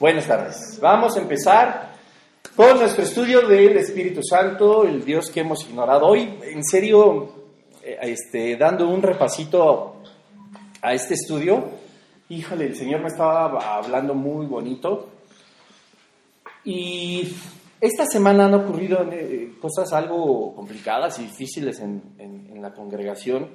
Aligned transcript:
Buenas 0.00 0.28
tardes. 0.28 0.78
Vamos 0.80 1.16
a 1.16 1.20
empezar 1.20 1.90
con 2.54 2.78
nuestro 2.78 3.02
estudio 3.02 3.48
del 3.48 3.78
Espíritu 3.78 4.20
Santo, 4.22 4.84
el 4.84 5.04
Dios 5.04 5.28
que 5.28 5.40
hemos 5.40 5.68
ignorado 5.68 6.06
hoy. 6.06 6.38
En 6.44 6.62
serio, 6.62 7.32
eh, 7.82 7.98
este, 8.02 8.56
dando 8.56 8.88
un 8.88 9.02
repasito 9.02 9.96
a 10.80 10.94
este 10.94 11.14
estudio, 11.14 11.68
híjole, 12.28 12.66
el 12.66 12.76
Señor 12.76 13.00
me 13.00 13.08
estaba 13.08 13.74
hablando 13.74 14.14
muy 14.14 14.46
bonito. 14.46 15.08
Y 16.64 17.34
esta 17.80 18.06
semana 18.06 18.44
han 18.44 18.54
ocurrido 18.54 19.02
eh, 19.10 19.54
cosas 19.60 19.92
algo 19.92 20.54
complicadas 20.54 21.18
y 21.18 21.22
difíciles 21.22 21.80
en, 21.80 22.02
en 22.18 22.62
la 22.62 22.72
congregación. 22.72 23.48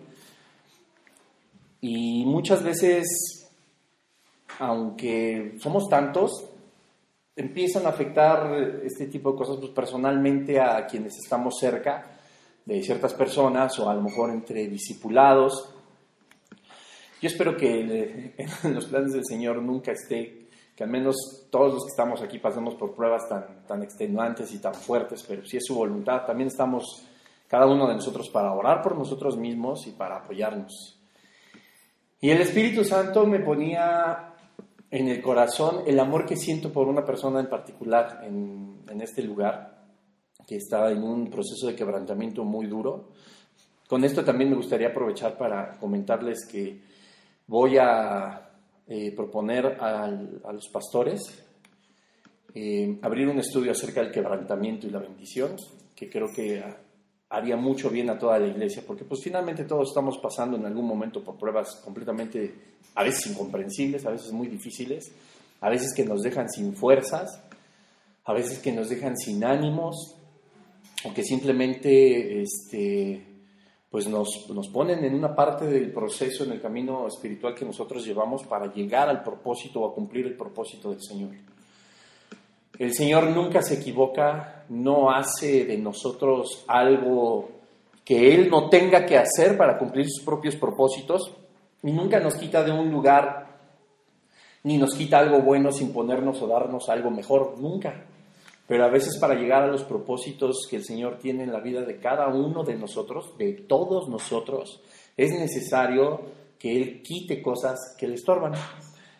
Y 1.80 2.25
muchas 2.25 2.62
veces 2.62 3.43
aunque 4.59 5.55
somos 5.59 5.89
tantos, 5.89 6.31
empiezan 7.36 7.86
a 7.86 7.89
afectar 7.89 8.54
este 8.83 9.07
tipo 9.07 9.32
de 9.32 9.37
cosas 9.37 9.57
pues, 9.57 9.71
personalmente 9.71 10.59
a 10.59 10.86
quienes 10.86 11.18
estamos 11.18 11.55
cerca 11.59 12.05
de 12.65 12.81
ciertas 12.81 13.14
personas 13.14 13.78
o 13.79 13.89
a 13.89 13.95
lo 13.95 14.01
mejor 14.01 14.29
entre 14.29 14.68
discipulados. 14.68 15.69
Yo 17.21 17.28
espero 17.28 17.57
que 17.57 18.33
en 18.37 18.73
los 18.75 18.86
planes 18.86 19.14
del 19.14 19.25
Señor 19.25 19.61
nunca 19.61 19.92
esté, 19.92 20.47
que 20.75 20.83
al 20.83 20.89
menos 20.89 21.47
todos 21.50 21.73
los 21.73 21.83
que 21.86 21.89
estamos 21.89 22.21
aquí 22.21 22.39
pasemos 22.39 22.75
por 22.75 22.93
pruebas 22.93 23.28
tan, 23.28 23.65
tan 23.65 23.83
extenuantes 23.83 24.54
y 24.54 24.59
tan 24.59 24.73
fuertes, 24.73 25.23
pero 25.28 25.45
si 25.45 25.57
es 25.57 25.64
su 25.65 25.75
voluntad, 25.75 26.25
también 26.25 26.47
estamos 26.47 27.06
cada 27.47 27.67
uno 27.67 27.87
de 27.87 27.95
nosotros 27.95 28.29
para 28.29 28.51
orar 28.51 28.81
por 28.81 28.97
nosotros 28.97 29.37
mismos 29.37 29.86
y 29.87 29.92
para 29.92 30.17
apoyarnos. 30.17 31.00
Y 32.20 32.30
el 32.30 32.42
Espíritu 32.42 32.83
Santo 32.83 33.25
me 33.28 33.39
ponía 33.39 34.33
en 34.94 35.08
el 35.08 35.23
corazón 35.23 35.81
el 35.88 36.00
amor 36.00 36.25
que 36.25 36.38
siento 36.38 36.72
por 36.72 36.88
una 36.88 37.03
persona 37.03 37.39
en 37.39 37.50
particular 37.50 38.22
en, 38.23 39.02
este 39.02 39.23
lugar, 39.23 39.86
que 40.48 40.58
está 40.58 40.92
en 40.92 41.02
un 41.02 41.31
proceso 41.31 41.66
de 41.66 41.76
quebrantamiento 41.76 42.44
muy 42.44 42.67
duro. 42.67 43.09
Con 43.88 44.04
esto 44.04 44.23
también 44.23 44.52
me 44.52 44.56
gustaría 44.56 44.90
aprovechar 44.90 45.36
para 45.36 45.80
comentarles 45.80 46.45
que 46.45 46.80
voy 47.48 47.78
a 47.78 48.52
eh, 48.88 49.12
proponer 49.16 49.78
a 49.82 50.08
los 50.54 50.70
pastores 50.70 51.44
eh, 52.56 53.00
abrir 53.02 53.28
un 53.28 53.39
estudio 53.39 53.72
acerca 53.72 54.02
del 54.02 54.12
quebrantamiento 54.12 54.86
y 54.86 54.92
la 54.92 55.00
bendición, 55.00 55.56
que 55.95 56.08
creo 56.08 56.28
que 56.36 56.64
haría 57.34 57.58
mucho 57.58 57.89
bien 57.89 58.12
a 58.12 58.20
toda 58.20 58.38
la 58.38 58.48
iglesia, 58.48 58.84
porque 58.86 59.06
pues 59.06 59.22
finalmente 59.23 59.64
todos 59.64 59.89
estamos 59.89 60.20
pasando 60.20 60.56
en 60.56 60.67
algún 60.67 60.86
momento 60.86 61.23
por 61.23 61.36
pruebas 61.36 61.81
completamente, 61.84 62.53
a 62.94 63.03
veces 63.03 63.26
incomprensibles, 63.31 64.06
a 64.06 64.12
veces 64.12 64.31
muy 64.31 64.48
difíciles, 64.48 65.12
a 65.59 65.70
veces 65.70 65.94
que 65.95 66.06
nos 66.06 66.22
dejan 66.22 66.48
sin 66.48 66.76
fuerzas, 66.76 67.42
a 68.26 68.34
veces 68.34 68.59
que 68.59 68.72
nos 68.72 68.88
dejan 68.88 69.17
sin 69.17 69.44
ánimos, 69.44 70.16
o 71.06 71.11
que 71.11 71.23
simplemente 71.23 72.44
este, 72.44 73.26
pues 73.89 74.08
nos, 74.08 74.48
nos 74.54 74.67
ponen 74.67 75.04
en 75.04 75.16
una 75.16 75.34
parte 75.34 75.66
del 75.66 75.92
proceso, 75.92 76.44
en 76.44 76.52
el 76.52 76.61
camino 76.61 77.08
espiritual 77.08 77.56
que 77.56 77.66
nosotros 77.66 78.06
llevamos 78.06 78.44
para 78.44 78.72
llegar 78.72 79.09
al 79.09 79.23
propósito 79.23 79.81
o 79.81 79.89
a 79.89 79.95
cumplir 79.95 80.28
el 80.28 80.38
propósito 80.38 80.92
del 80.92 81.02
Señor. 81.02 81.31
El 82.84 82.94
Señor 82.94 83.28
nunca 83.30 83.62
se 83.62 83.76
equivoca, 83.76 84.66
no 84.67 85.09
hace 85.09 85.64
de 85.64 85.78
nosotros 85.78 86.66
algo 86.67 87.50
que 88.03 88.36
Él 88.36 88.50
no 88.50 88.67
tenga 88.67 89.06
que 89.06 89.17
hacer 89.17 89.56
para 89.56 89.78
cumplir 89.78 90.06
sus 90.09 90.22
propios 90.26 90.58
propósitos, 90.58 91.31
y 91.81 91.94
nunca 91.94 92.20
nos 92.20 92.36
quita 92.36 92.61
de 92.61 92.73
un 92.73 92.92
lugar, 92.92 93.48
ni 94.64 94.78
nos 94.78 94.95
quita 94.95 95.20
algo 95.20 95.39
bueno 95.39 95.72
sin 95.72 95.94
ponernos 95.94 96.42
o 96.42 96.48
darnos 96.48 96.89
algo 96.89 97.09
mejor, 97.09 97.58
nunca. 97.58 98.04
Pero 98.67 98.84
a 98.84 98.89
veces 98.89 99.17
para 99.17 99.36
llegar 99.36 99.64
a 99.64 99.67
los 99.67 99.86
propósitos 99.86 100.67
que 100.70 100.76
el 100.76 100.84
Señor 100.84 101.20
tiene 101.20 101.44
en 101.44 101.54
la 101.54 101.61
vida 101.61 101.84
de 101.84 102.02
cada 102.02 102.28
uno 102.28 102.65
de 102.65 102.76
nosotros, 102.76 103.38
de 103.38 103.54
todos 103.54 104.10
nosotros, 104.10 104.82
es 105.15 105.32
necesario 105.32 106.20
que 106.60 106.76
Él 106.76 107.02
quite 107.02 107.42
cosas 107.42 107.95
que 107.98 108.10
le 108.10 108.15
estorban. 108.15 108.52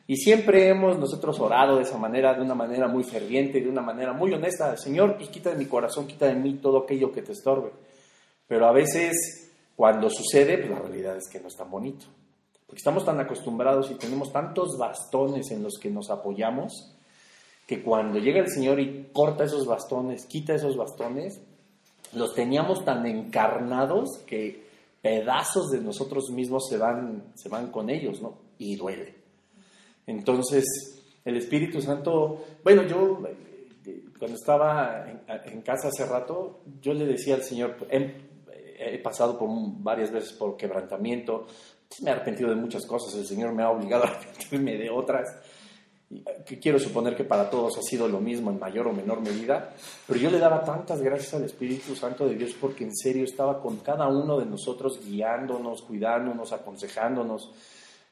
Y 0.06 0.18
siempre 0.18 0.68
hemos 0.68 1.00
nosotros 1.00 1.40
orado 1.40 1.78
de 1.78 1.84
esa 1.84 1.98
manera, 1.98 2.34
de 2.34 2.42
una 2.42 2.56
manera 2.56 2.88
muy 2.88 3.04
ferviente, 3.04 3.62
de 3.62 3.70
una 3.70 3.82
manera 3.82 4.12
muy 4.12 4.34
honesta. 4.34 4.76
Señor, 4.76 5.16
pues 5.16 5.30
quita 5.30 5.52
de 5.52 5.58
mi 5.58 5.66
corazón, 5.66 6.08
quita 6.08 6.26
de 6.26 6.36
mí 6.36 6.56
todo 6.56 6.80
aquello 6.80 7.12
que 7.12 7.22
te 7.22 7.32
estorbe. 7.32 7.72
Pero 8.48 8.68
a 8.68 8.74
veces, 8.74 9.52
cuando 9.76 10.10
sucede, 10.10 10.58
pues 10.58 10.72
la 10.72 10.80
realidad 10.80 11.16
es 11.16 11.30
que 11.32 11.40
no 11.40 11.48
es 11.48 11.56
tan 11.56 11.72
bonito. 11.72 12.06
Porque 12.68 12.80
estamos 12.80 13.06
tan 13.06 13.20
acostumbrados 13.20 13.92
y 13.92 13.96
tenemos 13.96 14.34
tantos 14.34 14.78
bastones 14.78 15.50
en 15.52 15.64
los 15.64 15.78
que 15.82 15.90
nos 15.90 16.10
apoyamos, 16.10 16.94
que 17.66 17.82
cuando 17.82 18.20
llega 18.20 18.42
el 18.42 18.50
Señor 18.50 18.82
y 18.82 19.10
corta 19.14 19.46
esos 19.46 19.66
bastones, 19.66 20.26
quita 20.26 20.54
esos 20.54 20.76
bastones, 20.76 21.40
los 22.12 22.36
teníamos 22.36 22.84
tan 22.84 23.06
encarnados 23.06 24.20
que 24.28 24.68
pedazos 25.02 25.72
de 25.72 25.80
nosotros 25.80 26.30
mismos 26.30 26.68
se 26.68 26.78
van, 26.78 27.32
se 27.36 27.48
van 27.48 27.72
con 27.72 27.90
ellos, 27.90 28.22
¿no? 28.22 28.38
Y 28.58 28.76
duele. 28.76 29.23
Entonces, 30.08 30.66
el 31.24 31.38
Espíritu 31.38 31.82
Santo, 31.82 32.46
bueno, 32.64 32.84
yo 32.84 33.22
cuando 34.20 34.38
estaba 34.38 35.06
en, 35.46 35.62
casa 35.62 35.90
hace 35.90 36.06
rato, 36.06 36.62
yo 36.82 36.94
le 36.94 37.06
decía 37.06 37.36
al 37.36 37.44
Señor, 37.44 37.76
he, 37.90 38.98
pasado 39.00 39.38
por 39.38 39.50
varias 39.50 40.12
veces 40.12 40.34
por 40.34 40.56
quebrantamiento, 40.56 41.48
me 42.02 42.10
he 42.10 42.14
arrepentido 42.14 42.50
de 42.50 42.56
muchas 42.56 42.86
cosas, 42.86 43.16
el 43.16 43.26
Señor 43.26 43.54
me 43.54 43.64
ha 43.64 43.70
obligado 43.70 44.06
a 44.06 44.08
arrepentirme 44.12 44.78
de 44.78 44.90
otras, 44.90 45.28
que 46.46 46.60
quiero 46.60 46.80
suponer 46.80 47.16
que 47.16 47.24
para 47.24 47.50
todos 47.50 47.78
ha 47.78 47.82
sido 47.82 48.08
lo 48.08 48.20
mismo 48.20 48.52
en 48.52 48.60
mayor 48.60 48.88
o 48.88 48.94
menor 48.94 49.20
medida, 49.20 49.74
pero 50.08 50.20
yo 50.20 50.30
le 50.30 50.40
daba 50.40 50.64
tantas 50.64 51.02
gracias 51.02 51.34
al 51.34 51.44
Espíritu 51.44 51.96
Santo 51.96 52.26
de 52.26 52.36
Dios 52.36 52.56
porque 52.60 52.84
en 52.84 52.96
serio 52.96 53.24
estaba 53.24 53.62
con 53.62 53.78
cada 53.78 54.08
uno 54.08 54.40
de 54.40 54.46
nosotros 54.46 55.00
guiándonos, 55.06 55.82
cuidándonos, 55.82 56.54
aconsejándonos, 56.54 57.52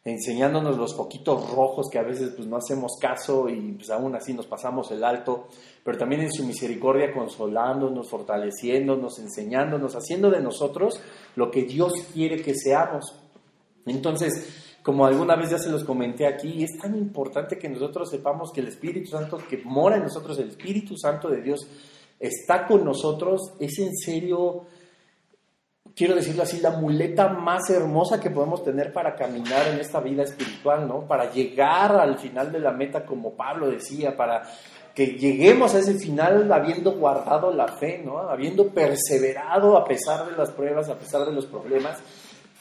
enseñándonos 0.04 0.78
los 0.78 0.96
poquitos 0.96 1.52
rojos 1.52 1.88
que 1.90 2.00
a 2.00 2.04
veces 2.04 2.32
pues 2.36 2.48
no 2.48 2.58
hacemos 2.58 2.98
caso 3.00 3.48
y 3.50 3.74
pues 3.74 3.90
aún 3.92 4.16
así 4.16 4.34
nos 4.34 4.48
pasamos 4.48 4.90
el 4.92 5.04
alto, 5.04 5.48
pero 5.84 5.98
también 5.98 6.22
en 6.22 6.32
su 6.32 6.44
misericordia 6.44 7.14
consolándonos, 7.14 8.10
fortaleciéndonos, 8.10 9.20
enseñándonos, 9.20 9.96
haciendo 9.96 10.32
de 10.32 10.42
nosotros 10.42 11.00
lo 11.36 11.52
que 11.52 11.64
Dios 11.64 11.94
quiere 12.14 12.42
que 12.42 12.56
seamos. 12.56 13.16
Entonces, 13.86 14.78
como 14.82 15.06
alguna 15.06 15.36
vez 15.36 15.52
ya 15.52 15.60
se 15.60 15.70
los 15.70 15.84
comenté 15.84 16.26
aquí, 16.26 16.64
es 16.64 16.80
tan 16.80 16.96
importante 16.96 17.60
que 17.60 17.70
nosotros 17.70 18.10
sepamos 18.10 18.52
que 18.52 18.62
el 18.62 18.70
Espíritu 18.70 19.12
Santo 19.12 19.38
que 19.48 19.62
mora 19.64 19.98
en 19.98 20.04
nosotros, 20.04 20.40
el 20.40 20.50
Espíritu 20.50 20.98
Santo 20.98 21.30
de 21.30 21.42
Dios, 21.42 21.68
está 22.20 22.66
con 22.66 22.84
nosotros, 22.84 23.54
es 23.60 23.78
en 23.78 23.96
serio 23.96 24.64
quiero 25.96 26.16
decirlo 26.16 26.44
así, 26.44 26.60
la 26.60 26.72
muleta 26.72 27.30
más 27.30 27.70
hermosa 27.70 28.20
que 28.20 28.30
podemos 28.30 28.64
tener 28.64 28.94
para 28.94 29.16
caminar 29.16 29.68
en 29.68 29.80
esta 29.80 30.00
vida 30.00 30.24
espiritual, 30.24 30.88
¿no? 30.88 31.02
Para 31.08 31.32
llegar 31.32 31.96
al 31.96 32.18
final 32.18 32.52
de 32.52 32.60
la 32.60 32.72
meta, 32.72 33.06
como 33.06 33.34
Pablo 33.34 33.70
decía, 33.70 34.16
para 34.16 34.44
que 34.94 35.08
lleguemos 35.18 35.74
a 35.74 35.80
ese 35.80 35.94
final 35.96 36.52
habiendo 36.52 36.94
guardado 36.94 37.54
la 37.54 37.68
fe, 37.68 38.02
¿no? 38.04 38.20
Habiendo 38.20 38.70
perseverado 38.70 39.78
a 39.78 39.86
pesar 39.86 40.30
de 40.30 40.36
las 40.36 40.52
pruebas, 40.52 40.90
a 40.90 40.98
pesar 40.98 41.26
de 41.26 41.34
los 41.34 41.46
problemas. 41.46 42.00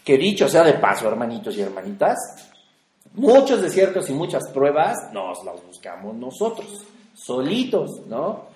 Que 0.04 0.16
dicho 0.16 0.48
sea 0.48 0.62
de 0.62 0.74
paso, 0.74 1.08
hermanitos 1.08 1.56
y 1.56 1.60
hermanitas, 1.60 2.16
muchos 3.14 3.60
desiertos 3.60 4.08
y 4.10 4.14
muchas 4.14 4.48
pruebas 4.48 5.12
nos 5.12 5.44
las 5.44 5.64
buscamos 5.64 6.14
nosotros, 6.14 6.86
solitos, 7.14 8.06
¿no? 8.06 8.48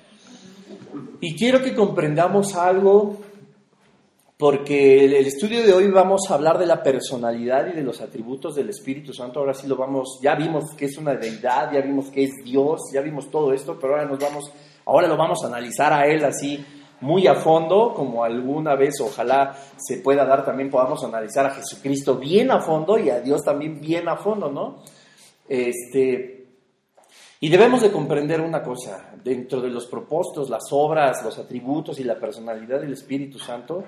Y 1.20 1.36
quiero 1.36 1.62
que 1.62 1.74
comprendamos 1.74 2.54
algo 2.54 3.18
porque 4.36 5.04
el, 5.04 5.14
estudio 5.14 5.62
de 5.64 5.72
hoy 5.72 5.88
vamos 5.88 6.22
a 6.28 6.34
hablar 6.34 6.58
de 6.58 6.66
la 6.66 6.82
personalidad 6.82 7.68
y 7.68 7.72
de 7.72 7.82
los 7.82 8.00
atributos 8.00 8.56
del 8.56 8.68
Espíritu 8.70 9.12
Santo. 9.12 9.38
Ahora 9.40 9.54
sí 9.54 9.68
lo 9.68 9.76
vamos, 9.76 10.18
ya 10.20 10.34
vimos 10.34 10.74
que 10.76 10.86
es 10.86 10.98
una 10.98 11.14
deidad, 11.14 11.72
ya 11.72 11.80
vimos 11.80 12.06
que 12.06 12.24
es 12.24 12.32
Dios, 12.44 12.80
ya 12.92 13.00
vimos 13.00 13.30
todo 13.30 13.52
esto, 13.52 13.78
pero 13.80 13.94
ahora 13.94 14.06
nos 14.06 14.18
vamos, 14.18 14.52
ahora 14.86 15.06
lo 15.06 15.16
vamos 15.16 15.44
a 15.44 15.46
analizar 15.46 15.92
a 15.92 16.06
él 16.06 16.24
así 16.24 16.64
muy 17.00 17.26
a 17.26 17.34
fondo, 17.34 17.92
como 17.94 18.24
alguna 18.24 18.74
vez 18.76 19.00
ojalá 19.00 19.54
se 19.76 19.98
pueda 19.98 20.24
dar 20.24 20.44
también 20.44 20.70
podamos 20.70 21.04
analizar 21.04 21.46
a 21.46 21.50
Jesucristo 21.50 22.16
bien 22.16 22.50
a 22.50 22.60
fondo 22.60 22.98
y 22.98 23.10
a 23.10 23.20
Dios 23.20 23.42
también 23.42 23.80
bien 23.80 24.08
a 24.08 24.16
fondo, 24.16 24.50
¿no? 24.50 24.82
Este, 25.46 26.46
y 27.40 27.48
debemos 27.50 27.82
de 27.82 27.92
comprender 27.92 28.40
una 28.40 28.62
cosa, 28.62 29.12
dentro 29.22 29.60
de 29.60 29.68
los 29.68 29.86
propósitos, 29.86 30.48
las 30.48 30.64
obras, 30.70 31.22
los 31.22 31.38
atributos 31.38 32.00
y 32.00 32.04
la 32.04 32.18
personalidad 32.18 32.80
del 32.80 32.94
Espíritu 32.94 33.38
Santo, 33.38 33.84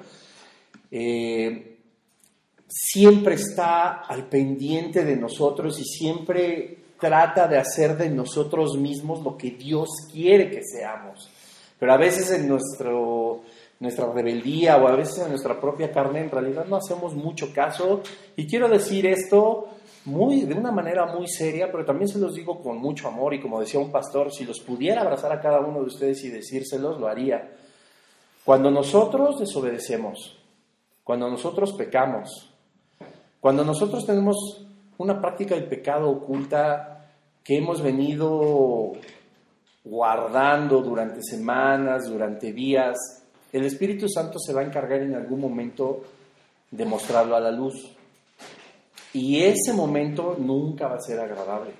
eh, 0.90 1.78
siempre 2.68 3.34
está 3.34 4.02
al 4.02 4.28
pendiente 4.28 5.04
de 5.04 5.16
nosotros 5.16 5.78
y 5.80 5.84
siempre 5.84 6.78
trata 6.98 7.46
de 7.46 7.58
hacer 7.58 7.96
de 7.96 8.10
nosotros 8.10 8.76
mismos 8.76 9.22
lo 9.22 9.36
que 9.36 9.50
Dios 9.50 9.88
quiere 10.12 10.50
que 10.50 10.62
seamos. 10.64 11.30
Pero 11.78 11.92
a 11.92 11.96
veces 11.96 12.30
en 12.30 12.48
nuestro, 12.48 13.42
nuestra 13.80 14.10
rebeldía 14.12 14.78
o 14.78 14.88
a 14.88 14.96
veces 14.96 15.18
en 15.18 15.30
nuestra 15.30 15.60
propia 15.60 15.92
carne 15.92 16.20
en 16.20 16.30
realidad 16.30 16.66
no 16.66 16.76
hacemos 16.76 17.14
mucho 17.14 17.52
caso. 17.52 18.02
Y 18.36 18.46
quiero 18.46 18.68
decir 18.68 19.06
esto 19.06 19.68
muy, 20.06 20.42
de 20.42 20.54
una 20.54 20.70
manera 20.72 21.06
muy 21.06 21.28
seria, 21.28 21.70
pero 21.70 21.84
también 21.84 22.08
se 22.08 22.18
los 22.18 22.34
digo 22.34 22.62
con 22.62 22.78
mucho 22.78 23.08
amor 23.08 23.34
y 23.34 23.40
como 23.40 23.60
decía 23.60 23.80
un 23.80 23.90
pastor, 23.90 24.32
si 24.32 24.44
los 24.44 24.60
pudiera 24.60 25.02
abrazar 25.02 25.32
a 25.32 25.40
cada 25.40 25.60
uno 25.60 25.80
de 25.80 25.86
ustedes 25.86 26.24
y 26.24 26.30
decírselos, 26.30 26.98
lo 26.98 27.08
haría. 27.08 27.52
Cuando 28.44 28.70
nosotros 28.70 29.40
desobedecemos, 29.40 30.35
cuando 31.06 31.30
nosotros 31.30 31.72
pecamos, 31.74 32.52
cuando 33.38 33.64
nosotros 33.64 34.04
tenemos 34.04 34.66
una 34.98 35.20
práctica 35.20 35.54
del 35.54 35.68
pecado 35.68 36.10
oculta 36.10 37.12
que 37.44 37.58
hemos 37.58 37.80
venido 37.80 38.90
guardando 39.84 40.82
durante 40.82 41.22
semanas, 41.22 42.08
durante 42.08 42.52
días, 42.52 42.96
el 43.52 43.64
Espíritu 43.64 44.08
Santo 44.08 44.40
se 44.40 44.52
va 44.52 44.62
a 44.62 44.64
encargar 44.64 45.00
en 45.00 45.14
algún 45.14 45.38
momento 45.38 46.00
de 46.72 46.84
mostrarlo 46.84 47.36
a 47.36 47.40
la 47.40 47.52
luz. 47.52 47.88
Y 49.12 49.44
ese 49.44 49.72
momento 49.72 50.34
nunca 50.36 50.88
va 50.88 50.96
a 50.96 51.00
ser 51.00 51.20
agradable. 51.20 51.70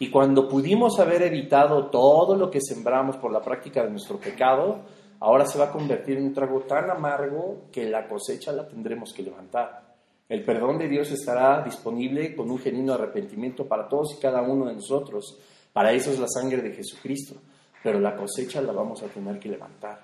Y 0.00 0.10
cuando 0.10 0.48
pudimos 0.48 0.98
haber 0.98 1.22
evitado 1.22 1.86
todo 1.86 2.34
lo 2.34 2.50
que 2.50 2.60
sembramos 2.60 3.16
por 3.18 3.30
la 3.30 3.42
práctica 3.42 3.84
de 3.84 3.90
nuestro 3.90 4.18
pecado, 4.18 4.80
ahora 5.20 5.46
se 5.46 5.58
va 5.58 5.66
a 5.66 5.72
convertir 5.72 6.18
en 6.18 6.24
un 6.24 6.34
trago 6.34 6.60
tan 6.62 6.90
amargo 6.90 7.66
que 7.70 7.88
la 7.88 8.08
cosecha 8.08 8.52
la 8.52 8.66
tendremos 8.66 9.12
que 9.12 9.22
levantar. 9.22 9.90
El 10.28 10.44
perdón 10.44 10.78
de 10.78 10.88
Dios 10.88 11.10
estará 11.10 11.62
disponible 11.62 12.34
con 12.34 12.50
un 12.50 12.58
genuino 12.58 12.94
arrepentimiento 12.94 13.66
para 13.66 13.88
todos 13.88 14.14
y 14.16 14.20
cada 14.20 14.42
uno 14.42 14.66
de 14.66 14.74
nosotros. 14.74 15.38
Para 15.72 15.92
eso 15.92 16.10
es 16.10 16.18
la 16.18 16.28
sangre 16.28 16.62
de 16.62 16.72
Jesucristo. 16.72 17.34
Pero 17.82 17.98
la 17.98 18.14
cosecha 18.14 18.60
la 18.60 18.72
vamos 18.72 19.02
a 19.02 19.08
tener 19.08 19.38
que 19.38 19.48
levantar. 19.48 20.00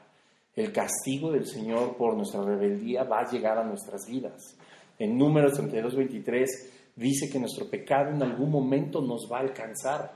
El 0.54 0.72
castigo 0.72 1.30
del 1.30 1.46
Señor 1.46 1.96
por 1.96 2.16
nuestra 2.16 2.42
rebeldía 2.42 3.04
va 3.04 3.20
a 3.20 3.30
llegar 3.30 3.58
a 3.58 3.64
nuestras 3.64 4.06
vidas. 4.08 4.56
En 4.98 5.16
Números 5.16 5.52
32, 5.52 5.94
23 5.94 6.72
dice 6.96 7.30
que 7.30 7.38
nuestro 7.38 7.68
pecado 7.68 8.10
en 8.10 8.22
algún 8.22 8.50
momento 8.50 9.02
nos 9.02 9.28
va 9.30 9.38
a 9.38 9.42
alcanzar. 9.42 10.12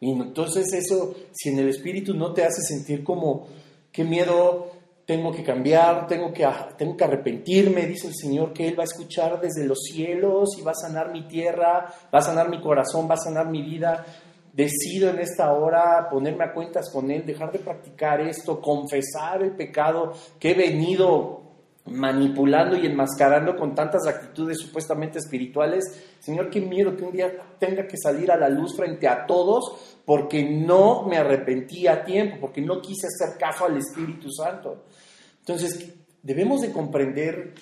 Y 0.00 0.10
entonces 0.10 0.72
eso, 0.72 1.14
si 1.32 1.50
en 1.50 1.58
el 1.58 1.68
Espíritu 1.68 2.14
no 2.14 2.32
te 2.32 2.42
hace 2.42 2.62
sentir 2.62 3.04
como, 3.04 3.46
qué 3.96 4.04
miedo, 4.04 4.72
tengo 5.06 5.32
que 5.32 5.42
cambiar, 5.42 6.06
tengo 6.06 6.30
que, 6.30 6.46
tengo 6.76 6.98
que 6.98 7.04
arrepentirme, 7.04 7.86
dice 7.86 8.08
el 8.08 8.14
Señor 8.14 8.52
que 8.52 8.68
Él 8.68 8.78
va 8.78 8.82
a 8.82 8.84
escuchar 8.84 9.40
desde 9.40 9.64
los 9.64 9.78
cielos 9.84 10.50
y 10.58 10.62
va 10.62 10.72
a 10.72 10.74
sanar 10.74 11.10
mi 11.10 11.26
tierra, 11.26 11.86
va 12.14 12.18
a 12.18 12.22
sanar 12.22 12.50
mi 12.50 12.60
corazón, 12.60 13.08
va 13.08 13.14
a 13.14 13.18
sanar 13.18 13.48
mi 13.48 13.62
vida, 13.62 14.04
decido 14.52 15.08
en 15.08 15.20
esta 15.20 15.50
hora 15.50 16.08
ponerme 16.10 16.44
a 16.44 16.52
cuentas 16.52 16.90
con 16.92 17.10
Él, 17.10 17.24
dejar 17.24 17.50
de 17.52 17.60
practicar 17.60 18.20
esto, 18.20 18.60
confesar 18.60 19.42
el 19.42 19.52
pecado 19.52 20.12
que 20.38 20.50
he 20.50 20.54
venido 20.54 21.35
manipulando 21.86 22.76
y 22.76 22.86
enmascarando 22.86 23.56
con 23.56 23.74
tantas 23.74 24.06
actitudes 24.06 24.58
supuestamente 24.58 25.18
espirituales. 25.18 25.84
Señor, 26.20 26.50
qué 26.50 26.60
miedo 26.60 26.96
que 26.96 27.04
un 27.04 27.12
día 27.12 27.32
tenga 27.58 27.86
que 27.86 27.96
salir 27.96 28.30
a 28.30 28.36
la 28.36 28.48
luz 28.48 28.76
frente 28.76 29.06
a 29.06 29.26
todos 29.26 29.96
porque 30.04 30.44
no 30.44 31.04
me 31.04 31.16
arrepentí 31.16 31.86
a 31.86 32.04
tiempo, 32.04 32.38
porque 32.40 32.60
no 32.60 32.80
quise 32.80 33.06
hacer 33.06 33.38
caso 33.38 33.64
al 33.64 33.76
Espíritu 33.76 34.30
Santo. 34.30 34.84
Entonces, 35.40 35.92
debemos 36.22 36.60
de 36.60 36.72
comprender 36.72 37.54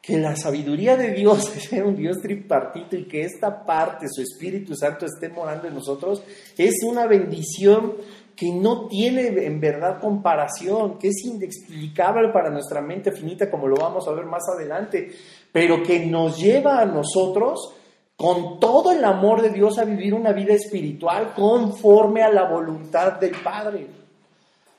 que 0.00 0.18
la 0.18 0.36
sabiduría 0.36 0.96
de 0.96 1.12
Dios 1.12 1.50
es 1.72 1.72
un 1.72 1.96
Dios 1.96 2.18
tripartito 2.20 2.96
y 2.96 3.04
que 3.04 3.22
esta 3.22 3.64
parte, 3.64 4.06
su 4.10 4.20
Espíritu 4.20 4.74
Santo, 4.76 5.06
esté 5.06 5.30
morando 5.30 5.66
en 5.66 5.74
nosotros, 5.74 6.22
es 6.58 6.74
una 6.84 7.06
bendición 7.06 7.94
que 8.36 8.52
no 8.52 8.88
tiene 8.88 9.28
en 9.44 9.60
verdad 9.60 10.00
comparación, 10.00 10.98
que 10.98 11.08
es 11.08 11.24
inexplicable 11.24 12.30
para 12.30 12.50
nuestra 12.50 12.80
mente 12.80 13.12
finita, 13.12 13.50
como 13.50 13.68
lo 13.68 13.76
vamos 13.76 14.06
a 14.08 14.12
ver 14.12 14.24
más 14.24 14.42
adelante, 14.48 15.12
pero 15.52 15.82
que 15.82 16.06
nos 16.06 16.38
lleva 16.38 16.80
a 16.80 16.86
nosotros 16.86 17.74
con 18.16 18.58
todo 18.60 18.92
el 18.92 19.04
amor 19.04 19.42
de 19.42 19.50
Dios 19.50 19.78
a 19.78 19.84
vivir 19.84 20.14
una 20.14 20.32
vida 20.32 20.54
espiritual 20.54 21.32
conforme 21.34 22.22
a 22.22 22.30
la 22.30 22.48
voluntad 22.48 23.14
del 23.14 23.34
Padre. 23.42 23.86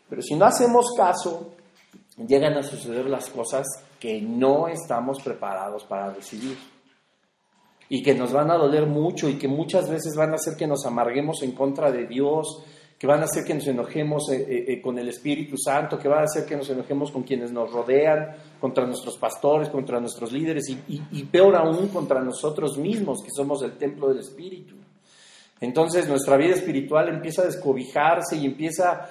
Pero 0.10 0.22
si 0.22 0.36
no 0.36 0.46
hacemos 0.46 0.94
caso, 0.96 1.52
llegan 2.28 2.54
a 2.54 2.64
suceder 2.64 3.06
las 3.06 3.30
cosas 3.30 3.66
que 4.00 4.22
no 4.22 4.68
estamos 4.68 5.22
preparados 5.22 5.84
para 5.84 6.12
recibir 6.12 6.58
y 7.90 8.02
que 8.02 8.16
nos 8.16 8.32
van 8.32 8.52
a 8.52 8.58
doler 8.58 8.86
mucho 8.88 9.30
y 9.30 9.38
que 9.38 9.48
muchas 9.48 9.90
veces 9.90 10.16
van 10.16 10.32
a 10.32 10.36
hacer 10.36 10.56
que 10.56 10.68
nos 10.68 10.86
amarguemos 10.86 11.44
en 11.44 11.52
contra 11.52 11.92
de 11.92 12.08
Dios, 12.08 12.64
que 13.06 13.12
van 13.12 13.22
a 13.22 13.26
hacer 13.26 13.44
que 13.44 13.54
nos 13.54 13.68
enojemos 13.68 14.32
eh, 14.32 14.48
eh, 14.50 14.66
eh, 14.68 14.82
con 14.82 14.98
el 14.98 15.08
Espíritu 15.10 15.60
Santo, 15.60 16.00
que 16.00 16.08
van 16.08 16.22
a 16.22 16.24
hacer 16.24 16.44
que 16.44 16.56
nos 16.56 16.68
enojemos 16.72 17.12
con 17.12 17.22
quienes 17.22 17.52
nos 17.52 17.72
rodean, 17.72 18.36
contra 18.60 18.84
nuestros 18.84 19.16
pastores, 19.20 19.70
contra 19.70 20.00
nuestros 20.00 20.32
líderes 20.32 20.68
y, 20.70 21.04
y 21.12 21.24
peor 21.26 21.56
aún 21.56 21.90
contra 21.90 22.20
nosotros 22.24 22.80
mismos, 22.80 23.22
que 23.22 23.30
somos 23.30 23.62
el 23.62 23.78
templo 23.78 24.10
del 24.10 24.22
Espíritu. 24.22 24.74
Entonces 25.62 26.10
nuestra 26.10 26.36
vida 26.36 26.56
espiritual 26.56 27.10
empieza 27.10 27.44
a 27.44 27.46
descobijarse 27.46 28.38
y 28.38 28.48
empieza 28.48 29.08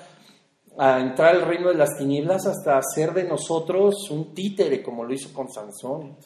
a 0.76 0.98
entrar 0.98 1.36
al 1.36 1.42
reino 1.42 1.68
de 1.68 1.76
las 1.76 1.96
tinieblas 1.96 2.46
hasta 2.46 2.78
hacer 2.78 3.14
de 3.14 3.28
nosotros 3.28 4.10
un 4.10 4.34
títere, 4.34 4.82
como 4.82 5.04
lo 5.04 5.14
hizo 5.14 5.32
con 5.32 5.48
Sansón, 5.52 6.16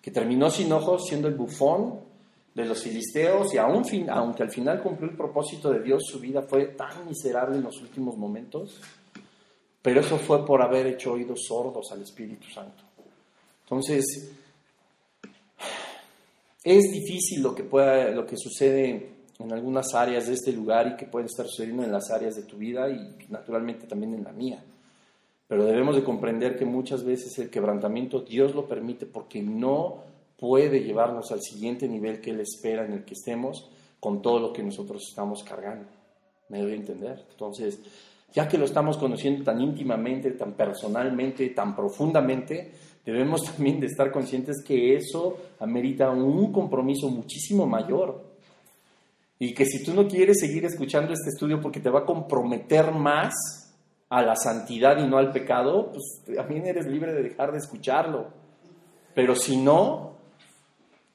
que 0.00 0.12
terminó 0.12 0.50
sin 0.50 0.72
ojos 0.72 1.02
siendo 1.04 1.26
el 1.26 1.34
bufón 1.34 2.11
de 2.54 2.64
los 2.64 2.82
filisteos 2.82 3.54
y 3.54 3.58
aún 3.58 3.82
aunque 4.10 4.42
al 4.42 4.50
final 4.50 4.82
cumplió 4.82 5.10
el 5.10 5.16
propósito 5.16 5.70
de 5.70 5.80
Dios, 5.80 6.02
su 6.06 6.20
vida 6.20 6.42
fue 6.42 6.66
tan 6.66 7.06
miserable 7.06 7.56
en 7.56 7.64
los 7.64 7.80
últimos 7.80 8.16
momentos, 8.16 8.80
pero 9.80 10.00
eso 10.00 10.18
fue 10.18 10.44
por 10.44 10.62
haber 10.62 10.86
hecho 10.86 11.12
oídos 11.12 11.44
sordos 11.46 11.90
al 11.92 12.02
Espíritu 12.02 12.48
Santo. 12.48 12.82
Entonces, 13.64 14.32
es 16.62 16.92
difícil 16.92 17.42
lo 17.42 17.54
que, 17.54 17.64
pueda, 17.64 18.10
lo 18.10 18.26
que 18.26 18.36
sucede 18.36 19.12
en 19.38 19.52
algunas 19.52 19.94
áreas 19.94 20.26
de 20.26 20.34
este 20.34 20.52
lugar 20.52 20.86
y 20.88 20.96
que 20.96 21.06
pueden 21.06 21.26
estar 21.26 21.46
sucediendo 21.46 21.82
en 21.82 21.90
las 21.90 22.10
áreas 22.10 22.36
de 22.36 22.42
tu 22.42 22.56
vida 22.58 22.88
y 22.88 23.26
naturalmente 23.30 23.86
también 23.86 24.14
en 24.14 24.24
la 24.24 24.32
mía. 24.32 24.62
Pero 25.48 25.64
debemos 25.66 25.96
de 25.96 26.04
comprender 26.04 26.56
que 26.56 26.64
muchas 26.64 27.02
veces 27.04 27.36
el 27.38 27.50
quebrantamiento 27.50 28.20
Dios 28.20 28.54
lo 28.54 28.68
permite 28.68 29.06
porque 29.06 29.42
no 29.42 30.11
puede 30.42 30.80
llevarnos 30.80 31.30
al 31.30 31.40
siguiente 31.40 31.86
nivel 31.86 32.20
que 32.20 32.30
Él 32.30 32.40
espera 32.40 32.84
en 32.84 32.92
el 32.94 33.04
que 33.04 33.14
estemos 33.14 33.70
con 34.00 34.20
todo 34.20 34.40
lo 34.40 34.52
que 34.52 34.64
nosotros 34.64 35.06
estamos 35.08 35.44
cargando. 35.44 35.86
¿Me 36.48 36.58
debe 36.58 36.74
entender? 36.74 37.24
Entonces, 37.30 37.78
ya 38.32 38.48
que 38.48 38.58
lo 38.58 38.64
estamos 38.64 38.98
conociendo 38.98 39.44
tan 39.44 39.60
íntimamente, 39.60 40.32
tan 40.32 40.54
personalmente, 40.54 41.48
tan 41.50 41.76
profundamente, 41.76 42.72
debemos 43.06 43.44
también 43.54 43.78
de 43.78 43.86
estar 43.86 44.10
conscientes 44.10 44.64
que 44.66 44.96
eso 44.96 45.36
amerita 45.60 46.10
un 46.10 46.50
compromiso 46.50 47.08
muchísimo 47.08 47.64
mayor 47.64 48.24
y 49.38 49.54
que 49.54 49.64
si 49.64 49.84
tú 49.84 49.94
no 49.94 50.08
quieres 50.08 50.40
seguir 50.40 50.64
escuchando 50.64 51.12
este 51.12 51.28
estudio 51.28 51.60
porque 51.60 51.78
te 51.78 51.88
va 51.88 52.00
a 52.00 52.04
comprometer 52.04 52.90
más 52.90 53.32
a 54.08 54.22
la 54.22 54.34
santidad 54.34 54.98
y 54.98 55.06
no 55.06 55.18
al 55.18 55.30
pecado, 55.30 55.92
pues 55.92 56.36
también 56.36 56.66
eres 56.66 56.88
libre 56.88 57.12
de 57.12 57.22
dejar 57.22 57.52
de 57.52 57.58
escucharlo. 57.58 58.26
Pero 59.14 59.36
si 59.36 59.56
no, 59.56 60.12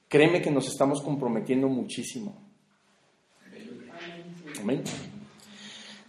créeme 0.07 0.41
que 0.41 0.51
nos 0.51 0.67
estamos 0.67 1.01
comprometiendo 1.01 1.67
muchísimo. 1.67 2.35
Amén. 4.59 4.83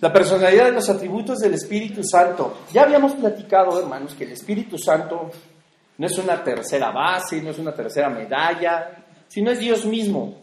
La 0.01 0.13
personalidad 0.13 0.67
de 0.67 0.73
los 0.73 0.89
atributos 0.89 1.39
del 1.39 1.55
Espíritu 1.55 2.03
Santo. 2.05 2.59
Ya 2.73 2.83
habíamos 2.83 3.13
platicado, 3.15 3.81
hermanos, 3.81 4.15
que 4.15 4.25
el 4.25 4.33
Espíritu 4.33 4.79
Santo 4.79 5.31
no 5.99 6.07
es 6.07 6.17
una 6.19 6.43
tercera 6.45 6.93
base, 6.93 7.43
no 7.43 7.51
es 7.51 7.59
una 7.59 7.75
tercera 7.75 8.09
medalla, 8.09 9.05
sino 9.27 9.51
es 9.51 9.59
Dios 9.59 9.85
mismo. 9.85 10.37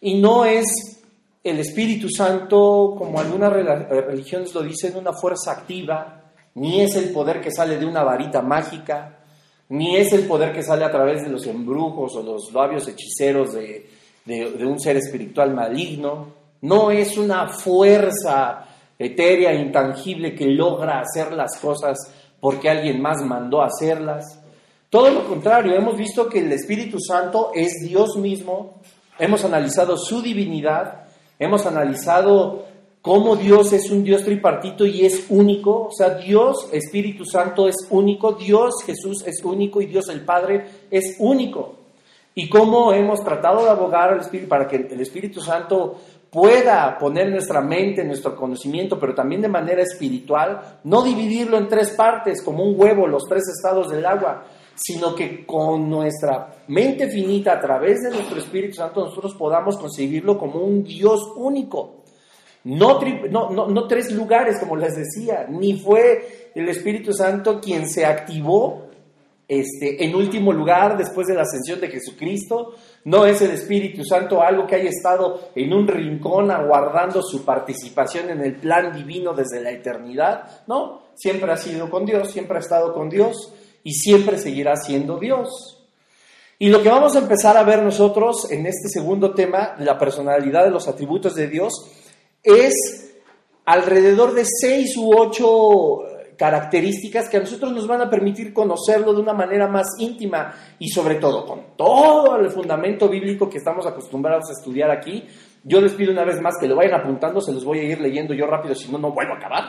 Y 0.00 0.20
no 0.20 0.44
es 0.44 1.00
el 1.44 1.60
Espíritu 1.60 2.08
Santo, 2.08 2.94
como 2.98 3.20
algunas 3.20 3.52
religiones 3.52 4.52
lo 4.52 4.62
dicen, 4.62 4.96
una 4.96 5.12
fuerza 5.12 5.52
activa, 5.52 6.24
ni 6.54 6.82
es 6.82 6.96
el 6.96 7.10
poder 7.10 7.40
que 7.40 7.52
sale 7.52 7.78
de 7.78 7.86
una 7.86 8.02
varita 8.02 8.42
mágica, 8.42 9.21
ni 9.72 9.96
es 9.96 10.12
el 10.12 10.26
poder 10.26 10.52
que 10.52 10.62
sale 10.62 10.84
a 10.84 10.90
través 10.90 11.22
de 11.22 11.30
los 11.30 11.46
embrujos 11.46 12.14
o 12.14 12.22
los 12.22 12.52
labios 12.52 12.86
hechiceros 12.88 13.54
de, 13.54 13.88
un 14.66 14.78
ser 14.78 14.98
espiritual 14.98 15.54
maligno, 15.54 16.28
no 16.60 16.90
es 16.90 17.16
una 17.16 17.48
fuerza 17.48 18.66
etérea, 18.98 19.54
intangible, 19.54 20.34
que 20.34 20.44
logra 20.44 21.00
hacer 21.00 21.32
las 21.32 21.58
cosas 21.58 21.96
porque 22.38 22.68
alguien 22.68 23.00
más 23.00 23.22
mandó 23.24 23.62
hacerlas. 23.62 24.40
Todo 24.90 25.08
lo 25.08 25.24
contrario, 25.26 25.74
hemos 25.74 25.96
visto 25.96 26.28
que 26.28 26.40
el 26.40 26.52
Espíritu 26.52 26.98
Santo 27.00 27.50
es 27.54 27.80
Dios 27.82 28.18
mismo, 28.18 28.82
hemos 29.18 29.42
analizado 29.42 29.96
su 29.96 30.20
divinidad, 30.20 31.02
Hemos 31.42 31.66
analizado 31.66 32.66
cómo 33.02 33.34
Dios 33.36 33.72
es 33.72 33.90
un 33.90 34.04
Dios 34.04 34.24
tripartito 34.24 34.86
y 34.86 35.04
es 35.04 35.26
único. 35.28 35.88
O 35.88 35.92
sea, 35.92 36.10
Dios, 36.14 36.68
Espíritu 36.72 37.24
Santo 37.26 37.68
es 37.68 37.76
único, 37.90 38.32
Dios 38.32 38.76
Jesús 38.86 39.24
es 39.26 39.44
único 39.44 39.82
y 39.82 39.86
Dios 39.86 40.08
el 40.08 40.24
Padre 40.24 40.64
es 40.90 41.16
único. 41.18 41.74
Y 42.34 42.48
cómo 42.48 42.94
hemos 42.94 43.22
tratado 43.22 43.64
de 43.64 43.70
abogar 43.70 44.10
al 44.10 44.20
Espíritu 44.20 44.48
para 44.48 44.66
que 44.66 44.76
el 44.76 45.00
Espíritu 45.00 45.42
Santo 45.42 45.96
pueda 46.30 46.96
poner 46.96 47.28
nuestra 47.30 47.60
mente, 47.60 48.04
nuestro 48.04 48.34
conocimiento, 48.34 48.98
pero 48.98 49.14
también 49.14 49.42
de 49.42 49.48
manera 49.48 49.82
espiritual, 49.82 50.78
no 50.84 51.02
dividirlo 51.02 51.58
en 51.58 51.68
tres 51.68 51.90
partes 51.90 52.40
como 52.40 52.64
un 52.64 52.80
huevo, 52.80 53.06
los 53.06 53.24
tres 53.28 53.42
estados 53.48 53.90
del 53.90 54.06
agua, 54.06 54.44
sino 54.74 55.14
que 55.14 55.44
con 55.44 55.90
nuestra 55.90 56.64
mente 56.68 57.08
finita, 57.08 57.52
a 57.52 57.60
través 57.60 58.00
de 58.00 58.10
nuestro 58.10 58.38
Espíritu 58.38 58.76
Santo, 58.76 59.04
nosotros 59.04 59.34
podamos 59.34 59.76
concebirlo 59.76 60.38
como 60.38 60.60
un 60.60 60.82
Dios 60.82 61.20
único. 61.36 62.01
No, 62.64 63.00
no, 63.50 63.88
tres 63.88 64.12
lugares, 64.12 64.58
como 64.58 64.76
les 64.76 64.94
decía, 64.94 65.46
ni 65.48 65.78
fue 65.78 66.50
el 66.54 66.68
Espíritu 66.68 67.12
Santo 67.12 67.60
quien 67.60 67.88
se 67.88 68.06
activó 68.06 68.88
este, 69.48 70.04
en 70.04 70.14
último 70.14 70.52
lugar 70.52 70.96
después 70.96 71.26
de 71.26 71.34
la 71.34 71.42
ascensión 71.42 71.80
de 71.80 71.88
Jesucristo. 71.88 72.74
No 73.04 73.26
es 73.26 73.42
el 73.42 73.50
Espíritu 73.50 74.04
Santo 74.04 74.40
algo 74.40 74.66
que 74.66 74.76
haya 74.76 74.90
estado 74.90 75.50
en 75.56 75.72
un 75.72 75.88
rincón 75.88 76.52
aguardando 76.52 77.20
su 77.20 77.44
participación 77.44 78.30
en 78.30 78.40
el 78.42 78.54
plan 78.54 78.92
divino 78.92 79.34
desde 79.34 79.60
la 79.60 79.72
eternidad. 79.72 80.62
No, 80.68 81.02
siempre 81.14 81.50
ha 81.50 81.56
sido 81.56 81.90
con 81.90 82.06
Dios, 82.06 82.30
siempre 82.30 82.58
ha 82.58 82.60
estado 82.60 82.94
con 82.94 83.10
Dios 83.10 83.52
y 83.82 83.92
siempre 83.94 84.38
seguirá 84.38 84.76
siendo 84.76 85.18
Dios. 85.18 85.78
Y 86.60 86.68
lo 86.68 86.80
que 86.80 86.90
vamos 86.90 87.16
a 87.16 87.18
empezar 87.18 87.56
a 87.56 87.64
ver 87.64 87.82
nosotros 87.82 88.48
en 88.52 88.66
este 88.66 88.88
segundo 88.88 89.34
tema, 89.34 89.74
la 89.80 89.98
personalidad 89.98 90.62
de 90.62 90.70
los 90.70 90.86
atributos 90.86 91.34
de 91.34 91.48
Dios, 91.48 91.72
es 92.42 92.74
alrededor 93.64 94.34
de 94.34 94.44
seis 94.44 94.96
u 94.96 95.12
ocho 95.16 96.08
características 96.36 97.28
que 97.28 97.36
a 97.36 97.40
nosotros 97.40 97.72
nos 97.72 97.86
van 97.86 98.00
a 98.00 98.10
permitir 98.10 98.52
conocerlo 98.52 99.12
de 99.12 99.20
una 99.20 99.32
manera 99.32 99.68
más 99.68 99.86
íntima 99.98 100.52
y 100.78 100.88
sobre 100.88 101.16
todo 101.16 101.46
con 101.46 101.76
todo 101.76 102.36
el 102.36 102.50
fundamento 102.50 103.08
bíblico 103.08 103.48
que 103.48 103.58
estamos 103.58 103.86
acostumbrados 103.86 104.48
a 104.48 104.52
estudiar 104.58 104.90
aquí. 104.90 105.24
Yo 105.62 105.80
les 105.80 105.92
pido 105.92 106.10
una 106.10 106.24
vez 106.24 106.40
más 106.40 106.54
que 106.58 106.66
lo 106.66 106.74
vayan 106.74 107.00
apuntando, 107.00 107.40
se 107.40 107.52
los 107.52 107.64
voy 107.64 107.78
a 107.78 107.84
ir 107.84 108.00
leyendo 108.00 108.34
yo 108.34 108.46
rápido, 108.46 108.74
si 108.74 108.90
no, 108.90 108.98
no 108.98 109.12
vuelvo 109.12 109.34
a 109.34 109.36
acabar. 109.36 109.64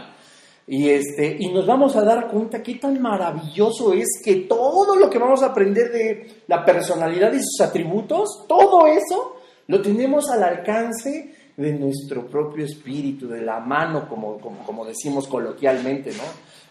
Y, 0.65 0.89
este, 0.89 1.35
y 1.39 1.51
nos 1.51 1.67
vamos 1.67 1.95
a 1.95 2.03
dar 2.03 2.27
cuenta 2.27 2.63
qué 2.63 2.75
tan 2.75 2.99
maravilloso 2.99 3.93
es 3.93 4.07
que 4.23 4.47
todo 4.47 4.95
lo 4.95 5.09
que 5.09 5.19
vamos 5.19 5.43
a 5.43 5.47
aprender 5.47 5.91
de 5.91 6.43
la 6.47 6.65
personalidad 6.65 7.33
y 7.33 7.39
sus 7.39 7.61
atributos, 7.61 8.45
todo 8.47 8.87
eso 8.87 9.35
lo 9.67 9.81
tenemos 9.81 10.29
al 10.31 10.43
alcance 10.43 11.35
de 11.55 11.73
nuestro 11.73 12.25
propio 12.27 12.65
espíritu, 12.65 13.27
de 13.27 13.41
la 13.41 13.59
mano, 13.59 14.07
como, 14.07 14.39
como, 14.39 14.85
decimos 14.85 15.27
coloquialmente, 15.27 16.11
¿no? 16.11 16.23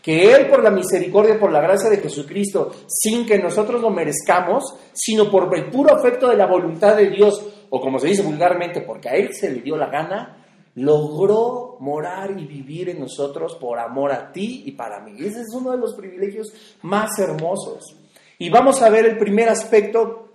Que 0.03 0.35
Él, 0.35 0.49
por 0.49 0.63
la 0.63 0.71
misericordia, 0.71 1.39
por 1.39 1.53
la 1.53 1.61
gracia 1.61 1.89
de 1.89 1.99
Jesucristo, 1.99 2.73
sin 2.89 3.25
que 3.25 3.39
nosotros 3.39 3.81
lo 3.81 3.91
merezcamos, 3.91 4.65
sino 4.93 5.31
por 5.31 5.57
el 5.57 5.71
puro 5.71 5.95
afecto 5.95 6.29
de 6.29 6.37
la 6.37 6.47
voluntad 6.47 6.97
de 6.97 7.11
Dios, 7.11 7.45
o 7.71 7.81
como 7.81 8.01
se 8.01 8.09
dice 8.09 8.23
vulgarmente, 8.23 8.81
porque 8.81 9.09
a 9.09 9.13
Él 9.13 9.31
se 9.33 9.51
le 9.51 9.61
dio 9.61 9.77
la 9.77 9.87
gana, 9.87 10.45
logró 10.75 11.77
morar 11.79 12.33
y 12.37 12.47
vivir 12.47 12.89
en 12.89 13.01
nosotros 13.01 13.57
por 13.61 13.79
amor 13.79 14.11
a 14.11 14.33
ti 14.33 14.65
y 14.67 14.73
para 14.73 15.01
mí. 15.01 15.13
Ese 15.19 15.43
es 15.43 15.55
uno 15.55 15.71
de 15.71 15.79
los 15.79 15.95
privilegios 15.95 16.53
más 16.83 17.11
hermosos. 17.19 17.97
Y 18.39 18.51
vamos 18.51 18.83
a 18.83 18.91
ver 18.91 19.07
el 19.07 19.19
primer 19.19 19.49
aspecto 19.49 20.32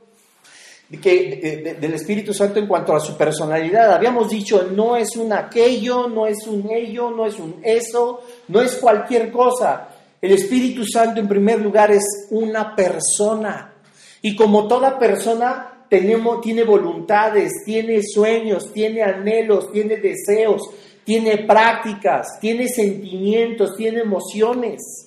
que, 0.89 1.77
del 1.79 1.93
Espíritu 1.93 2.33
Santo 2.33 2.59
en 2.59 2.67
cuanto 2.67 2.95
a 2.95 2.99
su 2.99 3.17
personalidad. 3.17 3.93
Habíamos 3.93 4.29
dicho, 4.29 4.69
no 4.73 4.95
es 4.95 5.17
un 5.17 5.33
aquello, 5.33 6.07
no 6.07 6.25
es 6.27 6.47
un 6.47 6.69
ello, 6.71 7.11
no 7.11 7.25
es 7.25 7.37
un 7.39 7.59
eso, 7.61 8.21
no 8.47 8.61
es 8.61 8.75
cualquier 8.75 9.31
cosa. 9.31 9.89
El 10.21 10.31
Espíritu 10.31 10.85
Santo 10.85 11.19
en 11.19 11.27
primer 11.27 11.59
lugar 11.59 11.91
es 11.91 12.27
una 12.31 12.75
persona. 12.75 13.73
Y 14.21 14.35
como 14.35 14.67
toda 14.67 14.97
persona, 14.97 15.85
tenemos, 15.89 16.41
tiene 16.41 16.63
voluntades, 16.63 17.51
tiene 17.65 18.01
sueños, 18.01 18.71
tiene 18.73 19.03
anhelos, 19.03 19.71
tiene 19.71 19.97
deseos, 19.97 20.69
tiene 21.03 21.39
prácticas, 21.39 22.39
tiene 22.39 22.67
sentimientos, 22.67 23.75
tiene 23.75 24.01
emociones. 24.01 25.06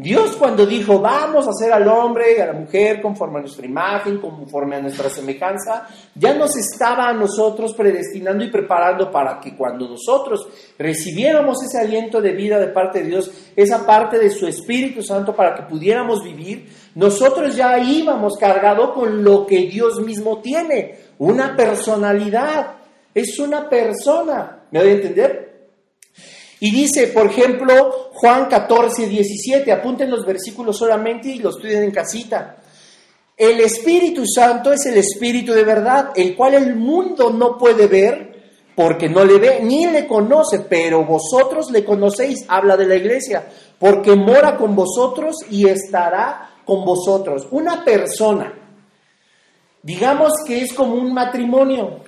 Dios 0.00 0.36
cuando 0.36 0.64
dijo, 0.64 1.00
vamos 1.00 1.48
a 1.48 1.50
hacer 1.50 1.72
al 1.72 1.88
hombre 1.88 2.36
y 2.36 2.40
a 2.40 2.46
la 2.46 2.52
mujer 2.52 3.02
conforme 3.02 3.38
a 3.38 3.40
nuestra 3.40 3.66
imagen, 3.66 4.20
conforme 4.20 4.76
a 4.76 4.80
nuestra 4.80 5.10
semejanza, 5.10 5.88
ya 6.14 6.34
nos 6.34 6.56
estaba 6.56 7.08
a 7.08 7.12
nosotros 7.12 7.74
predestinando 7.74 8.44
y 8.44 8.48
preparando 8.48 9.10
para 9.10 9.40
que 9.40 9.56
cuando 9.56 9.88
nosotros 9.88 10.46
recibiéramos 10.78 11.64
ese 11.64 11.80
aliento 11.80 12.20
de 12.20 12.30
vida 12.30 12.60
de 12.60 12.68
parte 12.68 13.00
de 13.00 13.08
Dios, 13.08 13.50
esa 13.56 13.84
parte 13.84 14.20
de 14.20 14.30
su 14.30 14.46
Espíritu 14.46 15.02
Santo 15.02 15.34
para 15.34 15.56
que 15.56 15.62
pudiéramos 15.64 16.22
vivir, 16.22 16.72
nosotros 16.94 17.56
ya 17.56 17.76
íbamos 17.80 18.36
cargado 18.36 18.94
con 18.94 19.24
lo 19.24 19.46
que 19.46 19.66
Dios 19.66 20.00
mismo 20.00 20.40
tiene, 20.40 20.94
una 21.18 21.56
personalidad, 21.56 22.76
es 23.12 23.36
una 23.40 23.68
persona, 23.68 24.60
¿me 24.70 24.78
voy 24.78 24.90
a 24.90 24.92
entender? 24.92 25.47
Y 26.60 26.70
dice, 26.70 27.08
por 27.08 27.26
ejemplo, 27.26 28.10
Juan 28.14 28.46
14, 28.46 29.06
17, 29.06 29.70
apunten 29.70 30.10
los 30.10 30.26
versículos 30.26 30.76
solamente 30.76 31.28
y 31.28 31.38
los 31.38 31.56
estudien 31.56 31.84
en 31.84 31.90
casita. 31.90 32.56
El 33.36 33.60
Espíritu 33.60 34.24
Santo 34.26 34.72
es 34.72 34.84
el 34.86 34.96
Espíritu 34.96 35.52
de 35.52 35.62
verdad, 35.62 36.10
el 36.16 36.34
cual 36.34 36.54
el 36.54 36.74
mundo 36.74 37.30
no 37.30 37.56
puede 37.56 37.86
ver 37.86 38.28
porque 38.74 39.08
no 39.08 39.24
le 39.24 39.38
ve 39.38 39.60
ni 39.62 39.86
le 39.86 40.06
conoce, 40.06 40.60
pero 40.60 41.04
vosotros 41.04 41.70
le 41.70 41.84
conocéis, 41.84 42.44
habla 42.48 42.76
de 42.76 42.86
la 42.86 42.96
iglesia, 42.96 43.44
porque 43.78 44.14
mora 44.14 44.56
con 44.56 44.74
vosotros 44.74 45.36
y 45.50 45.68
estará 45.68 46.50
con 46.64 46.84
vosotros. 46.84 47.46
Una 47.50 47.84
persona, 47.84 48.52
digamos 49.82 50.32
que 50.46 50.62
es 50.62 50.72
como 50.72 50.94
un 50.94 51.12
matrimonio, 51.12 52.02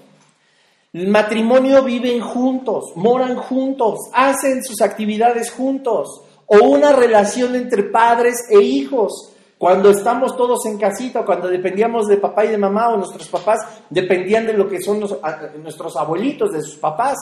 el 0.92 1.06
matrimonio 1.06 1.84
viven 1.84 2.20
juntos, 2.20 2.92
moran 2.96 3.36
juntos, 3.36 3.98
hacen 4.12 4.64
sus 4.64 4.80
actividades 4.80 5.52
juntos, 5.52 6.22
o 6.46 6.64
una 6.64 6.92
relación 6.92 7.54
entre 7.54 7.84
padres 7.84 8.36
e 8.50 8.60
hijos. 8.60 9.32
Cuando 9.56 9.90
estamos 9.90 10.36
todos 10.36 10.66
en 10.66 10.78
casita, 10.78 11.24
cuando 11.24 11.46
dependíamos 11.46 12.08
de 12.08 12.16
papá 12.16 12.44
y 12.44 12.48
de 12.48 12.58
mamá, 12.58 12.88
o 12.88 12.96
nuestros 12.96 13.28
papás 13.28 13.60
dependían 13.88 14.46
de 14.46 14.54
lo 14.54 14.68
que 14.68 14.80
son 14.80 14.98
nuestros 14.98 15.96
abuelitos, 15.96 16.50
de 16.50 16.62
sus 16.62 16.76
papás, 16.76 17.18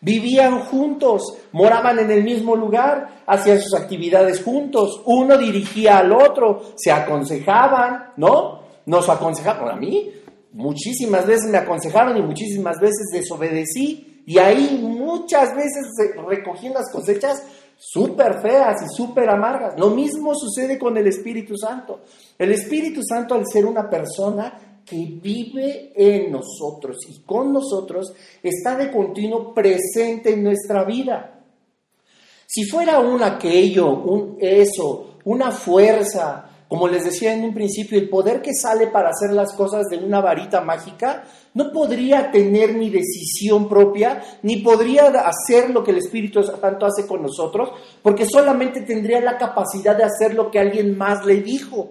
vivían 0.00 0.60
juntos, 0.60 1.34
moraban 1.52 1.98
en 1.98 2.10
el 2.10 2.24
mismo 2.24 2.56
lugar, 2.56 3.22
hacían 3.26 3.60
sus 3.60 3.74
actividades 3.74 4.42
juntos, 4.42 5.02
uno 5.04 5.36
dirigía 5.36 5.98
al 5.98 6.12
otro, 6.12 6.62
se 6.76 6.90
aconsejaban, 6.90 8.12
¿no? 8.16 8.60
Nos 8.86 9.10
aconsejaban, 9.10 9.76
a 9.76 9.76
mí, 9.76 10.10
muchísimas 10.52 11.26
veces 11.26 11.50
me 11.50 11.58
aconsejaron 11.58 12.16
y 12.16 12.22
muchísimas 12.22 12.78
veces 12.80 13.06
desobedecí 13.12 14.22
y 14.26 14.38
ahí 14.38 14.80
muchas 14.82 15.54
veces 15.54 15.86
recogí 16.26 16.68
las 16.68 16.90
cosechas 16.92 17.42
súper 17.76 18.40
feas 18.42 18.76
y 18.82 18.94
súper 18.94 19.30
amargas. 19.30 19.78
Lo 19.78 19.90
mismo 19.90 20.34
sucede 20.34 20.78
con 20.78 20.96
el 20.96 21.06
Espíritu 21.06 21.56
Santo. 21.56 22.00
El 22.38 22.52
Espíritu 22.52 23.00
Santo 23.02 23.34
al 23.34 23.46
ser 23.46 23.64
una 23.64 23.88
persona 23.88 24.82
que 24.84 24.96
vive 25.22 25.92
en 25.94 26.32
nosotros 26.32 26.98
y 27.08 27.20
con 27.20 27.52
nosotros 27.52 28.12
está 28.42 28.76
de 28.76 28.90
continuo 28.90 29.54
presente 29.54 30.32
en 30.32 30.42
nuestra 30.42 30.84
vida. 30.84 31.40
Si 32.46 32.64
fuera 32.64 32.98
un 32.98 33.22
aquello, 33.22 33.88
un 33.88 34.36
eso, 34.40 35.18
una 35.24 35.52
fuerza, 35.52 36.49
como 36.70 36.86
les 36.86 37.02
decía 37.02 37.34
en 37.34 37.42
un 37.42 37.52
principio, 37.52 37.98
el 37.98 38.08
poder 38.08 38.40
que 38.40 38.54
sale 38.54 38.86
para 38.86 39.08
hacer 39.08 39.32
las 39.32 39.52
cosas 39.54 39.86
de 39.90 39.98
una 39.98 40.20
varita 40.20 40.60
mágica 40.60 41.24
no 41.52 41.72
podría 41.72 42.30
tener 42.30 42.76
ni 42.76 42.90
decisión 42.90 43.68
propia, 43.68 44.22
ni 44.44 44.58
podría 44.58 45.08
hacer 45.08 45.70
lo 45.70 45.82
que 45.82 45.90
el 45.90 45.98
Espíritu 45.98 46.44
Santo 46.44 46.86
hace 46.86 47.08
con 47.08 47.22
nosotros, 47.22 47.70
porque 48.04 48.24
solamente 48.24 48.82
tendría 48.82 49.20
la 49.20 49.36
capacidad 49.36 49.96
de 49.96 50.04
hacer 50.04 50.34
lo 50.34 50.48
que 50.48 50.60
alguien 50.60 50.96
más 50.96 51.26
le 51.26 51.42
dijo, 51.42 51.90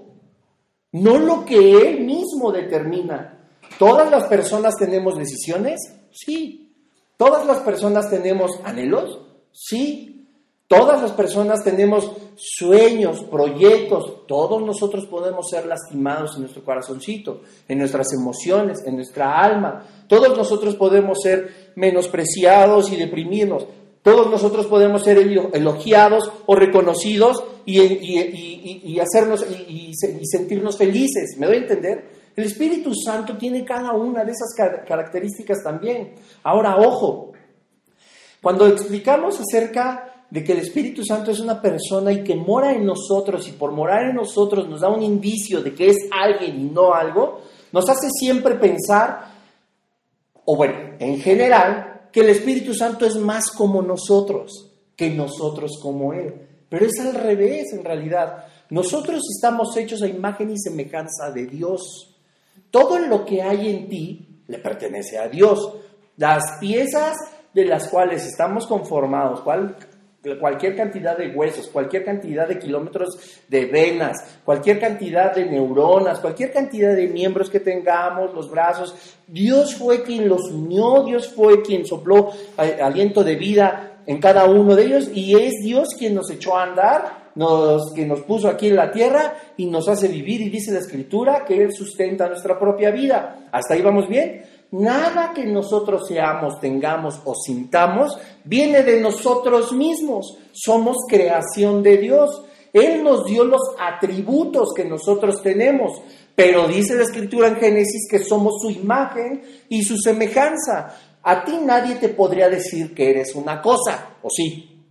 no 0.94 1.18
lo 1.18 1.44
que 1.44 1.58
él 1.58 2.06
mismo 2.06 2.54
determina. 2.54 3.38
¿Todas 3.78 4.10
las 4.10 4.28
personas 4.28 4.78
tenemos 4.78 5.18
decisiones? 5.18 5.82
Sí. 6.14 6.74
¿Todas 7.18 7.46
las 7.46 7.58
personas 7.58 8.10
tenemos 8.10 8.52
anhelos? 8.64 9.20
Sí. 9.52 10.19
Todas 10.70 11.02
las 11.02 11.14
personas 11.14 11.64
tenemos 11.64 12.12
sueños, 12.36 13.24
proyectos, 13.24 14.28
todos 14.28 14.62
nosotros 14.62 15.08
podemos 15.08 15.50
ser 15.50 15.66
lastimados 15.66 16.36
en 16.36 16.42
nuestro 16.42 16.64
corazoncito, 16.64 17.42
en 17.68 17.80
nuestras 17.80 18.14
emociones, 18.14 18.78
en 18.86 18.96
nuestra 18.96 19.42
alma. 19.42 19.84
Todos 20.08 20.38
nosotros 20.38 20.76
podemos 20.76 21.18
ser 21.24 21.72
menospreciados 21.76 22.92
y 22.92 22.98
deprimidos. 22.98 23.66
Todos 24.04 24.30
nosotros 24.30 24.68
podemos 24.68 25.04
ser 25.04 25.18
elogiados 25.18 26.32
o 26.46 26.56
reconocidos 26.56 27.44
y, 27.66 29.00
hacernos 29.00 29.44
y, 29.68 29.92
sentirnos 29.96 30.78
felices. 30.78 31.36
¿Me 31.40 31.48
doy 31.48 31.56
a 31.56 31.62
entender? 31.62 32.10
El 32.36 32.44
Espíritu 32.44 32.92
Santo 32.94 33.36
tiene 33.40 33.66
cada 33.66 33.94
una 33.94 34.24
de 34.24 34.34
esas 34.34 34.54
características 34.88 35.64
también. 35.64 36.14
Ahora, 36.44 36.78
ojo, 36.78 37.32
cuando 38.40 38.68
explicamos 38.68 39.40
acerca 39.40 40.19
de 40.30 40.44
que 40.44 40.52
el 40.52 40.60
Espíritu 40.60 41.04
Santo 41.04 41.32
es 41.32 41.40
una 41.40 41.62
persona 41.62 42.12
y 42.12 42.24
que 42.24 42.36
mora 42.36 42.74
en 42.74 42.86
nosotros 42.86 43.48
y 43.48 43.54
por 43.54 43.72
morar 43.72 44.10
en 44.10 44.16
nosotros 44.16 44.68
nos 44.68 44.82
da 44.82 44.90
un 44.90 45.02
indicio 45.02 45.62
de 45.62 45.74
que 45.74 45.90
es 45.90 45.98
alguien 46.12 46.60
y 46.60 46.64
no 46.66 46.94
algo, 46.94 47.42
nos 47.72 47.90
hace 47.90 48.10
siempre 48.12 48.56
pensar, 48.56 49.32
o 50.46 50.56
bueno, 50.56 50.96
en 51.00 51.20
general, 51.20 52.10
que 52.12 52.22
el 52.22 52.30
Espíritu 52.30 52.74
Santo 52.74 53.06
es 53.06 53.16
más 53.16 53.52
como 53.52 53.82
nosotros 53.82 54.70
que 54.96 55.10
nosotros 55.10 55.80
como 55.82 56.14
Él. 56.14 56.34
Pero 56.68 56.86
es 56.86 57.00
al 57.00 57.16
revés 57.16 57.72
en 57.74 57.84
realidad. 57.84 58.46
nosotros 58.70 59.24
estamos 59.34 59.76
hechos 59.78 60.02
a 60.04 60.08
imagen 60.08 60.52
y 60.52 60.60
semejanza 60.60 61.32
de 61.32 61.48
Dios. 61.48 62.16
Todo 62.70 63.00
lo 63.00 63.26
que 63.26 63.42
hay 63.42 63.70
en 63.70 63.90
ti 63.90 64.44
le 64.48 64.60
pertenece 64.60 65.18
a 65.18 65.28
Dios. 65.28 65.74
Las 66.18 66.60
piezas 66.60 67.16
de 67.54 67.66
las 67.66 67.88
cuales 67.88 68.26
estamos 68.26 68.68
conformados, 68.68 69.42
cual, 69.42 69.76
cualquier 70.40 70.76
cantidad 70.76 71.18
de 71.18 71.30
huesos, 71.30 71.68
cualquier 71.68 72.04
cantidad 72.04 72.48
de 72.48 72.60
kilómetros 72.60 73.18
de 73.48 73.66
venas, 73.66 74.18
cualquier 74.44 74.80
cantidad 74.80 75.34
de 75.34 75.46
neuronas, 75.46 76.20
cualquier 76.20 76.52
cantidad 76.52 76.96
de 76.96 77.08
miembros 77.08 77.50
que 77.50 77.60
tengamos, 77.60 78.34
los 78.34 78.50
brazos, 78.50 78.96
Dios 79.28 79.76
fue 79.76 80.04
quien 80.04 80.28
los 80.28 80.52
unió, 80.52 81.04
Dios 81.04 81.30
fue 81.30 81.62
quien 81.62 81.86
sopló 81.86 82.32
aliento 82.58 83.24
de 83.24 83.36
vida 83.36 84.02
en 84.06 84.20
cada 84.20 84.46
uno 84.46 84.76
de 84.76 84.86
ellos 84.86 85.10
y 85.14 85.36
es 85.36 85.54
Dios 85.62 85.90
quien 85.98 86.16
nos 86.16 86.30
echó 86.32 86.58
a 86.58 86.64
andar, 86.64 87.30
nos, 87.36 87.94
que 87.94 88.06
nos 88.06 88.22
puso 88.22 88.50
aquí 88.50 88.68
en 88.68 88.76
la 88.76 88.92
tierra 88.92 89.36
y 89.56 89.68
nos 89.68 89.88
hace 89.88 90.08
vivir 90.08 90.42
y 90.42 90.50
dice 90.50 90.72
la 90.72 90.80
escritura 90.80 91.46
que 91.46 91.64
Él 91.64 91.72
sustenta 91.72 92.28
nuestra 92.28 92.60
propia 92.60 92.92
vida. 92.92 93.48
¿Hasta 93.52 93.76
ahí 93.76 93.82
vamos 93.82 94.10
bien? 94.10 94.44
Nada 94.72 95.34
que 95.34 95.46
nosotros 95.46 96.08
seamos, 96.08 96.60
tengamos 96.60 97.20
o 97.26 97.34
sintamos 97.34 98.18
viene 98.44 98.84
de 98.84 99.02
nosotros 99.02 99.72
mismos. 99.72 100.38
Somos 100.52 100.98
creación 101.08 101.82
de 101.82 101.98
Dios. 101.98 102.44
Él 102.72 103.04
nos 103.04 103.26
dio 103.26 103.44
los 103.44 103.62
atributos 103.80 104.70
que 104.76 104.86
nosotros 104.86 105.42
tenemos, 105.42 106.00
pero 106.36 106.68
dice 106.68 106.96
la 106.96 107.04
escritura 107.04 107.48
en 107.48 107.56
Génesis 107.56 108.08
que 108.10 108.20
somos 108.20 108.62
su 108.62 108.70
imagen 108.70 109.42
y 109.70 109.84
su 109.84 109.98
semejanza. 109.98 110.96
A 111.24 111.44
ti 111.44 111.58
nadie 111.64 111.96
te 111.96 112.10
podría 112.10 112.48
decir 112.48 112.94
que 112.94 113.10
eres 113.10 113.34
una 113.34 113.62
cosa, 113.62 114.18
¿o 114.22 114.30
sí? 114.30 114.84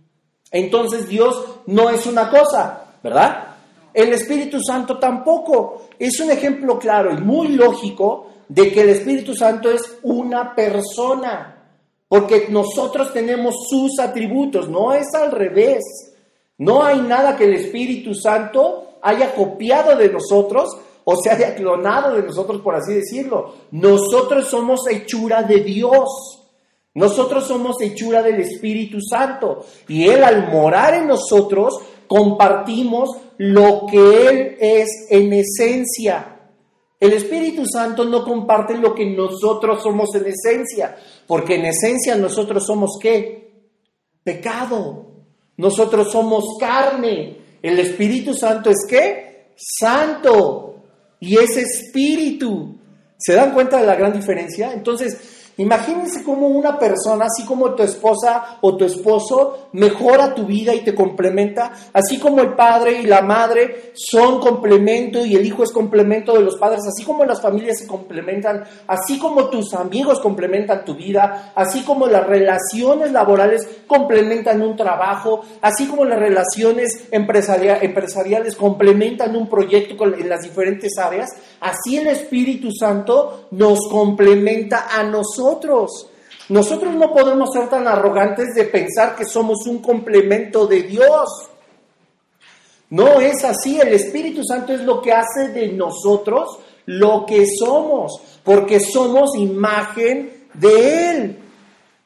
Entonces 0.51 1.07
Dios 1.07 1.61
no 1.67 1.89
es 1.89 2.05
una 2.05 2.29
cosa, 2.29 2.95
¿verdad? 3.01 3.55
El 3.93 4.13
Espíritu 4.13 4.59
Santo 4.61 4.99
tampoco. 4.99 5.89
Es 5.97 6.19
un 6.19 6.31
ejemplo 6.31 6.77
claro 6.77 7.13
y 7.13 7.21
muy 7.21 7.49
lógico 7.49 8.28
de 8.49 8.71
que 8.71 8.81
el 8.81 8.89
Espíritu 8.89 9.33
Santo 9.35 9.71
es 9.71 9.99
una 10.03 10.53
persona, 10.53 11.55
porque 12.09 12.47
nosotros 12.49 13.13
tenemos 13.13 13.55
sus 13.69 13.99
atributos, 13.99 14.67
no 14.67 14.91
es 14.91 15.13
al 15.13 15.31
revés. 15.31 15.83
No 16.57 16.83
hay 16.83 16.99
nada 16.99 17.37
que 17.37 17.45
el 17.45 17.53
Espíritu 17.53 18.13
Santo 18.13 18.97
haya 19.01 19.33
copiado 19.33 19.95
de 19.95 20.09
nosotros 20.09 20.75
o 21.05 21.15
se 21.15 21.29
haya 21.29 21.55
clonado 21.55 22.15
de 22.15 22.23
nosotros, 22.23 22.61
por 22.61 22.75
así 22.75 22.95
decirlo. 22.95 23.53
Nosotros 23.71 24.47
somos 24.47 24.81
hechura 24.89 25.43
de 25.43 25.61
Dios. 25.61 26.09
Nosotros 26.95 27.47
somos 27.47 27.79
hechura 27.81 28.21
del 28.21 28.41
Espíritu 28.41 28.97
Santo. 28.99 29.65
Y 29.87 30.09
Él 30.09 30.23
al 30.23 30.51
morar 30.51 30.95
en 30.95 31.07
nosotros, 31.07 31.79
compartimos 32.07 33.09
lo 33.37 33.85
que 33.89 34.27
Él 34.27 34.57
es 34.59 35.07
en 35.09 35.31
esencia. 35.31 36.38
El 36.99 37.13
Espíritu 37.13 37.63
Santo 37.65 38.03
no 38.03 38.25
comparte 38.25 38.77
lo 38.77 38.93
que 38.93 39.05
nosotros 39.05 39.81
somos 39.81 40.09
en 40.15 40.25
esencia, 40.25 40.97
porque 41.25 41.55
en 41.55 41.65
esencia 41.65 42.15
nosotros 42.15 42.65
somos 42.65 42.97
qué? 43.01 43.51
Pecado. 44.23 45.05
Nosotros 45.57 46.11
somos 46.11 46.57
carne. 46.59 47.37
El 47.61 47.79
Espíritu 47.79 48.33
Santo 48.33 48.69
es 48.69 48.85
qué? 48.87 49.53
Santo. 49.55 50.75
Y 51.19 51.37
es 51.37 51.55
espíritu. 51.57 52.77
¿Se 53.17 53.33
dan 53.33 53.53
cuenta 53.53 53.79
de 53.79 53.85
la 53.85 53.95
gran 53.95 54.13
diferencia? 54.13 54.73
Entonces, 54.73 55.17
Imagínense 55.59 56.23
cómo 56.23 56.47
una 56.47 56.79
persona, 56.79 57.25
así 57.25 57.45
como 57.45 57.75
tu 57.75 57.83
esposa 57.83 58.59
o 58.61 58.77
tu 58.77 58.85
esposo, 58.85 59.67
mejora 59.73 60.33
tu 60.33 60.45
vida 60.45 60.73
y 60.73 60.85
te 60.85 60.95
complementa, 60.95 61.73
así 61.91 62.17
como 62.17 62.39
el 62.39 62.53
padre 62.53 63.01
y 63.01 63.05
la 63.05 63.21
madre 63.21 63.91
son 63.93 64.39
complemento 64.39 65.25
y 65.25 65.35
el 65.35 65.45
hijo 65.45 65.63
es 65.63 65.73
complemento 65.73 66.33
de 66.33 66.43
los 66.43 66.55
padres, 66.55 66.79
así 66.87 67.03
como 67.03 67.25
las 67.25 67.41
familias 67.41 67.79
se 67.79 67.87
complementan, 67.87 68.63
así 68.87 69.19
como 69.19 69.49
tus 69.49 69.73
amigos 69.73 70.21
complementan 70.21 70.85
tu 70.85 70.95
vida, 70.95 71.51
así 71.53 71.83
como 71.83 72.07
las 72.07 72.25
relaciones 72.25 73.11
laborales 73.11 73.67
complementan 73.85 74.61
un 74.61 74.77
trabajo, 74.77 75.41
así 75.59 75.87
como 75.87 76.05
las 76.05 76.19
relaciones 76.19 77.09
empresariales 77.11 78.55
complementan 78.55 79.35
un 79.35 79.49
proyecto 79.49 80.05
en 80.05 80.29
las 80.29 80.39
diferentes 80.41 80.97
áreas, 80.97 81.27
así 81.61 81.97
el 81.97 82.07
Espíritu 82.07 82.71
Santo 82.71 83.47
nos 83.51 83.79
complementa 83.89 84.87
a 84.89 85.03
nosotros 85.03 86.09
nosotros. 86.49 86.95
no 86.95 87.13
podemos 87.13 87.49
ser 87.53 87.69
tan 87.69 87.87
arrogantes 87.87 88.55
de 88.55 88.65
pensar 88.65 89.15
que 89.15 89.25
somos 89.25 89.65
un 89.67 89.79
complemento 89.79 90.65
de 90.65 90.83
Dios. 90.83 91.29
No 92.89 93.21
es 93.21 93.43
así, 93.43 93.79
el 93.79 93.93
Espíritu 93.93 94.43
Santo 94.43 94.73
es 94.73 94.81
lo 94.81 94.99
que 94.99 95.13
hace 95.13 95.49
de 95.49 95.69
nosotros 95.69 96.59
lo 96.87 97.23
que 97.23 97.45
somos, 97.45 98.19
porque 98.43 98.79
somos 98.79 99.35
imagen 99.37 100.47
de 100.55 101.11
Él. 101.11 101.39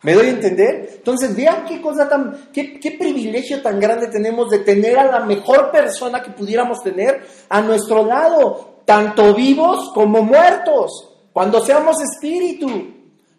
¿Me 0.02 0.14
doy 0.14 0.28
a 0.28 0.32
entender? 0.32 0.90
Entonces, 0.96 1.34
vean 1.34 1.64
qué 1.66 1.82
cosa 1.82 2.10
tan, 2.10 2.50
qué, 2.52 2.78
qué, 2.82 2.92
privilegio 2.92 3.62
tan 3.62 3.80
grande 3.80 4.08
tenemos 4.08 4.50
de 4.50 4.60
tener 4.60 5.00
a 5.00 5.06
la 5.06 5.20
mejor 5.22 5.72
persona 5.72 6.22
que 6.22 6.32
pudiéramos 6.32 6.84
tener 6.84 7.26
a 7.48 7.62
nuestro 7.62 8.06
lado, 8.06 8.73
tanto 8.86 9.34
vivos 9.34 9.92
como 9.94 10.22
muertos, 10.24 11.10
cuando 11.32 11.60
seamos 11.62 11.96
espíritu. 12.02 12.68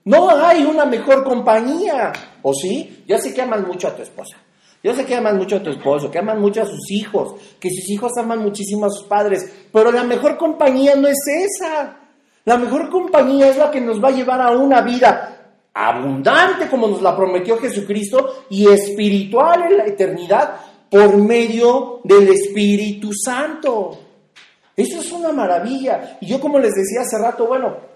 No 0.05 0.31
hay 0.31 0.65
una 0.65 0.85
mejor 0.85 1.25
compañía. 1.25 2.13
¿O 2.43 2.53
sí? 2.53 3.05
Yo 3.07 3.17
sé 3.19 3.33
que 3.33 3.43
aman 3.43 3.67
mucho 3.67 3.89
a 3.89 3.97
tu 3.97 4.03
esposa. 4.03 4.37
Yo 4.83 4.95
sé 4.95 5.07
que 5.07 5.15
aman 5.15 5.39
mucho 5.39 5.57
a 5.57 5.63
tu 5.63 5.71
esposo, 5.71 6.11
que 6.11 6.19
aman 6.19 6.41
mucho 6.41 6.61
a 6.61 6.67
sus 6.67 6.91
hijos, 6.91 7.37
que 7.59 7.71
sus 7.71 7.89
hijos 7.89 8.13
aman 8.19 8.41
muchísimo 8.41 8.85
a 8.85 8.91
sus 8.91 9.07
padres. 9.07 9.51
Pero 9.73 9.91
la 9.91 10.05
mejor 10.05 10.37
compañía 10.37 10.95
no 10.95 11.09
es 11.09 11.21
esa. 11.27 11.97
La 12.45 12.59
mejor 12.59 12.91
compañía 12.91 13.49
es 13.49 13.57
la 13.57 13.71
que 13.71 13.81
nos 13.81 14.03
va 14.03 14.09
a 14.09 14.13
llevar 14.13 14.43
a 14.43 14.51
una 14.51 14.83
vida 14.83 15.31
abundante 15.73 16.69
como 16.69 16.87
nos 16.87 17.01
la 17.01 17.17
prometió 17.17 17.57
Jesucristo 17.57 18.45
y 18.51 18.69
espiritual 18.69 19.63
en 19.63 19.79
la 19.79 19.87
eternidad 19.87 20.57
por 20.91 21.17
medio 21.17 22.01
del 22.05 22.29
Espíritu 22.29 23.11
Santo. 23.13 23.99
Eso 24.77 25.01
es 25.01 25.13
una 25.13 25.33
maravilla. 25.33 26.19
Y 26.21 26.27
yo 26.27 26.41
como 26.41 26.59
les 26.59 26.73
decía 26.75 27.03
hace 27.03 27.19
rato, 27.19 27.47
bueno, 27.47 27.95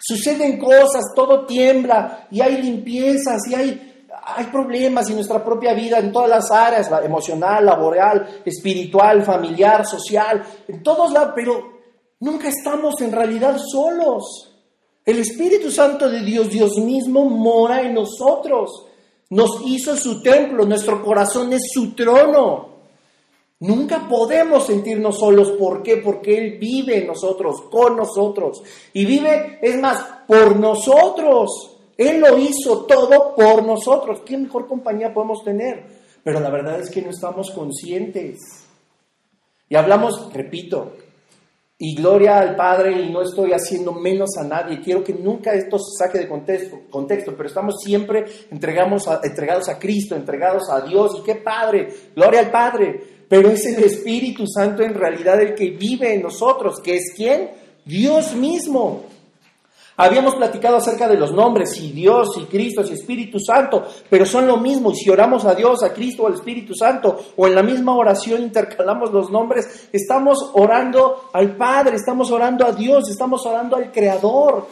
Suceden 0.00 0.58
cosas, 0.58 1.04
todo 1.14 1.44
tiembla 1.44 2.26
y 2.30 2.40
hay 2.40 2.62
limpiezas 2.62 3.40
y 3.50 3.54
hay, 3.54 4.06
hay 4.24 4.44
problemas 4.46 5.08
en 5.08 5.16
nuestra 5.16 5.44
propia 5.44 5.74
vida, 5.74 5.98
en 5.98 6.12
todas 6.12 6.30
las 6.30 6.50
áreas, 6.50 6.90
emocional, 7.04 7.66
laboral, 7.66 8.42
espiritual, 8.44 9.22
familiar, 9.24 9.86
social, 9.86 10.42
en 10.66 10.82
todos 10.82 11.12
lados, 11.12 11.32
pero 11.34 11.78
nunca 12.20 12.48
estamos 12.48 13.00
en 13.00 13.12
realidad 13.12 13.58
solos. 13.58 14.54
El 15.04 15.18
Espíritu 15.18 15.70
Santo 15.70 16.08
de 16.08 16.20
Dios, 16.20 16.50
Dios 16.50 16.76
mismo, 16.78 17.24
mora 17.24 17.80
en 17.82 17.94
nosotros. 17.94 18.86
Nos 19.30 19.62
hizo 19.66 19.96
su 19.96 20.22
templo, 20.22 20.64
nuestro 20.64 21.02
corazón 21.02 21.52
es 21.52 21.62
su 21.72 21.94
trono. 21.94 22.77
Nunca 23.60 24.06
podemos 24.08 24.66
sentirnos 24.66 25.18
solos. 25.18 25.52
¿Por 25.52 25.82
qué? 25.82 25.96
Porque 25.96 26.38
Él 26.38 26.58
vive 26.58 26.98
en 26.98 27.08
nosotros, 27.08 27.62
con 27.70 27.96
nosotros. 27.96 28.62
Y 28.92 29.04
vive, 29.04 29.58
es 29.60 29.76
más, 29.80 30.04
por 30.28 30.56
nosotros. 30.56 31.76
Él 31.96 32.20
lo 32.20 32.38
hizo 32.38 32.86
todo 32.86 33.34
por 33.34 33.64
nosotros. 33.64 34.20
¿Qué 34.24 34.38
mejor 34.38 34.68
compañía 34.68 35.12
podemos 35.12 35.42
tener? 35.42 35.84
Pero 36.22 36.38
la 36.38 36.50
verdad 36.50 36.80
es 36.80 36.88
que 36.90 37.02
no 37.02 37.10
estamos 37.10 37.50
conscientes. 37.50 38.38
Y 39.68 39.74
hablamos, 39.74 40.32
repito, 40.32 40.92
y 41.76 41.96
gloria 41.96 42.38
al 42.38 42.54
Padre, 42.54 43.02
y 43.02 43.10
no 43.10 43.22
estoy 43.22 43.52
haciendo 43.52 43.92
menos 43.92 44.36
a 44.38 44.44
nadie. 44.44 44.80
Quiero 44.80 45.02
que 45.02 45.14
nunca 45.14 45.54
esto 45.54 45.78
se 45.80 45.96
saque 45.98 46.18
de 46.18 46.28
contexto, 46.28 46.78
contexto 46.90 47.34
pero 47.36 47.48
estamos 47.48 47.80
siempre 47.82 48.24
entregamos 48.52 49.08
entregados 49.24 49.68
a 49.68 49.80
Cristo, 49.80 50.14
entregados 50.14 50.70
a 50.70 50.80
Dios. 50.82 51.16
Y 51.18 51.22
qué 51.24 51.34
Padre, 51.34 51.88
gloria 52.14 52.40
al 52.40 52.50
Padre 52.52 53.17
pero 53.28 53.50
es 53.50 53.66
el 53.66 53.82
Espíritu 53.84 54.46
Santo 54.46 54.82
en 54.82 54.94
realidad 54.94 55.40
el 55.40 55.54
que 55.54 55.70
vive 55.70 56.14
en 56.14 56.22
nosotros, 56.22 56.80
que 56.80 56.96
es 56.96 57.12
quién? 57.14 57.50
Dios 57.84 58.34
mismo. 58.34 59.04
Habíamos 60.00 60.36
platicado 60.36 60.76
acerca 60.76 61.08
de 61.08 61.16
los 61.16 61.32
nombres, 61.32 61.76
y 61.80 61.90
Dios, 61.90 62.28
y 62.36 62.44
Cristo, 62.44 62.82
y 62.84 62.92
Espíritu 62.92 63.40
Santo, 63.40 63.84
pero 64.08 64.24
son 64.24 64.46
lo 64.46 64.56
mismo. 64.56 64.92
Y 64.92 64.94
si 64.94 65.10
oramos 65.10 65.44
a 65.44 65.56
Dios, 65.56 65.82
a 65.82 65.92
Cristo, 65.92 66.24
al 66.24 66.34
Espíritu 66.34 66.72
Santo, 66.72 67.18
o 67.36 67.48
en 67.48 67.54
la 67.56 67.64
misma 67.64 67.96
oración 67.96 68.42
intercalamos 68.42 69.12
los 69.12 69.28
nombres, 69.28 69.88
estamos 69.92 70.50
orando 70.52 71.30
al 71.32 71.56
Padre, 71.56 71.96
estamos 71.96 72.30
orando 72.30 72.64
a 72.64 72.70
Dios, 72.70 73.10
estamos 73.10 73.44
orando 73.44 73.74
al 73.74 73.90
Creador. 73.90 74.68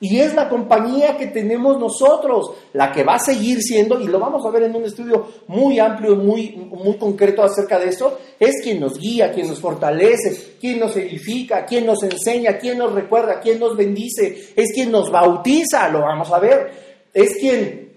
Y 0.00 0.20
es 0.20 0.34
la 0.34 0.48
compañía 0.48 1.16
que 1.16 1.26
tenemos 1.26 1.76
nosotros, 1.78 2.52
la 2.72 2.92
que 2.92 3.02
va 3.02 3.16
a 3.16 3.18
seguir 3.18 3.60
siendo, 3.60 4.00
y 4.00 4.06
lo 4.06 4.20
vamos 4.20 4.46
a 4.46 4.50
ver 4.50 4.62
en 4.62 4.76
un 4.76 4.84
estudio 4.84 5.26
muy 5.48 5.80
amplio, 5.80 6.14
muy, 6.14 6.50
muy 6.52 6.96
concreto 6.96 7.42
acerca 7.42 7.80
de 7.80 7.88
eso, 7.88 8.16
es 8.38 8.62
quien 8.62 8.78
nos 8.78 8.96
guía, 8.96 9.32
quien 9.32 9.48
nos 9.48 9.60
fortalece, 9.60 10.56
quien 10.60 10.78
nos 10.78 10.96
edifica, 10.96 11.66
quien 11.66 11.84
nos 11.84 12.00
enseña, 12.04 12.58
quien 12.58 12.78
nos 12.78 12.92
recuerda, 12.92 13.40
quien 13.40 13.58
nos 13.58 13.76
bendice, 13.76 14.52
es 14.54 14.72
quien 14.72 14.92
nos 14.92 15.10
bautiza, 15.10 15.88
lo 15.88 16.02
vamos 16.02 16.30
a 16.30 16.38
ver, 16.38 16.70
es 17.12 17.34
quien 17.40 17.88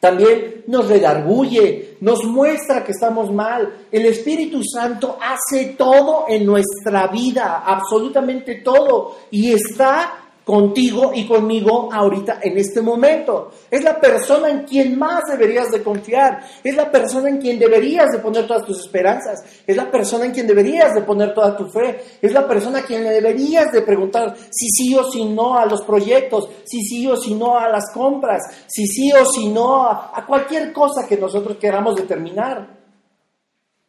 también 0.00 0.64
nos 0.66 0.88
redarguye, 0.88 1.96
nos 2.00 2.24
muestra 2.24 2.84
que 2.84 2.92
estamos 2.92 3.32
mal. 3.32 3.86
El 3.90 4.04
Espíritu 4.04 4.60
Santo 4.62 5.16
hace 5.18 5.76
todo 5.78 6.26
en 6.28 6.44
nuestra 6.44 7.06
vida, 7.06 7.62
absolutamente 7.64 8.56
todo, 8.56 9.16
y 9.30 9.52
está 9.52 10.23
contigo 10.44 11.12
y 11.14 11.26
conmigo 11.26 11.88
ahorita 11.92 12.40
en 12.42 12.58
este 12.58 12.82
momento. 12.82 13.50
Es 13.70 13.82
la 13.82 13.98
persona 13.98 14.50
en 14.50 14.64
quien 14.64 14.98
más 14.98 15.22
deberías 15.28 15.70
de 15.70 15.82
confiar, 15.82 16.42
es 16.62 16.76
la 16.76 16.90
persona 16.90 17.30
en 17.30 17.38
quien 17.38 17.58
deberías 17.58 18.10
de 18.12 18.18
poner 18.18 18.46
todas 18.46 18.64
tus 18.64 18.80
esperanzas, 18.80 19.42
es 19.66 19.76
la 19.76 19.90
persona 19.90 20.26
en 20.26 20.32
quien 20.32 20.46
deberías 20.46 20.94
de 20.94 21.00
poner 21.00 21.34
toda 21.34 21.56
tu 21.56 21.66
fe, 21.70 21.98
es 22.20 22.32
la 22.32 22.46
persona 22.46 22.80
a 22.80 22.82
quien 22.82 23.04
deberías 23.04 23.72
de 23.72 23.82
preguntar 23.82 24.36
si 24.50 24.68
sí 24.68 24.94
o 24.94 25.10
si 25.10 25.24
no 25.24 25.56
a 25.56 25.64
los 25.66 25.82
proyectos, 25.82 26.48
si 26.64 26.82
sí 26.82 27.06
o 27.06 27.16
si 27.16 27.34
no 27.34 27.58
a 27.58 27.68
las 27.68 27.90
compras, 27.92 28.42
si 28.66 28.86
sí 28.86 29.10
o 29.12 29.24
si 29.24 29.48
no 29.48 29.84
a, 29.84 30.12
a 30.14 30.26
cualquier 30.26 30.72
cosa 30.72 31.06
que 31.08 31.16
nosotros 31.16 31.56
queramos 31.56 31.96
determinar. 31.96 32.68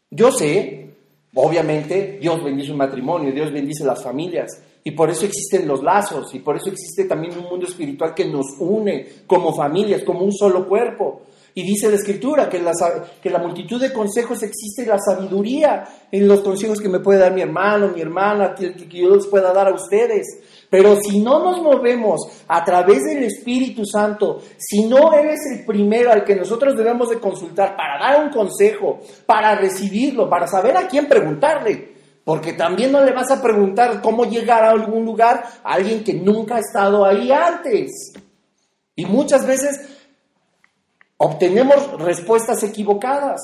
Yo 0.10 0.32
sé, 0.32 0.89
obviamente, 1.34 2.18
Dios 2.22 2.41
bendice 2.41 2.72
un 2.72 2.78
matrimonio, 2.78 3.34
Dios 3.34 3.52
bendice 3.52 3.84
las 3.84 4.02
familias, 4.02 4.62
y 4.88 4.91
por 4.91 5.10
eso 5.10 5.26
existen 5.26 5.67
los 5.67 5.82
lazos, 5.82 6.36
y 6.36 6.39
por 6.39 6.58
eso 6.58 6.69
existe 6.69 7.06
también 7.06 7.36
un 7.39 7.45
mundo 7.45 7.65
espiritual 7.65 8.13
que 8.13 8.26
nos 8.26 8.45
une 8.60 9.24
como 9.26 9.52
familias, 9.52 10.04
como 10.04 10.19
un 10.19 10.32
solo 10.32 10.67
cuerpo. 10.67 11.24
Y 11.56 11.63
dice 11.63 11.89
la 11.89 11.95
escritura 11.95 12.48
que, 12.48 12.60
la, 12.60 12.71
que 13.19 13.32
la 13.32 13.39
multitud 13.39 13.82
de 13.82 13.91
consejos 13.91 14.43
existe 14.43 14.86
la 14.86 15.00
sabiduría 15.00 15.86
en 16.12 16.28
los 16.28 16.41
consejos 16.41 16.80
que 16.80 16.89
me 16.89 17.00
puede 17.00 17.17
dar 17.17 17.34
mi 17.34 17.41
hermano, 17.41 17.88
mi 17.95 18.02
hermana, 18.02 18.54
que, 18.54 18.76
que 18.76 19.00
yo 19.00 19.15
les 19.15 19.26
pueda 19.26 19.52
dar 19.52 19.69
a 19.69 19.74
ustedes. 19.74 20.28
Pero 20.69 20.98
si 20.98 21.19
no 21.19 21.39
nos 21.39 21.63
movemos 21.63 22.21
a 22.48 22.63
través 22.63 23.06
del 23.06 23.24
Espíritu 23.24 23.86
Santo, 23.86 24.39
si 24.56 24.84
no 24.84 25.12
eres 25.13 25.39
el 25.52 25.65
primero 25.65 26.12
al 26.12 26.24
que 26.24 26.36
nosotros 26.36 26.78
debemos 26.78 27.10
de 27.10 27.19
consultar 27.19 27.76
para 27.76 27.98
dar 27.98 28.24
un 28.24 28.30
consejo, 28.30 29.00
para 29.26 29.56
recibirlo, 29.56 30.30
para 30.30 30.45
saber 30.45 30.78
a 30.78 30.88
quién 30.88 31.08
preguntarle, 31.08 31.94
porque 32.26 32.54
también 32.54 32.92
no 32.92 33.06
le 33.06 33.14
vas 33.14 33.32
a 33.32 33.42
preguntar 33.42 34.02
cómo 34.02 34.26
llegar 34.26 34.64
a 34.64 34.72
algún 34.72 35.06
lugar 35.06 35.46
a 35.64 35.74
alguien 35.74 36.04
que 36.04 36.16
nunca 36.16 36.56
ha 36.56 36.60
estado 36.60 37.06
ahí 37.06 37.32
antes. 37.32 38.14
Y 38.96 39.06
muchas 39.06 39.46
veces 39.46 39.80
obtenemos 41.18 42.02
respuestas 42.02 42.64
equivocadas. 42.64 43.40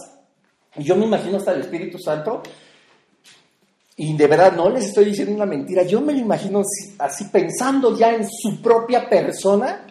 Y 0.76 0.84
yo 0.84 0.96
me 0.96 1.06
imagino 1.06 1.38
hasta 1.38 1.54
el 1.54 1.62
Espíritu 1.62 2.00
Santo, 2.00 2.42
y 3.98 4.18
de 4.18 4.26
verdad 4.26 4.54
no 4.54 4.70
les 4.70 4.86
estoy 4.86 5.06
diciendo 5.06 5.36
una 5.36 5.46
mentira, 5.46 5.84
yo 5.84 6.02
me 6.02 6.14
lo 6.14 6.20
imagino 6.20 6.64
así, 6.98 7.26
pensando 7.26 7.96
ya 7.96 8.16
en 8.16 8.28
su 8.28 8.60
propia 8.62 9.08
persona, 9.08 9.86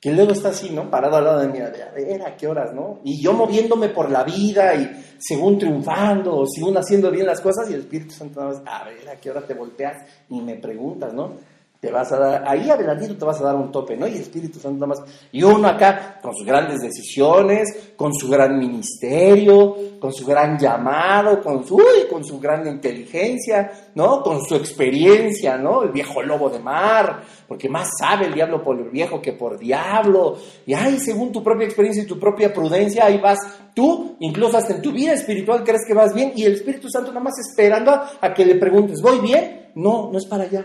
que 0.00 0.10
luego 0.10 0.32
está 0.32 0.48
así, 0.48 0.70
¿no? 0.70 0.90
Parado 0.90 1.16
al 1.16 1.24
lado 1.24 1.40
de 1.40 1.48
mí, 1.48 1.60
a 1.60 1.70
ver, 1.70 2.22
a 2.22 2.36
qué 2.36 2.48
horas, 2.48 2.72
¿no? 2.74 3.00
Y 3.04 3.22
yo 3.22 3.34
moviéndome 3.34 3.90
por 3.90 4.10
la 4.10 4.24
vida 4.24 4.74
y 4.74 5.05
según 5.18 5.58
triunfando, 5.58 6.38
o 6.38 6.46
según 6.46 6.76
haciendo 6.76 7.10
bien 7.10 7.26
las 7.26 7.40
cosas, 7.40 7.70
y 7.70 7.74
el 7.74 7.80
Espíritu 7.80 8.12
Santo, 8.12 8.40
a 8.64 8.84
ver, 8.84 9.08
a 9.08 9.16
qué 9.16 9.30
hora 9.30 9.42
te 9.42 9.54
volteas 9.54 10.04
y 10.30 10.40
me 10.40 10.56
preguntas, 10.56 11.12
¿no? 11.12 11.55
Te 11.80 11.90
vas 11.90 12.10
a 12.10 12.18
dar, 12.18 12.44
ahí 12.46 12.70
adelantito 12.70 13.16
te 13.16 13.24
vas 13.24 13.40
a 13.40 13.44
dar 13.44 13.54
un 13.54 13.70
tope, 13.70 13.96
¿no? 13.96 14.06
Y 14.06 14.12
el 14.12 14.22
Espíritu 14.22 14.58
Santo 14.58 14.86
nada 14.86 14.98
más. 14.98 15.28
Y 15.30 15.42
uno 15.42 15.68
acá 15.68 16.18
con 16.22 16.34
sus 16.34 16.46
grandes 16.46 16.80
decisiones, 16.80 17.92
con 17.96 18.14
su 18.14 18.28
gran 18.28 18.58
ministerio, 18.58 19.76
con 20.00 20.12
su 20.12 20.24
gran 20.24 20.58
llamado, 20.58 21.42
con 21.42 21.66
su, 21.66 21.78
con 22.10 22.24
su 22.24 22.40
gran 22.40 22.66
inteligencia, 22.66 23.90
¿no? 23.94 24.22
Con 24.22 24.42
su 24.46 24.54
experiencia, 24.54 25.58
¿no? 25.58 25.82
El 25.82 25.90
viejo 25.90 26.22
lobo 26.22 26.48
de 26.48 26.60
mar, 26.60 27.22
porque 27.46 27.68
más 27.68 27.90
sabe 28.00 28.26
el 28.26 28.34
diablo 28.34 28.62
por 28.62 28.80
el 28.80 28.88
viejo 28.88 29.20
que 29.20 29.34
por 29.34 29.58
diablo. 29.58 30.38
Y 30.64 30.72
ahí, 30.72 30.98
según 30.98 31.30
tu 31.30 31.42
propia 31.42 31.66
experiencia 31.66 32.04
y 32.04 32.06
tu 32.06 32.18
propia 32.18 32.54
prudencia, 32.54 33.04
ahí 33.04 33.20
vas 33.20 33.38
tú, 33.74 34.16
incluso 34.20 34.56
hasta 34.56 34.74
en 34.74 34.82
tu 34.82 34.92
vida 34.92 35.12
espiritual 35.12 35.62
crees 35.62 35.82
que 35.86 35.92
vas 35.92 36.14
bien 36.14 36.32
y 36.34 36.44
el 36.44 36.54
Espíritu 36.54 36.88
Santo 36.88 37.10
nada 37.10 37.24
más 37.24 37.34
esperando 37.38 37.92
a 37.92 38.32
que 38.32 38.46
le 38.46 38.54
preguntes, 38.54 39.02
¿voy 39.02 39.20
bien? 39.20 39.72
No, 39.74 40.10
no 40.10 40.16
es 40.16 40.24
para 40.24 40.44
allá 40.44 40.64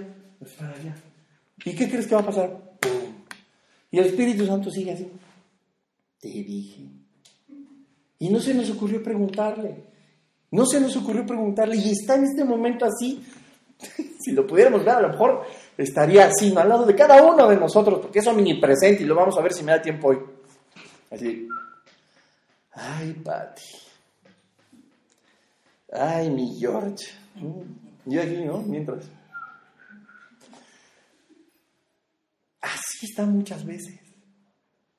allá. 0.59 0.95
¿Y 1.63 1.75
qué 1.75 1.89
crees 1.89 2.07
que 2.07 2.15
va 2.15 2.21
a 2.21 2.25
pasar? 2.25 2.59
Y 3.91 3.99
el 3.99 4.05
Espíritu 4.05 4.45
Santo 4.45 4.69
sigue 4.71 4.93
así. 4.93 5.11
Te 6.19 6.29
dije. 6.29 6.83
Y 8.19 8.29
no 8.29 8.39
se 8.39 8.53
nos 8.53 8.69
ocurrió 8.69 9.03
preguntarle. 9.03 9.83
No 10.51 10.65
se 10.65 10.79
nos 10.79 10.95
ocurrió 10.95 11.25
preguntarle. 11.25 11.77
Y 11.77 11.91
está 11.91 12.15
en 12.15 12.25
este 12.25 12.43
momento 12.43 12.85
así. 12.85 13.23
si 14.19 14.31
lo 14.31 14.45
pudiéramos 14.45 14.85
ver, 14.85 14.95
a 14.95 15.01
lo 15.01 15.09
mejor 15.09 15.43
estaría 15.77 16.27
así, 16.27 16.53
al 16.55 16.69
lado 16.69 16.85
de 16.85 16.95
cada 16.95 17.21
uno 17.23 17.47
de 17.47 17.57
nosotros, 17.57 17.99
porque 17.99 18.19
es 18.19 18.27
omnipresente 18.27 19.03
y 19.03 19.05
lo 19.05 19.15
vamos 19.15 19.37
a 19.37 19.41
ver 19.41 19.53
si 19.53 19.63
me 19.63 19.71
da 19.71 19.81
tiempo 19.81 20.09
hoy. 20.09 20.19
Así. 21.09 21.47
Ay, 22.73 23.13
Pati. 23.13 23.63
Ay, 25.91 26.29
mi 26.29 26.57
George. 26.57 27.05
Y 28.05 28.17
aquí, 28.17 28.45
¿no? 28.45 28.59
Mientras. 28.59 29.05
Así 33.01 33.09
está 33.09 33.25
muchas 33.25 33.65
veces. 33.65 33.99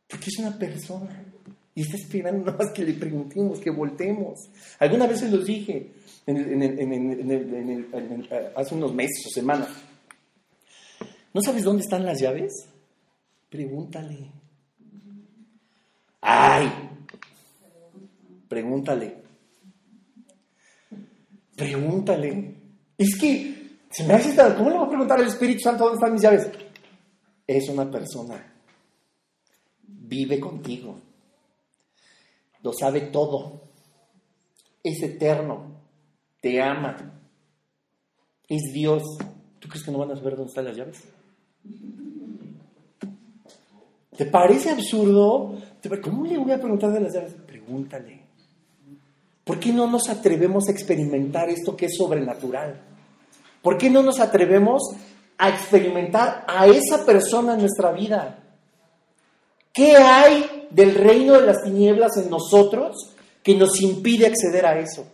Porque 0.08 0.26
es 0.26 0.38
una 0.40 0.58
persona. 0.58 1.24
Y 1.72 1.82
está 1.82 1.96
esperando 1.96 2.46
nada 2.46 2.58
más 2.58 2.72
que 2.72 2.82
le 2.82 2.94
preguntemos, 2.94 3.60
que 3.60 3.70
voltemos. 3.70 4.40
Algunas 4.80 5.08
veces 5.08 5.30
los 5.30 5.46
dije 5.46 5.92
hace 8.56 8.74
unos 8.74 8.92
meses 8.92 9.24
o 9.24 9.30
semanas. 9.30 9.68
¿No 11.32 11.40
sabes 11.42 11.62
dónde 11.62 11.82
están 11.82 12.04
las 12.04 12.20
llaves? 12.20 12.52
Pregúntale. 13.48 14.32
¡Ay! 16.22 16.72
Pregúntale. 18.48 19.16
Pregúntale. 21.54 22.54
Es 22.98 23.14
que 23.14 23.78
se 23.92 24.02
me 24.02 24.14
hace 24.14 24.34
¿Cómo 24.56 24.70
le 24.70 24.76
voy 24.76 24.86
a 24.86 24.88
preguntar 24.88 25.20
al 25.20 25.28
Espíritu 25.28 25.60
Santo 25.60 25.84
dónde 25.84 25.98
están 25.98 26.12
mis 26.12 26.22
llaves? 26.22 26.50
Es 27.46 27.68
una 27.68 27.90
persona. 27.90 28.52
Vive 29.82 30.40
contigo. 30.40 30.96
Lo 32.62 32.72
sabe 32.72 33.02
todo. 33.02 33.62
Es 34.82 35.02
eterno. 35.02 35.66
Te 36.40 36.60
ama. 36.60 36.96
Es 38.48 38.72
Dios. 38.72 39.02
¿Tú 39.58 39.68
crees 39.68 39.84
que 39.84 39.90
no 39.90 39.98
van 39.98 40.12
a 40.12 40.16
saber 40.16 40.36
dónde 40.36 40.48
están 40.48 40.64
las 40.64 40.76
llaves? 40.76 41.02
¿Te 44.16 44.26
parece 44.26 44.70
absurdo? 44.70 45.58
¿Cómo 46.02 46.26
le 46.26 46.38
voy 46.38 46.52
a 46.52 46.60
preguntar 46.60 46.92
de 46.92 47.00
las 47.00 47.14
llaves? 47.14 47.34
Pregúntale. 47.46 48.22
¿Por 49.44 49.58
qué 49.58 49.72
no 49.72 49.90
nos 49.90 50.08
atrevemos 50.08 50.68
a 50.68 50.72
experimentar 50.72 51.48
esto 51.48 51.76
que 51.76 51.86
es 51.86 51.96
sobrenatural? 51.96 52.80
¿Por 53.60 53.78
qué 53.78 53.90
no 53.90 54.02
nos 54.02 54.20
atrevemos 54.20 54.82
a 55.38 55.48
experimentar 55.48 56.44
a 56.46 56.66
esa 56.66 57.04
persona 57.04 57.54
en 57.54 57.60
nuestra 57.60 57.92
vida. 57.92 58.38
¿Qué 59.72 59.96
hay 59.96 60.68
del 60.70 60.94
reino 60.94 61.34
de 61.34 61.46
las 61.46 61.62
tinieblas 61.62 62.16
en 62.16 62.30
nosotros 62.30 63.14
que 63.42 63.54
nos 63.54 63.80
impide 63.80 64.26
acceder 64.26 64.66
a 64.66 64.78
eso? 64.78 65.06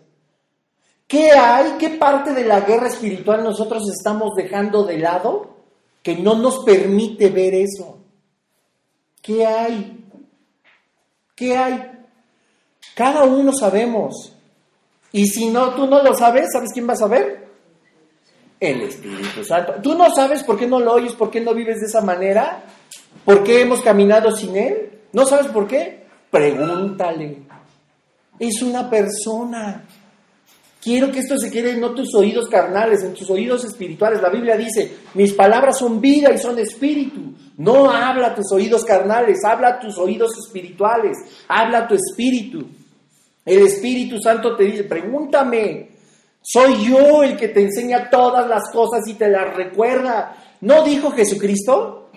¿Qué 1.07 1.31
hay? 1.31 1.77
¿Qué 1.79 1.91
parte 1.91 2.35
de 2.35 2.45
la 2.45 2.61
guerra 2.61 2.89
espiritual 2.89 3.43
nosotros 3.43 3.83
estamos 3.91 4.35
dejando 4.35 4.85
de 4.85 4.99
lado 4.99 5.57
que 6.03 6.17
no 6.17 6.35
nos 6.35 6.65
permite 6.65 7.31
ver 7.31 7.55
eso? 7.55 7.99
¿Qué 9.23 9.47
hay? 9.47 10.05
¿Qué 11.35 11.57
hay? 11.57 11.93
Cada 12.95 13.25
uno 13.25 13.53
sabemos. 13.53 14.33
Y 15.13 15.27
si 15.29 15.49
no, 15.49 15.75
tú 15.75 15.87
no 15.87 16.03
lo 16.03 16.15
sabes, 16.15 16.49
¿sabes 16.53 16.71
quién 16.73 16.89
va 16.89 16.93
a 16.93 16.97
saber? 16.97 17.38
El 18.61 18.83
Espíritu 18.83 19.45
Santo. 19.45 19.75
¿Tú 19.83 19.95
no 19.95 20.11
sabes 20.15 20.43
por 20.43 20.59
qué 20.59 20.67
no 20.67 20.81
lo 20.81 20.95
oyes, 20.95 21.13
por 21.15 21.31
qué 21.31 21.41
no 21.41 21.55
vives 21.55 21.81
de 21.81 21.87
esa 21.87 22.01
manera? 22.01 22.65
¿Por 23.25 23.45
qué 23.45 23.63
hemos 23.63 23.81
caminado 23.83 24.33
sin 24.33 24.57
Él? 24.57 24.91
¿No 25.13 25.25
sabes 25.27 25.47
por 25.49 25.67
qué? 25.67 26.05
Pregúntale. 26.31 27.43
Es 28.39 28.63
una 28.63 28.89
persona. 28.89 29.85
Quiero 30.81 31.11
que 31.11 31.19
esto 31.19 31.37
se 31.37 31.51
quede 31.51 31.77
no 31.77 31.91
tus 31.91 32.15
oídos 32.15 32.49
carnales, 32.49 33.03
en 33.03 33.13
tus 33.13 33.29
oídos 33.31 33.65
espirituales. 33.65 34.23
La 34.23 34.31
Biblia 34.31 34.57
dice, 34.57 34.99
mis 35.15 35.33
palabras 35.33 35.79
son 35.79 36.01
vida 36.01 36.33
y 36.33 36.39
son 36.39 36.59
espíritu. 36.59 37.35
No 37.59 37.91
habla 37.91 38.35
tus 38.35 38.53
oídos 38.53 38.85
carnales, 38.85 39.45
habla 39.45 39.81
tus 39.81 39.99
oídos 39.99 40.31
espirituales, 40.39 41.17
habla 41.49 41.89
tu 41.89 41.95
espíritu. 41.95 42.65
El 43.45 43.67
Espíritu 43.67 44.21
Santo 44.21 44.55
te 44.55 44.65
dice, 44.65 44.85
pregúntame, 44.85 45.89
soy 46.51 46.89
yo 46.89 47.23
el 47.23 47.37
que 47.37 47.49
te 47.49 47.63
enseña 47.63 48.09
todas 48.09 48.49
las 48.49 48.71
cosas 48.73 49.07
y 49.07 49.15
te 49.15 49.29
las 49.29 49.55
recuerda. 49.55 50.37
¿No 50.61 50.85
dijo 50.85 51.11
Jesucristo? 51.11 52.11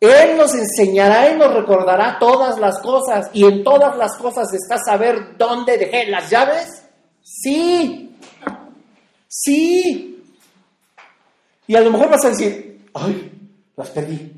Él 0.00 0.36
nos 0.36 0.54
enseñará 0.54 1.30
y 1.30 1.36
nos 1.36 1.52
recordará 1.52 2.18
todas 2.18 2.58
las 2.58 2.80
cosas. 2.80 3.30
Y 3.32 3.44
en 3.44 3.62
todas 3.62 3.96
las 3.96 4.16
cosas 4.16 4.52
está 4.52 4.78
saber 4.78 5.36
dónde 5.36 5.76
dejé 5.76 6.06
las 6.06 6.30
llaves. 6.30 6.82
Sí. 7.22 8.16
Sí. 9.28 10.24
Y 11.66 11.76
a 11.76 11.80
lo 11.82 11.90
mejor 11.90 12.08
vas 12.10 12.24
a 12.24 12.30
decir, 12.30 12.88
ay, 12.94 13.32
las 13.76 13.90
perdí. 13.90 14.32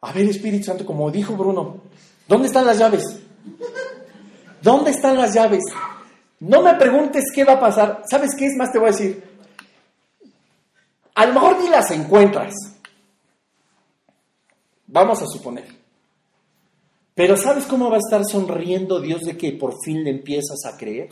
A 0.00 0.12
ver, 0.12 0.26
Espíritu 0.26 0.64
Santo, 0.64 0.86
como 0.86 1.10
dijo 1.10 1.34
Bruno, 1.34 1.82
¿Dónde 2.26 2.46
están 2.46 2.66
las 2.66 2.78
llaves? 2.78 3.02
¿Dónde 4.62 4.90
están 4.90 5.16
las 5.16 5.34
llaves? 5.34 5.62
No 6.44 6.60
me 6.60 6.74
preguntes 6.74 7.24
qué 7.34 7.42
va 7.42 7.54
a 7.54 7.60
pasar. 7.60 8.02
¿Sabes 8.04 8.32
qué 8.36 8.44
es 8.44 8.54
más? 8.56 8.70
Te 8.70 8.78
voy 8.78 8.88
a 8.88 8.92
decir. 8.92 9.24
A 11.14 11.24
lo 11.24 11.32
mejor 11.32 11.58
ni 11.58 11.70
las 11.70 11.90
encuentras. 11.90 12.52
Vamos 14.86 15.22
a 15.22 15.26
suponer. 15.26 15.64
Pero 17.14 17.38
¿sabes 17.38 17.64
cómo 17.64 17.88
va 17.88 17.96
a 17.96 18.00
estar 18.00 18.22
sonriendo 18.26 19.00
Dios 19.00 19.22
de 19.22 19.38
que 19.38 19.52
por 19.52 19.82
fin 19.82 20.04
le 20.04 20.10
empiezas 20.10 20.66
a 20.66 20.76
creer? 20.76 21.08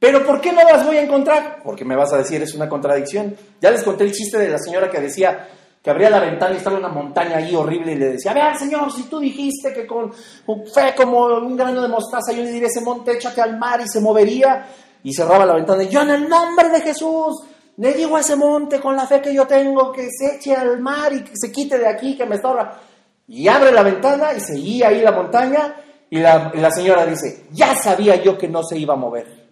Pero 0.00 0.26
¿por 0.26 0.40
qué 0.40 0.52
no 0.52 0.64
las 0.64 0.84
voy 0.84 0.96
a 0.96 1.02
encontrar? 1.02 1.62
Porque 1.62 1.84
me 1.84 1.94
vas 1.94 2.12
a 2.12 2.18
decir, 2.18 2.42
es 2.42 2.54
una 2.54 2.68
contradicción. 2.68 3.36
Ya 3.60 3.70
les 3.70 3.84
conté 3.84 4.02
el 4.02 4.12
chiste 4.12 4.36
de 4.36 4.48
la 4.48 4.58
señora 4.58 4.90
que 4.90 5.00
decía 5.00 5.48
que 5.86 5.90
abría 5.92 6.10
la 6.10 6.18
ventana 6.18 6.52
y 6.52 6.56
estaba 6.56 6.78
una 6.78 6.88
montaña 6.88 7.36
ahí 7.36 7.54
horrible 7.54 7.92
y 7.92 7.94
le 7.94 8.08
decía, 8.14 8.32
a 8.32 8.58
Señor, 8.58 8.90
si 8.90 9.04
tú 9.04 9.20
dijiste 9.20 9.72
que 9.72 9.86
con 9.86 10.12
fe 10.12 10.92
como 10.96 11.26
un 11.26 11.56
grano 11.56 11.80
de 11.80 11.86
mostaza 11.86 12.32
yo 12.32 12.42
le 12.42 12.50
diría 12.50 12.66
ese 12.66 12.80
monte, 12.80 13.12
échate 13.12 13.40
al 13.40 13.56
mar 13.56 13.80
y 13.80 13.86
se 13.86 14.00
movería. 14.00 14.66
Y 15.04 15.14
cerraba 15.14 15.46
la 15.46 15.54
ventana 15.54 15.84
y 15.84 15.88
yo 15.88 16.02
en 16.02 16.10
el 16.10 16.28
nombre 16.28 16.70
de 16.70 16.80
Jesús 16.80 17.40
le 17.76 17.92
digo 17.94 18.16
a 18.16 18.20
ese 18.20 18.34
monte 18.34 18.80
con 18.80 18.96
la 18.96 19.06
fe 19.06 19.20
que 19.20 19.32
yo 19.32 19.46
tengo 19.46 19.92
que 19.92 20.08
se 20.10 20.34
eche 20.34 20.56
al 20.56 20.80
mar 20.80 21.12
y 21.12 21.22
que 21.22 21.34
se 21.34 21.52
quite 21.52 21.78
de 21.78 21.86
aquí, 21.86 22.16
que 22.16 22.26
me 22.26 22.34
estorba. 22.34 22.80
Y 23.28 23.46
abre 23.46 23.70
la 23.70 23.84
ventana 23.84 24.34
y 24.34 24.40
seguía 24.40 24.88
ahí 24.88 25.02
la 25.02 25.12
montaña 25.12 25.72
y 26.10 26.18
la 26.18 26.70
señora 26.72 27.06
dice, 27.06 27.46
ya 27.52 27.76
sabía 27.76 28.16
yo 28.16 28.36
que 28.36 28.48
no 28.48 28.64
se 28.64 28.76
iba 28.76 28.94
a 28.94 28.96
mover. 28.96 29.46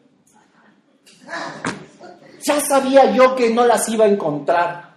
Ya 2.42 2.60
sabía 2.60 3.12
yo 3.12 3.36
que 3.36 3.50
no 3.50 3.64
las 3.64 3.88
iba 3.88 4.04
a 4.04 4.08
encontrar. 4.08 4.93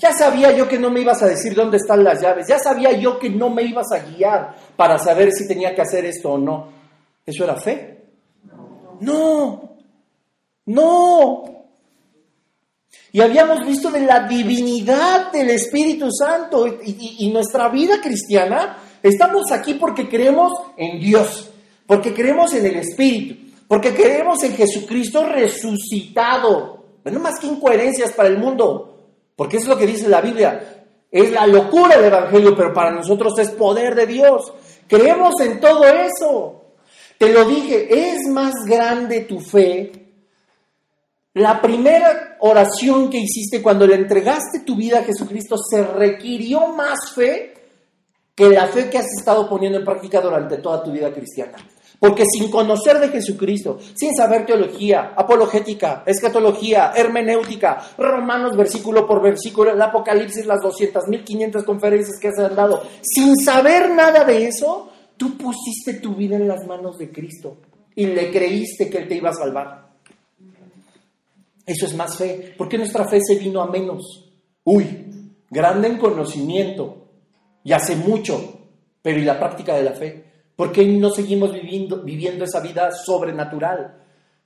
Ya 0.00 0.12
sabía 0.14 0.50
yo 0.52 0.66
que 0.66 0.78
no 0.78 0.90
me 0.90 1.00
ibas 1.00 1.22
a 1.22 1.26
decir 1.26 1.54
dónde 1.54 1.76
están 1.76 2.02
las 2.02 2.22
llaves. 2.22 2.46
Ya 2.48 2.58
sabía 2.58 2.92
yo 2.92 3.18
que 3.18 3.28
no 3.28 3.50
me 3.50 3.62
ibas 3.62 3.92
a 3.92 3.98
guiar 3.98 4.56
para 4.74 4.98
saber 4.98 5.30
si 5.30 5.46
tenía 5.46 5.74
que 5.74 5.82
hacer 5.82 6.06
esto 6.06 6.32
o 6.32 6.38
no. 6.38 6.68
¿Eso 7.26 7.44
era 7.44 7.56
fe? 7.56 8.04
No. 9.00 9.76
No. 10.64 11.44
Y 13.12 13.20
habíamos 13.20 13.66
visto 13.66 13.90
de 13.90 14.00
la 14.00 14.26
divinidad 14.26 15.30
del 15.32 15.50
Espíritu 15.50 16.10
Santo 16.10 16.66
y, 16.66 17.30
nuestra 17.30 17.68
vida 17.68 18.00
cristiana. 18.00 18.78
Estamos 19.02 19.52
aquí 19.52 19.74
porque 19.74 20.08
creemos 20.08 20.52
en 20.78 20.98
Dios, 20.98 21.50
porque 21.86 22.14
creemos 22.14 22.54
en 22.54 22.64
el 22.64 22.76
Espíritu. 22.76 23.50
Porque 23.68 23.94
creemos 23.94 24.42
en 24.44 24.54
Jesucristo 24.56 25.24
resucitado. 25.26 26.84
No 27.04 27.20
más 27.20 27.38
que 27.38 27.48
incoherencias 27.48 28.12
para 28.12 28.28
el 28.28 28.38
mundo. 28.38 28.89
Porque 29.40 29.56
es 29.56 29.66
lo 29.66 29.78
que 29.78 29.86
dice 29.86 30.06
la 30.06 30.20
Biblia. 30.20 30.84
Es 31.10 31.32
la 31.32 31.46
locura 31.46 31.96
del 31.96 32.12
Evangelio, 32.12 32.54
pero 32.54 32.74
para 32.74 32.90
nosotros 32.90 33.38
es 33.38 33.48
poder 33.52 33.94
de 33.94 34.06
Dios. 34.06 34.52
Creemos 34.86 35.32
en 35.40 35.58
todo 35.58 35.82
eso. 35.86 36.74
Te 37.16 37.32
lo 37.32 37.46
dije, 37.46 37.88
es 37.88 38.18
más 38.28 38.52
grande 38.66 39.20
tu 39.20 39.40
fe. 39.40 39.92
La 41.32 41.58
primera 41.62 42.36
oración 42.40 43.08
que 43.08 43.16
hiciste 43.16 43.62
cuando 43.62 43.86
le 43.86 43.94
entregaste 43.94 44.60
tu 44.60 44.76
vida 44.76 44.98
a 44.98 45.04
Jesucristo 45.04 45.56
se 45.56 45.84
requirió 45.84 46.66
más 46.74 47.14
fe 47.14 47.54
que 48.34 48.50
la 48.50 48.66
fe 48.66 48.90
que 48.90 48.98
has 48.98 49.06
estado 49.18 49.48
poniendo 49.48 49.78
en 49.78 49.86
práctica 49.86 50.20
durante 50.20 50.58
toda 50.58 50.82
tu 50.82 50.92
vida 50.92 51.10
cristiana. 51.14 51.56
Porque 52.00 52.24
sin 52.24 52.50
conocer 52.50 52.98
de 52.98 53.10
Jesucristo, 53.10 53.78
sin 53.94 54.14
saber 54.14 54.46
teología, 54.46 55.12
apologética, 55.14 56.02
escatología, 56.06 56.92
hermenéutica, 56.96 57.78
Romanos 57.98 58.56
versículo 58.56 59.06
por 59.06 59.22
versículo, 59.22 59.70
el 59.70 59.82
Apocalipsis, 59.82 60.46
las 60.46 60.60
200.500 60.60 61.62
conferencias 61.62 62.18
que 62.18 62.32
se 62.32 62.42
han 62.42 62.56
dado, 62.56 62.82
sin 63.02 63.36
saber 63.36 63.90
nada 63.90 64.24
de 64.24 64.46
eso, 64.46 64.90
tú 65.18 65.36
pusiste 65.36 66.00
tu 66.00 66.14
vida 66.14 66.36
en 66.36 66.48
las 66.48 66.66
manos 66.66 66.96
de 66.96 67.12
Cristo 67.12 67.58
y 67.94 68.06
le 68.06 68.30
creíste 68.32 68.88
que 68.88 68.96
Él 68.96 69.08
te 69.08 69.16
iba 69.16 69.28
a 69.28 69.34
salvar. 69.34 69.90
Eso 71.66 71.84
es 71.84 71.94
más 71.94 72.16
fe, 72.16 72.54
porque 72.56 72.78
nuestra 72.78 73.06
fe 73.06 73.20
se 73.20 73.36
vino 73.36 73.60
a 73.60 73.70
menos. 73.70 74.32
Uy, 74.64 74.86
grande 75.50 75.88
en 75.88 75.98
conocimiento 75.98 77.10
y 77.62 77.72
hace 77.72 77.94
mucho, 77.94 78.68
pero 79.02 79.18
¿y 79.18 79.24
la 79.24 79.38
práctica 79.38 79.74
de 79.74 79.82
la 79.82 79.92
fe? 79.92 80.29
¿Por 80.60 80.72
qué 80.72 80.84
no 80.84 81.08
seguimos 81.08 81.54
viviendo, 81.54 82.44
esa 82.44 82.60
vida 82.60 82.90
sobrenatural? 82.92 83.94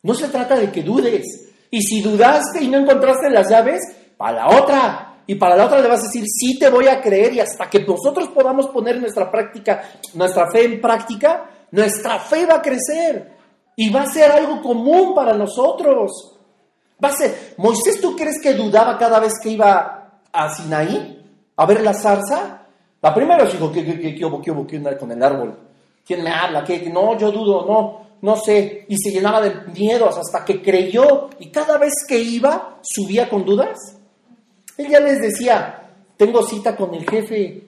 No 0.01 0.15
se 0.15 0.29
trata 0.29 0.55
de 0.55 0.71
que 0.71 0.85
dudes. 0.85 1.25
Y 1.73 1.83
si 1.83 2.03
dudaste 2.03 2.63
y 2.63 2.69
no 2.69 2.79
encontraste 2.79 3.29
las 3.31 3.51
llaves, 3.51 3.81
para 4.17 4.47
la 4.47 4.63
otra. 4.63 5.17
Y 5.27 5.35
para 5.35 5.57
la 5.57 5.67
otra 5.67 5.81
le 5.81 5.89
vas 5.89 6.03
a 6.03 6.07
decir, 6.07 6.23
sí 6.25 6.57
te 6.57 6.71
voy 6.71 6.87
a 6.87 7.01
creer 7.01 7.33
y 7.33 7.41
hasta 7.41 7.69
que 7.69 7.81
nosotros 7.81 8.29
podamos 8.29 8.69
poner 8.69 9.01
nuestra 9.01 9.29
práctica, 9.29 9.91
nuestra 10.15 10.49
fe 10.53 10.65
en 10.67 10.81
práctica, 10.81 11.51
nuestra 11.73 12.21
fe 12.21 12.47
va 12.47 12.59
a 12.59 12.63
crecer 12.63 13.33
y 13.75 13.91
va 13.91 14.03
a 14.03 14.07
ser 14.07 14.31
algo 14.31 14.63
común 14.63 15.17
para 15.17 15.37
nosotros. 15.37 16.39
Va 17.05 17.09
a 17.09 17.17
ser, 17.17 17.55
Moisés, 17.57 18.01
¿tú 18.01 18.15
crees 18.15 18.41
que 18.41 18.55
dudaba 18.55 18.97
cada 18.99 19.19
vez 19.19 19.33
que 19.43 19.51
iba 19.51 20.21
a 20.33 20.55
Sinaí 20.55 21.21
a 21.57 21.67
ver 21.67 21.81
la 21.81 21.93
zarza? 21.93 22.69
La 23.03 23.13
primera 23.13 23.45
dijo, 23.47 23.73
¿qué, 23.73 23.85
qué, 23.85 23.99
qué, 23.99 24.15
qué 24.15 24.25
hubo, 24.25 24.41
qué 24.41 24.53
hubo, 24.53 24.65
qué 24.65 24.81
con 24.97 25.11
el 25.11 25.21
árbol? 25.21 25.74
¿Quién 26.07 26.23
me 26.23 26.31
habla? 26.31 26.65
¿Qué? 26.65 26.81
No, 26.91 27.19
yo 27.19 27.33
dudo, 27.33 27.65
no, 27.67 28.07
no 28.21 28.37
sé. 28.37 28.85
Y 28.89 28.97
se 28.99 29.11
llenaba 29.11 29.41
de 29.41 29.55
miedos 29.73 30.17
hasta 30.19 30.45
que 30.45 30.61
creyó. 30.61 31.31
Y 31.39 31.51
cada 31.51 31.79
vez 31.79 31.93
que 32.07 32.19
iba, 32.19 32.79
subía 32.83 33.29
con 33.29 33.45
dudas. 33.45 33.79
Él 34.77 34.89
ya 34.89 35.01
les 35.01 35.21
decía, 35.21 35.91
tengo 36.17 36.43
cita 36.43 36.77
con 36.77 36.95
el 36.95 37.09
jefe. 37.09 37.65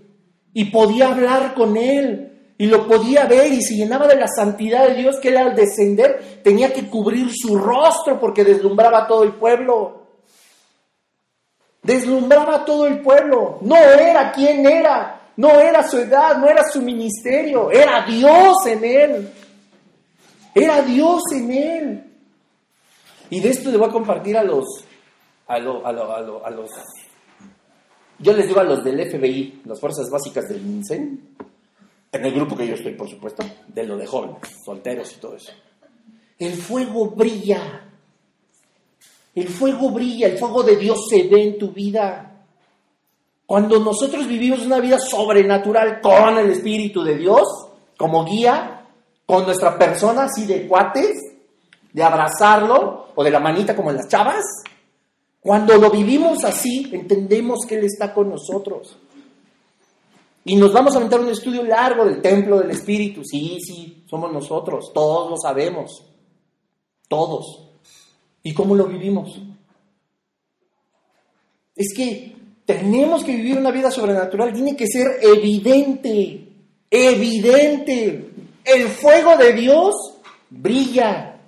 Y 0.53 0.65
podía 0.67 1.09
hablar 1.09 1.55
con 1.55 1.77
él. 1.77 2.33
Y 2.59 2.67
lo 2.67 2.87
podía 2.87 3.27
ver 3.27 3.53
y 3.53 3.63
se 3.63 3.75
llenaba 3.75 4.07
de 4.07 4.17
la 4.17 4.29
santidad 4.29 4.89
de 4.89 4.95
Dios 4.95 5.17
que 5.21 5.29
él 5.29 5.37
al 5.37 5.55
descender 5.55 6.41
tenía 6.43 6.73
que 6.73 6.89
cubrir 6.89 7.31
su 7.35 7.57
rostro 7.57 8.19
porque 8.19 8.45
deslumbraba 8.45 9.01
a 9.01 9.07
todo 9.07 9.25
el 9.25 9.35
pueblo. 9.35 10.07
Deslumbraba 11.83 12.57
a 12.57 12.65
todo 12.65 12.87
el 12.87 13.01
pueblo. 13.01 13.59
No 13.61 13.77
era 13.77 14.33
quien 14.33 14.67
era. 14.67 15.16
No 15.37 15.61
era 15.61 15.87
su 15.87 15.99
edad, 15.99 16.39
no 16.39 16.49
era 16.49 16.63
su 16.65 16.81
ministerio, 16.81 17.71
era 17.71 18.05
Dios 18.07 18.67
en 18.67 18.85
él. 18.85 19.33
Era 20.55 20.83
Dios 20.83 21.23
en 21.33 21.53
él. 21.53 22.05
Y 23.29 23.41
de 23.41 23.51
esto 23.51 23.71
le 23.71 23.77
voy 23.77 23.89
a 23.89 23.93
compartir 23.93 24.37
a 24.37 24.43
los, 24.43 24.65
a, 25.47 25.59
los, 25.59 25.83
yo 28.19 28.33
les 28.33 28.47
digo 28.47 28.61
a 28.61 28.65
los 28.65 28.83
del 28.83 29.11
FBI, 29.11 29.63
las 29.67 29.81
fuerzas 29.81 30.09
básicas 30.11 30.49
del 30.49 30.65
INSEN, 30.65 31.37
en 32.13 32.25
el 32.25 32.33
grupo 32.33 32.57
que 32.57 32.67
yo 32.67 32.75
estoy, 32.75 32.95
por 32.95 33.09
supuesto, 33.09 33.45
de 33.67 33.85
lo 33.85 33.97
de 33.97 34.07
jóvenes, 34.07 34.39
solteros 34.65 35.13
y 35.13 35.21
todo 35.21 35.37
eso. 35.37 35.53
El 36.39 36.55
fuego 36.55 37.11
brilla. 37.11 37.83
El 39.35 39.49
fuego 39.49 39.91
brilla, 39.91 40.29
el 40.29 40.39
fuego 40.39 40.63
de 40.63 40.77
Dios 40.77 40.99
se 41.11 41.25
ve 41.25 41.43
en 41.43 41.59
tu 41.59 41.71
vida. 41.73 42.36
Cuando 43.47 43.79
nosotros 43.79 44.27
vivimos 44.27 44.67
una 44.67 44.81
vida 44.81 44.99
sobrenatural 44.99 46.01
con 46.01 46.37
el 46.39 46.51
Espíritu 46.51 47.05
de 47.05 47.17
Dios 47.17 47.43
como 47.97 48.25
guía, 48.25 48.87
con 49.25 49.45
nuestra 49.45 49.79
persona 49.79 50.25
así 50.25 50.47
de 50.47 50.67
cuates, 50.67 51.17
de 51.93 52.03
abrazarlo 52.03 53.09
o 53.15 53.25
de 53.25 53.31
la 53.31 53.41
manita 53.41 53.75
como 53.77 53.91
en 53.91 53.97
las 53.97 54.09
chavas, 54.09 54.45
cuando 55.41 55.77
lo 55.77 55.91
vivimos 55.91 56.45
así, 56.45 56.91
entendemos 56.93 57.61
que 57.69 57.77
Él 57.77 57.85
está 57.85 58.13
con 58.13 58.29
nosotros. 58.29 58.99
Y 60.45 60.57
nos 60.57 60.73
vamos 60.73 60.95
a 60.95 60.99
aventar 60.99 61.21
un 61.21 61.29
estudio 61.29 61.63
largo 61.63 62.05
del 62.05 62.21
templo 62.21 62.59
del 62.59 62.71
Espíritu. 62.71 63.23
Sí, 63.25 63.59
sí, 63.61 64.05
somos 64.09 64.33
nosotros, 64.33 64.93
todos 64.93 65.31
lo 65.31 65.37
sabemos. 65.37 66.05
Todos. 67.09 67.69
¿Y 68.43 68.53
cómo 68.55 68.75
lo 68.75 68.87
vivimos? 68.87 69.41
Es 71.75 71.95
que 71.97 72.36
tenemos 72.67 73.23
que 73.23 73.35
vivir 73.35 73.57
una 73.57 73.71
vida 73.71 73.91
sobrenatural, 73.91 74.53
tiene 74.53 74.77
que 74.77 74.89
ser 74.89 75.19
evidente, 75.23 76.49
evidente. 76.91 78.31
El 78.65 78.89
fuego 78.89 79.37
de 79.37 79.53
Dios 79.53 79.95
brilla, 80.51 81.39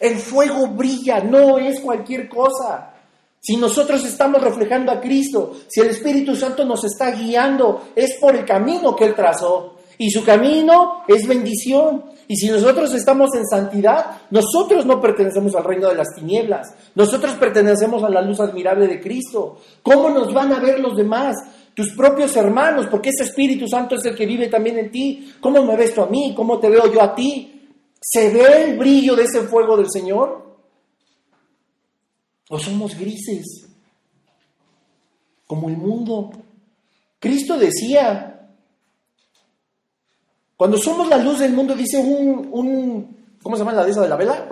el 0.00 0.16
fuego 0.16 0.68
brilla, 0.68 1.20
no 1.20 1.58
es 1.58 1.78
cualquier 1.80 2.28
cosa. 2.28 2.94
Si 3.40 3.56
nosotros 3.56 4.04
estamos 4.04 4.42
reflejando 4.42 4.90
a 4.90 5.00
Cristo, 5.00 5.54
si 5.68 5.80
el 5.80 5.90
Espíritu 5.90 6.34
Santo 6.34 6.64
nos 6.64 6.82
está 6.84 7.10
guiando, 7.12 7.90
es 7.94 8.14
por 8.14 8.34
el 8.34 8.44
camino 8.44 8.96
que 8.96 9.04
Él 9.04 9.14
trazó. 9.14 9.77
Y 9.98 10.10
su 10.10 10.24
camino 10.24 11.02
es 11.08 11.26
bendición. 11.26 12.04
Y 12.28 12.36
si 12.36 12.48
nosotros 12.48 12.94
estamos 12.94 13.30
en 13.34 13.44
santidad, 13.46 14.20
nosotros 14.30 14.86
no 14.86 15.00
pertenecemos 15.00 15.56
al 15.56 15.64
reino 15.64 15.88
de 15.88 15.96
las 15.96 16.14
tinieblas. 16.14 16.72
Nosotros 16.94 17.34
pertenecemos 17.34 18.04
a 18.04 18.08
la 18.08 18.22
luz 18.22 18.38
admirable 18.38 18.86
de 18.86 19.00
Cristo. 19.00 19.58
¿Cómo 19.82 20.10
nos 20.10 20.32
van 20.32 20.52
a 20.52 20.60
ver 20.60 20.78
los 20.78 20.96
demás? 20.96 21.36
Tus 21.74 21.92
propios 21.92 22.36
hermanos, 22.36 22.86
porque 22.90 23.10
ese 23.10 23.24
Espíritu 23.24 23.66
Santo 23.66 23.96
es 23.96 24.04
el 24.04 24.14
que 24.14 24.26
vive 24.26 24.48
también 24.48 24.78
en 24.78 24.90
ti. 24.90 25.34
¿Cómo 25.40 25.64
me 25.64 25.76
ves 25.76 25.94
tú 25.94 26.02
a 26.02 26.06
mí? 26.06 26.32
¿Cómo 26.36 26.58
te 26.58 26.68
veo 26.68 26.92
yo 26.92 27.02
a 27.02 27.14
ti? 27.14 27.70
¿Se 28.00 28.30
ve 28.30 28.64
el 28.64 28.78
brillo 28.78 29.16
de 29.16 29.24
ese 29.24 29.42
fuego 29.42 29.76
del 29.76 29.90
Señor? 29.90 30.58
¿O 32.50 32.58
somos 32.58 32.96
grises? 32.96 33.68
Como 35.46 35.68
el 35.68 35.76
mundo. 35.76 36.30
Cristo 37.18 37.58
decía, 37.58 38.27
Cuando 40.58 40.76
somos 40.76 41.06
la 41.08 41.18
luz 41.18 41.38
del 41.38 41.52
mundo, 41.52 41.76
dice 41.76 41.98
un, 41.98 42.48
un 42.50 43.36
¿cómo 43.40 43.54
se 43.54 43.60
llama 43.60 43.74
la 43.74 43.84
de 43.84 43.92
esa 43.92 44.02
de 44.02 44.08
la 44.08 44.16
vela? 44.16 44.44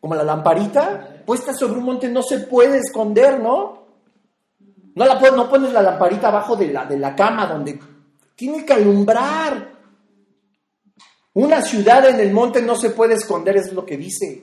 Como 0.00 0.14
la 0.14 0.24
lamparita, 0.24 1.22
puesta 1.26 1.52
sobre 1.52 1.78
un 1.78 1.84
monte 1.84 2.08
no 2.08 2.22
se 2.22 2.38
puede 2.38 2.78
esconder, 2.78 3.38
¿no? 3.38 3.84
No, 4.94 5.04
la, 5.04 5.20
no 5.30 5.50
pones 5.50 5.70
la 5.70 5.82
lamparita 5.82 6.28
abajo 6.28 6.56
de 6.56 6.72
la, 6.72 6.86
de 6.86 6.98
la 6.98 7.14
cama 7.14 7.46
donde 7.46 7.78
tiene 8.34 8.64
que 8.64 8.72
alumbrar. 8.72 9.68
Una 11.34 11.60
ciudad 11.60 12.08
en 12.08 12.20
el 12.20 12.32
monte 12.32 12.62
no 12.62 12.74
se 12.74 12.88
puede 12.88 13.16
esconder, 13.16 13.58
es 13.58 13.70
lo 13.74 13.84
que 13.84 13.98
dice. 13.98 14.42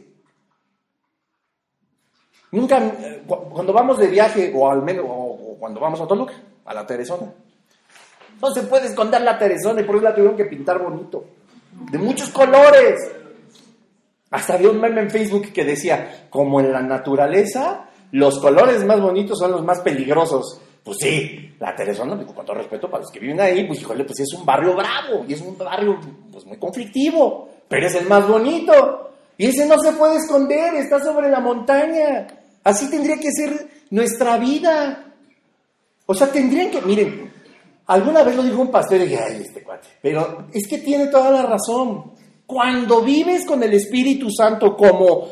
Nunca, 2.51 2.77
eh, 2.77 3.23
cuando 3.25 3.73
vamos 3.73 3.97
de 3.97 4.05
viaje, 4.05 4.53
o 4.55 4.69
al 4.69 4.83
menos, 4.83 5.03
o, 5.09 5.57
cuando 5.59 5.79
vamos 5.79 5.99
a 5.99 6.07
Toluca, 6.07 6.35
a 6.63 6.75
la 6.75 6.85
Teresona, 6.85 7.33
no 8.41 8.51
se 8.51 8.63
puede 8.63 8.87
esconder 8.87 9.21
la 9.21 9.37
Teresona 9.37 9.81
y 9.81 9.83
por 9.83 9.95
eso 9.95 10.05
la 10.05 10.13
tuvieron 10.13 10.37
que 10.37 10.45
pintar 10.45 10.81
bonito, 10.81 11.25
de 11.91 11.97
muchos 11.97 12.29
colores. 12.29 12.99
Hasta 14.29 14.55
había 14.55 14.69
un 14.69 14.81
meme 14.81 15.01
en 15.01 15.09
Facebook 15.09 15.53
que 15.53 15.63
decía, 15.63 16.27
como 16.29 16.59
en 16.59 16.71
la 16.71 16.81
naturaleza, 16.81 17.89
los 18.11 18.39
colores 18.39 18.83
más 18.85 18.99
bonitos 18.99 19.39
son 19.39 19.51
los 19.51 19.63
más 19.63 19.79
peligrosos. 19.79 20.59
Pues 20.83 20.97
sí, 21.01 21.55
la 21.59 21.75
Teresona, 21.75 22.15
con 22.25 22.45
todo 22.45 22.55
respeto 22.55 22.89
para 22.89 23.03
los 23.03 23.11
que 23.11 23.19
viven 23.19 23.39
ahí, 23.41 23.65
pues 23.65 23.81
híjole, 23.81 24.03
pues 24.03 24.19
es 24.19 24.33
un 24.33 24.45
barrio 24.45 24.75
bravo 24.75 25.25
y 25.27 25.33
es 25.33 25.41
un 25.41 25.57
barrio 25.57 25.99
pues 26.31 26.45
muy 26.45 26.57
conflictivo, 26.57 27.49
pero 27.67 27.87
es 27.87 27.95
el 27.95 28.07
más 28.07 28.27
bonito. 28.27 29.11
Y 29.37 29.47
ese 29.47 29.65
no 29.65 29.77
se 29.79 29.91
puede 29.93 30.17
esconder, 30.17 30.75
está 30.75 30.99
sobre 31.03 31.29
la 31.29 31.39
montaña. 31.39 32.27
Así 32.63 32.89
tendría 32.89 33.17
que 33.17 33.31
ser 33.31 33.67
nuestra 33.91 34.37
vida. 34.37 35.05
O 36.05 36.13
sea, 36.13 36.27
tendrían 36.27 36.71
que, 36.71 36.81
miren, 36.81 37.31
alguna 37.87 38.23
vez 38.23 38.35
lo 38.35 38.43
dijo 38.43 38.61
un 38.61 38.71
pastor 38.71 38.97
y 38.97 39.05
dije, 39.05 39.19
ay, 39.19 39.41
este 39.45 39.63
cuate, 39.63 39.87
pero 40.01 40.47
es 40.53 40.67
que 40.67 40.77
tiene 40.79 41.07
toda 41.07 41.31
la 41.31 41.43
razón. 41.43 42.13
Cuando 42.45 43.01
vives 43.01 43.45
con 43.45 43.61
el 43.61 43.73
Espíritu 43.73 44.29
Santo 44.31 44.77
como 44.77 45.27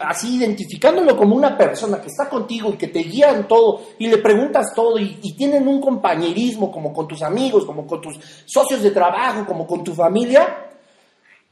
así 0.00 0.38
identificándolo 0.38 1.16
como 1.16 1.36
una 1.36 1.56
persona 1.56 2.00
que 2.00 2.08
está 2.08 2.28
contigo 2.28 2.70
y 2.70 2.76
que 2.76 2.88
te 2.88 3.00
guía 3.00 3.30
en 3.30 3.46
todo 3.46 3.80
y 3.98 4.08
le 4.08 4.18
preguntas 4.18 4.72
todo 4.74 4.98
y, 4.98 5.20
y, 5.22 5.36
tienen 5.36 5.68
un 5.68 5.80
compañerismo 5.80 6.72
como 6.72 6.92
con 6.92 7.06
tus 7.06 7.22
amigos, 7.22 7.64
como 7.64 7.86
con 7.86 8.00
tus 8.00 8.18
socios 8.44 8.82
de 8.82 8.90
trabajo, 8.90 9.46
como 9.46 9.66
con 9.68 9.84
tu 9.84 9.94
familia, 9.94 10.68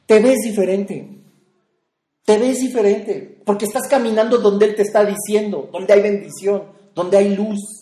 te 0.07 0.21
ves 0.21 0.39
diferente. 0.45 1.09
Te 2.25 2.39
ves 2.39 2.61
diferente 2.61 3.41
porque 3.45 3.67
estás 3.67 3.87
caminando 3.89 4.39
donde 4.39 4.67
Él 4.67 4.75
te 4.75 4.83
está 4.83 5.05
diciendo, 5.05 5.69
donde 5.73 5.95
hay 5.95 6.03
bendición, 6.03 6.65
donde 6.93 7.17
hay 7.17 7.37
luz. 7.37 7.76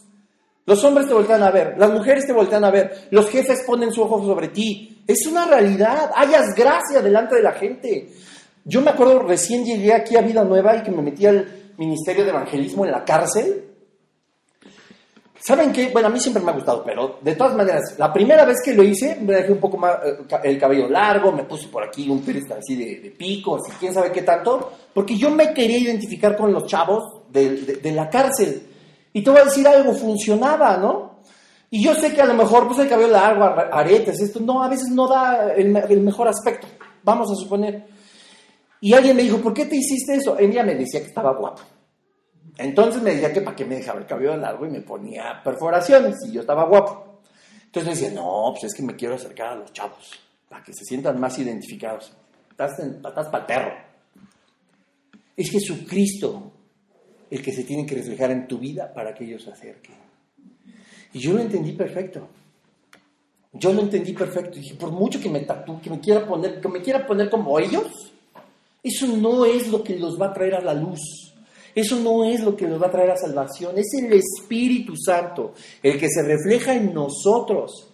Los 0.67 0.83
hombres 0.83 1.07
te 1.07 1.15
voltean 1.15 1.43
a 1.43 1.51
ver, 1.51 1.75
las 1.77 1.91
mujeres 1.91 2.27
te 2.27 2.33
voltean 2.33 2.65
a 2.65 2.71
ver, 2.71 3.09
los 3.11 3.29
jefes 3.29 3.65
ponen 3.67 3.93
su 3.93 4.03
ojo 4.03 4.25
sobre 4.25 4.49
ti. 4.49 5.03
Es 5.07 5.27
una 5.27 5.47
realidad, 5.47 6.11
hayas 6.15 6.55
gracia 6.57 7.03
delante 7.03 7.37
de 7.37 7.43
la 7.43 7.53
gente. 7.53 8.09
Yo 8.65 8.81
me 8.81 8.91
acuerdo, 8.91 9.21
recién 9.21 9.65
llegué 9.65 9.93
aquí 9.93 10.17
a 10.17 10.23
Vida 10.23 10.43
Nueva 10.43 10.77
y 10.77 10.83
que 10.83 10.91
me 10.91 11.03
metí 11.03 11.27
al 11.27 11.47
Ministerio 11.77 12.25
de 12.25 12.31
Evangelismo 12.31 12.87
en 12.87 12.93
la 12.93 13.05
cárcel. 13.05 13.63
¿Saben 15.39 15.71
qué? 15.71 15.91
Bueno, 15.91 16.09
a 16.09 16.11
mí 16.11 16.19
siempre 16.19 16.43
me 16.43 16.51
ha 16.51 16.55
gustado, 16.55 16.83
pero 16.83 17.19
de 17.21 17.35
todas 17.35 17.55
maneras, 17.55 17.97
la 17.99 18.11
primera 18.11 18.47
vez 18.47 18.63
que 18.65 18.73
lo 18.73 18.83
hice, 18.83 19.19
me 19.21 19.35
dejé 19.35 19.53
un 19.53 19.61
poco 19.61 19.77
más 19.77 19.99
eh, 20.03 20.17
el 20.45 20.59
cabello 20.59 20.89
largo, 20.89 21.31
me 21.31 21.45
puse 21.45 21.69
por 21.69 21.85
aquí 21.85 22.09
un 22.09 22.23
pérez 22.23 22.45
así 22.51 22.75
de, 22.75 23.11
pico, 23.11 23.57
así, 23.57 23.71
quién 23.79 23.93
sabe 23.93 24.11
qué 24.11 24.23
tanto, 24.23 24.73
porque 24.95 25.19
yo 25.19 25.29
me 25.29 25.53
quería 25.53 25.77
identificar 25.77 26.35
con 26.35 26.51
los 26.51 26.65
chavos 26.65 27.05
de 27.29 27.93
la 27.95 28.09
cárcel. 28.09 28.74
Y 29.15 29.23
te 29.23 29.31
voy 29.31 29.41
a 29.41 29.45
decir 29.45 29.67
algo, 29.67 29.95
funcionaba, 29.95 30.77
¿no? 30.77 31.21
Y 31.71 31.85
yo 31.85 31.95
sé 31.95 32.13
que 32.13 32.21
a 32.21 32.27
lo 32.27 32.35
mejor, 32.35 32.67
pues 32.67 32.81
el 32.81 32.89
cabello 32.89 33.13
largo, 33.13 33.45
aretes, 33.45 34.21
esto, 34.21 34.41
no, 34.41 34.63
a 34.63 34.69
veces 34.69 34.89
no 34.89 35.07
da 35.07 35.53
el, 35.55 36.01
mejor 36.01 36.27
aspecto, 36.27 36.67
vamos 37.05 37.31
a 37.31 37.37
suponer. 37.37 37.87
Y 38.81 38.93
alguien 38.93 39.17
me 39.17 39.23
dijo, 39.23 39.39
¿por 39.39 39.55
qué 39.55 39.67
te 39.67 39.77
hiciste 39.77 40.17
eso? 40.17 40.37
Ella 40.37 40.65
me 40.65 40.75
decía 40.75 41.01
que 41.01 41.07
estaba 41.07 41.33
guapo. 41.33 41.63
Entonces 42.59 43.01
me 43.03 43.13
decía 43.13 43.33
que 43.33 43.41
para 43.41 43.57
qué 43.57 43.65
me 43.65 43.77
dejaba 43.77 44.01
el 44.01 44.07
cabello 44.07 44.37
largo 44.37 44.67
y 44.67 44.71
me 44.71 44.81
ponía 44.81 45.41
perforaciones 45.45 46.17
y 46.27 46.33
yo 46.33 46.41
estaba 46.41 46.65
guapo. 46.65 47.21
Entonces 47.67 47.85
me 47.85 48.01
decía, 48.01 48.21
no, 48.21 48.51
pues 48.51 48.65
es 48.65 48.75
que 48.75 48.83
me 48.83 48.97
quiero 48.97 49.15
acercar 49.15 49.53
a 49.53 49.55
los 49.55 49.73
chavos, 49.73 50.11
para 50.49 50.63
que 50.65 50.73
se 50.73 50.85
sientan 50.85 51.21
más 51.21 51.39
identificados. 51.39 52.13
Estás, 52.51 52.79
estás 52.81 53.29
para 53.29 53.47
perro. 53.47 53.73
Es 55.37 55.51
Jesucristo 55.51 56.54
el 57.35 57.43
que 57.43 57.53
se 57.53 57.65
tiene 57.65 57.85
que 57.85 57.97
reflejar 57.97 58.31
en 58.31 58.47
tu 58.47 58.59
vida 58.59 58.93
para 58.95 59.13
que 59.13 59.25
ellos 59.25 59.43
se 59.43 59.51
acerquen. 59.51 59.97
Y 61.13 61.19
yo 61.19 61.33
lo 61.33 61.41
entendí 61.41 61.73
perfecto. 61.73 62.29
Yo 63.53 63.73
lo 63.73 63.83
entendí 63.83 64.13
perfecto. 64.13 64.57
Dije, 64.57 64.77
por 64.77 64.93
mucho 64.93 65.21
que 65.21 65.29
me 65.29 65.41
tatúe, 65.41 65.81
que 65.81 65.91
me 65.91 65.99
quiera 65.99 66.25
poner, 66.25 66.61
que 66.61 66.69
me 66.69 66.81
quiera 66.81 67.05
poner 67.05 67.29
como 67.29 67.59
ellos, 67.59 68.13
eso 68.81 69.09
no 69.09 69.45
es 69.45 69.67
lo 69.67 69.83
que 69.83 69.99
los 69.99 70.17
va 70.21 70.27
a 70.27 70.33
traer 70.33 70.55
a 70.55 70.61
la 70.61 70.75
luz. 70.75 71.01
Eso 71.75 71.99
no 71.99 72.25
es 72.25 72.41
lo 72.41 72.57
que 72.57 72.69
nos 72.69 72.81
va 72.81 72.87
a 72.87 72.93
traer 72.93 73.11
a 73.11 73.17
salvación. 73.17 73.77
Es 73.79 73.93
el 73.95 74.13
Espíritu 74.13 74.95
Santo, 74.97 75.55
el 75.83 75.99
que 75.99 76.09
se 76.09 76.23
refleja 76.23 76.73
en 76.77 76.95
nosotros, 76.95 77.89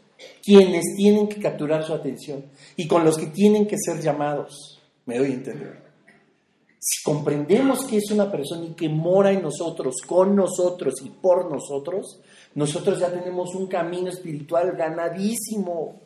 quienes 0.44 0.84
tienen 0.98 1.28
que 1.28 1.40
capturar 1.40 1.82
su 1.82 1.94
atención 1.94 2.44
y 2.76 2.86
con 2.86 3.06
los 3.06 3.16
que 3.16 3.28
tienen 3.28 3.66
que 3.66 3.78
ser 3.78 4.02
llamados. 4.02 4.82
Me 5.06 5.16
doy 5.16 5.30
a 5.30 5.34
entender. 5.34 5.89
Si 6.82 7.02
comprendemos 7.02 7.84
que 7.84 7.98
es 7.98 8.10
una 8.10 8.32
persona 8.32 8.64
y 8.64 8.72
que 8.72 8.88
mora 8.88 9.30
en 9.30 9.42
nosotros, 9.42 9.96
con 10.06 10.34
nosotros 10.34 10.94
y 11.04 11.10
por 11.10 11.50
nosotros, 11.50 12.22
nosotros 12.54 12.98
ya 12.98 13.12
tenemos 13.12 13.54
un 13.54 13.66
camino 13.66 14.08
espiritual 14.08 14.72
ganadísimo, 14.72 16.00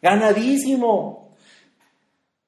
ganadísimo. 0.00 1.30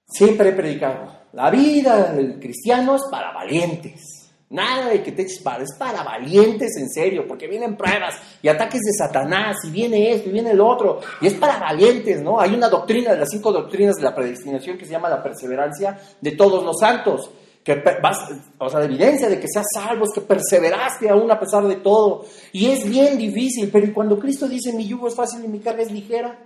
Siempre 0.07 0.51
he 0.51 0.53
predicado, 0.53 1.13
la 1.33 1.51
vida 1.51 2.13
del 2.13 2.39
cristiano 2.39 2.95
es 2.95 3.03
para 3.11 3.33
valientes. 3.33 4.31
Nada 4.51 4.91
de 4.91 5.03
que 5.03 5.11
te 5.11 5.23
eches 5.23 5.41
para, 5.41 5.65
es 5.65 5.75
para 5.77 6.05
valientes 6.05 6.77
en 6.77 6.89
serio, 6.89 7.27
porque 7.27 7.49
vienen 7.49 7.77
pruebas 7.77 8.15
y 8.43 8.49
ataques 8.49 8.83
de 8.83 8.93
Satanás, 8.93 9.57
y 9.65 9.71
viene 9.71 10.13
esto 10.13 10.29
y 10.29 10.33
viene 10.33 10.53
el 10.53 10.61
otro, 10.61 11.01
y 11.21 11.27
es 11.27 11.35
para 11.35 11.59
valientes, 11.59 12.23
¿no? 12.23 12.39
Hay 12.39 12.55
una 12.55 12.69
doctrina 12.69 13.13
de 13.13 13.21
las 13.21 13.31
cinco 13.31 13.51
doctrinas 13.51 13.97
de 13.97 14.03
la 14.03 14.15
predestinación 14.15 14.79
que 14.79 14.85
se 14.85 14.93
llama 14.93 15.09
la 15.09 15.23
perseverancia 15.23 15.99
de 16.21 16.33
todos 16.33 16.63
los 16.63 16.79
santos 16.79 17.31
que 17.65 17.77
vas, 18.03 18.19
o 18.59 18.69
sea, 18.69 18.81
de 18.81 18.87
evidencia 18.87 19.29
de 19.29 19.39
que 19.39 19.47
seas 19.49 19.67
salvos, 19.73 20.11
que 20.13 20.21
perseveraste 20.21 21.09
aún 21.09 21.31
a 21.31 21.39
pesar 21.39 21.67
de 21.67 21.77
todo. 21.77 22.25
Y 22.53 22.67
es 22.67 22.89
bien 22.89 23.17
difícil, 23.17 23.71
pero 23.71 23.93
cuando 23.95 24.19
Cristo 24.19 24.49
dice 24.49 24.73
mi 24.73 24.87
yugo 24.87 25.09
es 25.09 25.15
fácil 25.15 25.45
y 25.45 25.49
mi 25.49 25.61
carga 25.61 25.83
es 25.83 25.93
ligera, 25.93 26.39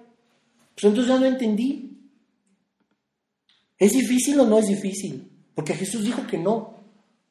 pues 0.74 0.84
entonces 0.84 1.06
ya 1.06 1.18
no 1.18 1.26
entendí. 1.26 1.96
¿Es 3.78 3.92
difícil 3.92 4.38
o 4.40 4.46
no 4.46 4.58
es 4.58 4.66
difícil? 4.66 5.30
Porque 5.54 5.74
Jesús 5.74 6.04
dijo 6.04 6.26
que 6.26 6.38
no. 6.38 6.74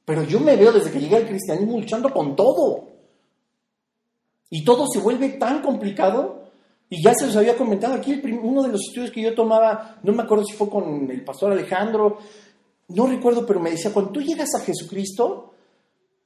Pero 0.03 0.23
yo 0.23 0.39
me 0.39 0.55
veo 0.55 0.71
desde 0.71 0.91
que 0.91 0.99
llegué 0.99 1.17
al 1.17 1.27
cristianismo 1.27 1.79
luchando 1.79 2.11
con 2.11 2.35
todo. 2.35 2.87
Y 4.49 4.63
todo 4.63 4.85
se 4.87 4.99
vuelve 4.99 5.29
tan 5.29 5.61
complicado. 5.61 6.43
Y 6.89 7.03
ya 7.03 7.13
se 7.15 7.25
los 7.25 7.35
había 7.35 7.57
comentado 7.57 7.95
aquí, 7.95 8.21
uno 8.43 8.61
de 8.61 8.69
los 8.69 8.81
estudios 8.87 9.11
que 9.11 9.21
yo 9.21 9.33
tomaba, 9.33 9.97
no 10.03 10.13
me 10.13 10.21
acuerdo 10.21 10.45
si 10.45 10.53
fue 10.53 10.69
con 10.69 11.09
el 11.09 11.23
pastor 11.23 11.51
Alejandro, 11.51 12.19
no 12.89 13.07
recuerdo, 13.07 13.45
pero 13.45 13.59
me 13.59 13.71
decía, 13.71 13.91
cuando 13.91 14.11
tú 14.11 14.21
llegas 14.21 14.49
a 14.55 14.59
Jesucristo, 14.59 15.53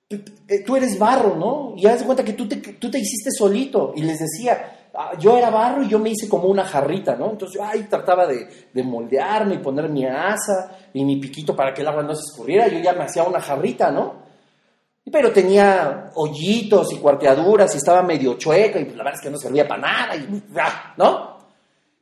eh, 0.10 0.64
tú 0.66 0.76
eres 0.76 0.98
barro, 0.98 1.36
¿no? 1.36 1.74
Y 1.78 1.86
haz 1.86 2.00
de 2.00 2.06
cuenta 2.06 2.24
que 2.24 2.34
tú 2.34 2.48
te, 2.48 2.58
tú 2.58 2.90
te 2.90 3.00
hiciste 3.00 3.32
solito. 3.32 3.94
Y 3.96 4.02
les 4.02 4.20
decía, 4.20 4.90
ah, 4.94 5.12
yo 5.20 5.38
era 5.38 5.50
barro 5.50 5.84
y 5.84 5.88
yo 5.88 6.00
me 6.00 6.10
hice 6.10 6.28
como 6.28 6.48
una 6.48 6.66
jarrita, 6.66 7.16
¿no? 7.16 7.32
Entonces 7.32 7.60
yo 7.60 7.66
ahí 7.66 7.84
trataba 7.84 8.26
de, 8.28 8.48
de, 8.74 8.84
moldearme 8.84 9.56
y 9.56 9.60
poner 9.60 9.88
mi 9.90 10.06
asa 10.06 10.78
y 10.94 11.06
mi 11.06 11.18
piquito 11.18 11.56
para 11.56 11.74
que 11.74 11.82
el 11.82 11.88
agua 11.88 12.04
no 12.04 12.16
se 12.16 12.24
escurriera. 12.30 12.68
Yo 12.68 12.80
ya 12.80 12.94
me 12.94 13.04
hacía 13.04 13.24
una 13.24 13.40
jarrita, 13.40 13.92
¿no? 13.92 14.28
Pero 15.12 15.32
tenía 15.32 16.12
hoyitos 16.16 16.92
y 16.94 16.98
cuarteaduras 16.98 17.74
y 17.74 17.78
estaba 17.78 18.04
medio 18.04 18.36
chueca 18.36 18.80
y 18.80 18.86
pues 18.86 18.98
la 18.98 19.04
verdad 19.04 19.20
es 19.20 19.24
que 19.24 19.32
no 19.32 19.38
servía 19.38 19.68
para 19.68 19.82
nada, 19.82 20.16
y, 20.16 20.44
¿no? 20.98 21.39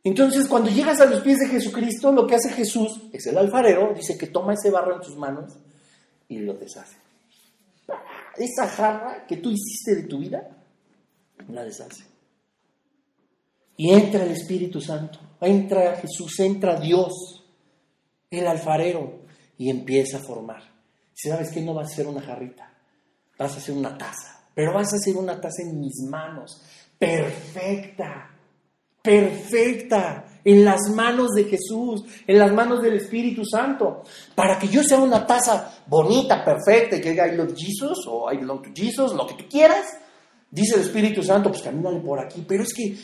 Entonces, 0.04 0.48
cuando 0.48 0.70
llegas 0.70 1.02
a 1.02 1.06
los 1.06 1.22
pies 1.22 1.40
de 1.40 1.48
Jesucristo, 1.48 2.12
lo 2.12 2.26
que 2.26 2.36
hace 2.36 2.50
Jesús 2.50 3.02
es 3.12 3.26
el 3.28 3.38
alfarero, 3.38 3.94
dice 3.94 4.18
que 4.18 4.28
toma 4.28 4.54
ese 4.54 4.72
barro 4.72 4.96
en 4.96 5.02
tus 5.02 5.18
manos 5.18 5.58
y 6.30 6.40
lo 6.40 6.54
deshace. 6.54 6.98
Esa 8.38 8.68
jarra 8.68 9.26
que 9.28 9.38
tú 9.38 9.52
hiciste 9.52 9.96
de 9.96 10.04
tu 10.04 10.20
vida, 10.20 10.48
la 11.50 11.64
deshace. 11.64 12.06
Y 13.76 13.92
entra 13.92 14.24
el 14.24 14.32
Espíritu 14.32 14.80
Santo, 14.80 15.20
entra 15.42 15.98
Jesús, 15.98 16.40
entra 16.40 16.80
Dios, 16.80 17.44
el 18.30 18.48
alfarero, 18.48 19.26
y 19.58 19.70
empieza 19.70 20.18
a 20.18 20.22
formar. 20.22 20.64
Si 21.14 21.30
sabes 21.30 21.50
que 21.52 21.62
no 21.62 21.74
vas 21.74 21.92
a 21.92 21.96
ser 21.96 22.08
una 22.08 22.22
jarrita, 22.22 22.72
vas 23.38 23.54
a 23.56 23.58
hacer 23.58 23.76
una 23.76 23.98
taza, 23.98 24.46
pero 24.54 24.74
vas 24.74 24.94
a 24.94 24.98
hacer 24.98 25.16
una 25.16 25.40
taza 25.42 25.64
en 25.64 25.80
mis 25.80 26.00
manos, 26.08 26.62
perfecta 26.98 28.37
perfecta 29.08 30.26
en 30.44 30.66
las 30.66 30.90
manos 30.94 31.30
de 31.32 31.46
Jesús, 31.46 32.04
en 32.28 32.38
las 32.38 32.52
manos 32.52 32.82
del 32.82 32.98
Espíritu 32.98 33.46
Santo, 33.46 34.04
para 34.36 34.60
que 34.60 34.68
yo 34.68 34.84
sea 34.84 35.00
una 35.00 35.26
taza 35.26 35.84
bonita, 35.88 36.44
perfecta, 36.44 36.98
y 36.98 37.02
que 37.02 37.12
diga 37.12 37.26
I 37.26 37.38
love 37.38 37.54
Jesus 37.56 38.06
o 38.06 38.30
I 38.32 38.38
belong 38.38 38.62
to 38.64 38.70
Jesus, 38.76 39.14
lo 39.14 39.26
que 39.26 39.36
tú 39.36 39.46
quieras, 39.50 39.86
dice 40.52 40.76
el 40.76 40.82
Espíritu 40.82 41.24
Santo, 41.24 41.50
pues 41.50 41.62
camínale 41.62 42.02
por 42.02 42.20
aquí, 42.20 42.44
pero 42.46 42.64
es 42.64 42.74
que, 42.74 42.98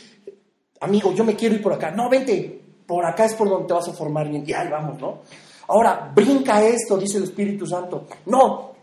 amigo, 0.80 1.14
yo 1.14 1.24
me 1.24 1.34
quiero 1.34 1.54
ir 1.54 1.62
por 1.62 1.72
acá, 1.72 1.90
no, 1.90 2.10
vente, 2.10 2.60
por 2.86 3.06
acá 3.06 3.24
es 3.24 3.34
por 3.34 3.48
donde 3.48 3.66
te 3.66 3.72
vas 3.72 3.88
a 3.88 3.94
formar 3.94 4.28
bien. 4.28 4.44
Y 4.46 4.52
ahí 4.52 4.68
vamos, 4.68 5.00
¿no? 5.00 5.22
Ahora, 5.68 6.12
brinca 6.14 6.62
esto, 6.62 6.98
dice 6.98 7.16
el 7.16 7.24
Espíritu 7.24 7.66
Santo. 7.66 8.06
No, 8.26 8.73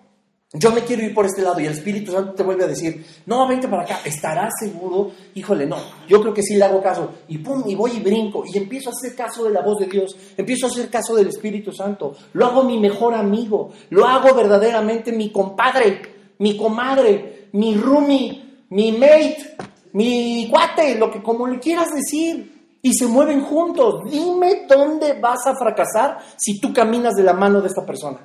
yo 0.54 0.72
me 0.72 0.82
quiero 0.82 1.04
ir 1.04 1.14
por 1.14 1.26
este 1.26 1.41
lado 1.41 1.60
y 1.60 1.66
el 1.66 1.74
Espíritu 1.74 2.12
Santo 2.12 2.34
te 2.34 2.43
vuelve 2.43 2.66
a 2.66 2.68
decir, 2.68 3.06
no, 3.26 3.47
vente 3.47 3.68
para 3.68 3.84
acá, 3.84 4.02
estarás 4.04 4.52
seguro, 4.60 5.12
híjole, 5.34 5.66
no, 5.66 5.78
yo 6.08 6.22
creo 6.22 6.34
que 6.34 6.43
sí 6.43 6.56
le 6.56 6.66
hago 6.66 6.82
caso, 6.82 7.12
y 7.30 7.38
pum, 7.38 7.64
y 7.66 7.76
voy 7.76 7.91
y 7.91 7.99
brinco, 8.02 8.43
y 8.45 8.58
empiezo 8.58 8.89
a 8.89 8.93
hacer 8.93 9.16
caso 9.16 9.45
de 9.45 9.52
la 9.52 9.62
voz 9.62 9.80
de 9.80 9.86
Dios, 9.86 10.16
empiezo 10.36 10.66
a 10.66 10.70
hacer 10.70 10.89
caso 10.89 11.16
del 11.16 11.28
Espíritu 11.28 11.72
Santo, 11.72 12.16
lo 12.34 12.45
hago 12.45 12.64
mi 12.64 12.80
mejor 12.80 13.14
amigo, 13.14 13.72
lo 13.91 14.06
hago 14.06 14.36
verdaderamente 14.36 15.12
mi 15.12 15.32
compadre, 15.32 16.02
mi 16.39 16.58
comadre, 16.58 17.47
mi 17.54 17.76
roomie, 17.76 18.66
mi 18.70 18.91
mate, 18.91 19.56
mi 19.93 20.49
cuate, 20.49 20.95
lo 20.95 21.12
que 21.12 21.22
como 21.22 21.47
le 21.47 21.60
quieras 21.60 21.93
decir, 21.93 22.78
y 22.82 22.93
se 22.93 23.06
mueven 23.08 23.41
juntos. 23.41 24.10
Dime 24.10 24.66
dónde 24.68 25.20
vas 25.20 25.45
a 25.45 25.56
fracasar 25.56 26.18
si 26.36 26.60
tú 26.60 26.74
caminas 26.74 27.14
de 27.14 27.24
la 27.24 27.34
mano 27.34 27.62
de 27.62 27.68
esta 27.68 27.86
persona. 27.86 28.20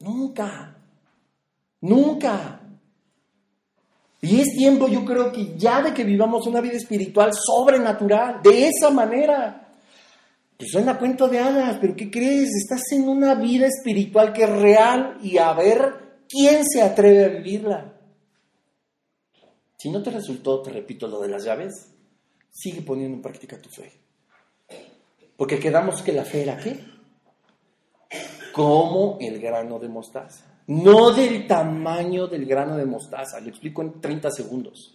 Nunca, 0.00 0.75
nunca. 1.86 2.60
Y 4.20 4.40
es 4.40 4.56
tiempo, 4.56 4.88
yo 4.88 5.04
creo 5.04 5.30
que 5.30 5.56
ya 5.56 5.82
de 5.82 5.94
que 5.94 6.04
vivamos 6.04 6.46
una 6.46 6.60
vida 6.60 6.76
espiritual 6.76 7.32
sobrenatural, 7.32 8.40
de 8.42 8.68
esa 8.68 8.90
manera. 8.90 9.62
Pues 10.56 10.70
suena 10.70 10.98
cuento 10.98 11.28
de 11.28 11.38
hadas, 11.38 11.76
pero 11.80 11.94
¿qué 11.94 12.10
crees? 12.10 12.48
Estás 12.54 12.82
en 12.92 13.08
una 13.08 13.34
vida 13.34 13.66
espiritual 13.66 14.32
que 14.32 14.44
es 14.44 14.50
real 14.50 15.18
y 15.22 15.36
a 15.36 15.52
ver 15.52 16.24
quién 16.28 16.64
se 16.64 16.82
atreve 16.82 17.24
a 17.24 17.28
vivirla. 17.28 17.92
Si 19.76 19.90
no 19.90 20.02
te 20.02 20.10
resultó, 20.10 20.62
te 20.62 20.70
repito, 20.70 21.06
lo 21.06 21.20
de 21.20 21.28
las 21.28 21.44
llaves, 21.44 21.92
sigue 22.50 22.80
poniendo 22.80 23.16
en 23.16 23.22
práctica 23.22 23.60
tu 23.60 23.68
fe. 23.68 23.92
Porque 25.36 25.58
quedamos 25.58 26.00
que 26.00 26.14
la 26.14 26.24
fe 26.24 26.42
era 26.42 26.56
qué? 26.56 26.82
Como 28.52 29.18
el 29.20 29.38
grano 29.38 29.78
de 29.78 29.88
mostaza. 29.88 30.55
No 30.68 31.12
del 31.12 31.46
tamaño 31.46 32.26
del 32.26 32.44
grano 32.44 32.76
de 32.76 32.86
mostaza. 32.86 33.40
Lo 33.40 33.48
explico 33.48 33.82
en 33.82 34.00
30 34.00 34.30
segundos. 34.30 34.94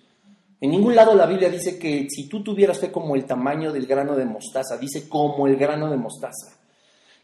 En 0.60 0.70
ningún 0.70 0.96
lado 0.96 1.16
la 1.16 1.26
Biblia 1.26 1.50
dice 1.50 1.80
que 1.80 2.08
si 2.10 2.28
tú 2.28 2.44
tuvieras 2.44 2.80
fe 2.80 2.92
como 2.92 3.16
el 3.16 3.26
tamaño 3.26 3.72
del 3.72 3.88
grano 3.88 4.16
de 4.16 4.26
mostaza, 4.26 4.78
dice 4.78 5.10
como 5.10 5.48
el 5.48 5.56
grano 5.56 5.90
de 5.90 5.98
mostaza. 5.98 6.62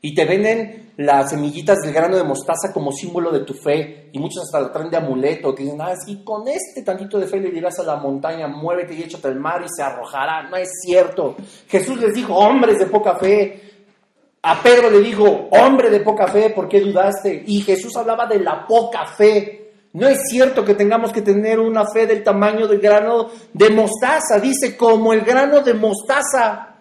Y 0.01 0.13
te 0.13 0.25
venden 0.25 0.93
las 0.97 1.31
semillitas 1.31 1.79
del 1.79 1.93
grano 1.93 2.17
de 2.17 2.23
mostaza 2.23 2.71
como 2.71 2.91
símbolo 2.91 3.31
de 3.31 3.41
tu 3.41 3.53
fe. 3.53 4.09
Y 4.11 4.19
muchos 4.19 4.43
hasta 4.43 4.59
lo 4.59 4.71
traen 4.71 4.89
de 4.89 4.97
amuleto, 4.97 5.53
que 5.53 5.63
dicen, 5.63 5.81
ah, 5.81 5.93
con 6.23 6.47
este 6.47 6.83
tantito 6.83 7.19
de 7.19 7.27
fe 7.27 7.39
le 7.39 7.51
dirás 7.51 7.77
a 7.79 7.83
la 7.83 7.97
montaña, 7.97 8.47
muévete 8.47 8.93
y 8.93 9.03
échate 9.03 9.27
al 9.27 9.39
mar 9.39 9.61
y 9.63 9.69
se 9.69 9.83
arrojará. 9.83 10.49
No 10.49 10.55
es 10.55 10.69
cierto. 10.81 11.35
Jesús 11.67 11.99
les 11.99 12.13
dijo, 12.13 12.35
hombres 12.35 12.79
de 12.79 12.85
poca 12.85 13.15
fe. 13.15 13.61
A 14.41 14.61
Pedro 14.61 14.89
le 14.89 14.99
dijo, 14.99 15.49
hombre 15.51 15.89
de 15.89 15.99
poca 16.01 16.27
fe, 16.27 16.51
¿por 16.51 16.69
qué 16.69 16.79
dudaste? 16.79 17.43
Y 17.47 17.61
Jesús 17.61 17.95
hablaba 17.97 18.27
de 18.27 18.39
la 18.39 18.65
poca 18.65 19.05
fe. 19.05 19.71
No 19.93 20.07
es 20.07 20.19
cierto 20.29 20.63
que 20.63 20.75
tengamos 20.75 21.11
que 21.11 21.21
tener 21.21 21.59
una 21.59 21.85
fe 21.85 22.05
del 22.05 22.23
tamaño 22.23 22.67
del 22.67 22.79
grano 22.79 23.29
de 23.51 23.69
mostaza. 23.71 24.39
Dice, 24.39 24.77
como 24.77 25.11
el 25.11 25.21
grano 25.21 25.61
de 25.61 25.73
mostaza. 25.73 26.75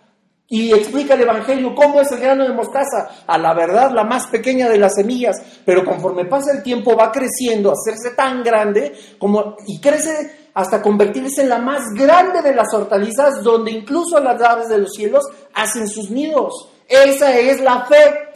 Y 0.48 0.72
explica 0.72 1.14
el 1.14 1.22
Evangelio 1.22 1.74
cómo 1.74 2.00
es 2.00 2.12
el 2.12 2.20
grano 2.20 2.44
de 2.44 2.52
mostaza. 2.52 3.24
A 3.26 3.36
la 3.38 3.52
verdad, 3.54 3.90
la 3.90 4.04
más 4.04 4.28
pequeña 4.28 4.68
de 4.68 4.78
las 4.78 4.94
semillas, 4.94 5.36
pero 5.64 5.84
conforme 5.84 6.26
pasa 6.26 6.52
el 6.52 6.62
tiempo 6.62 6.96
va 6.96 7.10
creciendo, 7.10 7.72
hacerse 7.72 8.14
tan 8.14 8.44
grande 8.44 8.92
como, 9.18 9.56
y 9.66 9.80
crece 9.80 10.50
hasta 10.54 10.80
convertirse 10.80 11.42
en 11.42 11.48
la 11.48 11.58
más 11.58 11.82
grande 11.94 12.42
de 12.42 12.54
las 12.54 12.72
hortalizas, 12.72 13.42
donde 13.42 13.72
incluso 13.72 14.20
las 14.20 14.40
aves 14.40 14.68
de 14.68 14.78
los 14.78 14.92
cielos 14.92 15.24
hacen 15.52 15.88
sus 15.88 16.10
nidos. 16.10 16.70
Esa 16.88 17.38
es 17.38 17.60
la 17.60 17.84
fe. 17.86 18.26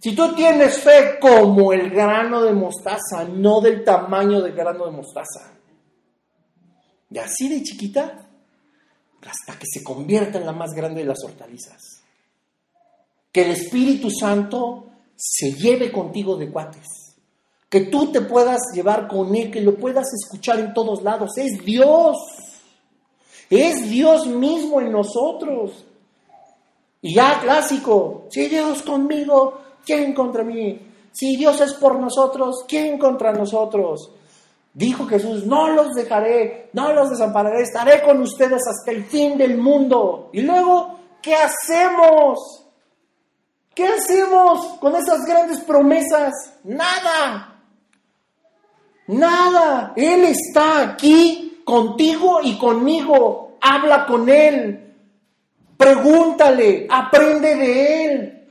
Si 0.00 0.14
tú 0.14 0.34
tienes 0.34 0.78
fe 0.78 1.18
como 1.20 1.72
el 1.72 1.90
grano 1.90 2.42
de 2.42 2.52
mostaza, 2.52 3.24
no 3.24 3.60
del 3.60 3.84
tamaño 3.84 4.40
del 4.40 4.52
grano 4.52 4.86
de 4.86 4.92
mostaza, 4.92 5.52
y 7.10 7.18
así 7.18 7.48
de 7.48 7.62
chiquita, 7.62 8.28
hasta 9.26 9.58
que 9.58 9.66
se 9.66 9.82
convierta 9.82 10.38
en 10.38 10.46
la 10.46 10.52
más 10.52 10.72
grande 10.72 11.00
de 11.00 11.06
las 11.06 11.24
hortalizas. 11.24 12.02
Que 13.32 13.42
el 13.42 13.50
Espíritu 13.52 14.10
Santo 14.10 14.86
se 15.16 15.52
lleve 15.52 15.90
contigo 15.90 16.36
de 16.36 16.50
cuates. 16.50 16.86
Que 17.68 17.82
tú 17.82 18.10
te 18.12 18.22
puedas 18.22 18.60
llevar 18.72 19.08
con 19.08 19.34
Él, 19.34 19.50
que 19.50 19.60
lo 19.60 19.76
puedas 19.76 20.06
escuchar 20.14 20.58
en 20.60 20.72
todos 20.72 21.02
lados. 21.02 21.36
Es 21.36 21.62
Dios. 21.64 22.16
Es 23.50 23.90
Dios 23.90 24.26
mismo 24.26 24.80
en 24.80 24.92
nosotros. 24.92 25.84
Y 27.00 27.14
ya 27.14 27.38
clásico, 27.40 28.26
si 28.30 28.48
Dios 28.48 28.82
conmigo, 28.82 29.60
¿quién 29.84 30.14
contra 30.14 30.42
mí? 30.42 30.80
Si 31.12 31.36
Dios 31.36 31.60
es 31.60 31.74
por 31.74 31.98
nosotros, 31.98 32.64
¿quién 32.66 32.98
contra 32.98 33.32
nosotros? 33.32 34.10
Dijo 34.74 35.06
Jesús, 35.06 35.44
no 35.46 35.68
los 35.70 35.94
dejaré, 35.94 36.70
no 36.72 36.92
los 36.92 37.10
desampararé, 37.10 37.62
estaré 37.62 38.02
con 38.02 38.20
ustedes 38.20 38.62
hasta 38.66 38.92
el 38.92 39.04
fin 39.04 39.36
del 39.36 39.58
mundo. 39.58 40.30
Y 40.32 40.42
luego, 40.42 40.98
¿qué 41.22 41.34
hacemos? 41.34 42.64
¿Qué 43.74 43.86
hacemos 43.86 44.78
con 44.80 44.94
esas 44.94 45.24
grandes 45.24 45.60
promesas? 45.60 46.32
Nada. 46.64 47.62
Nada. 49.08 49.92
Él 49.96 50.24
está 50.24 50.82
aquí 50.82 51.62
contigo 51.64 52.40
y 52.42 52.58
conmigo. 52.58 53.56
Habla 53.60 54.06
con 54.06 54.28
Él. 54.28 54.87
Pregúntale. 55.78 56.86
Aprende 56.90 57.54
de 57.54 58.04
Él. 58.04 58.48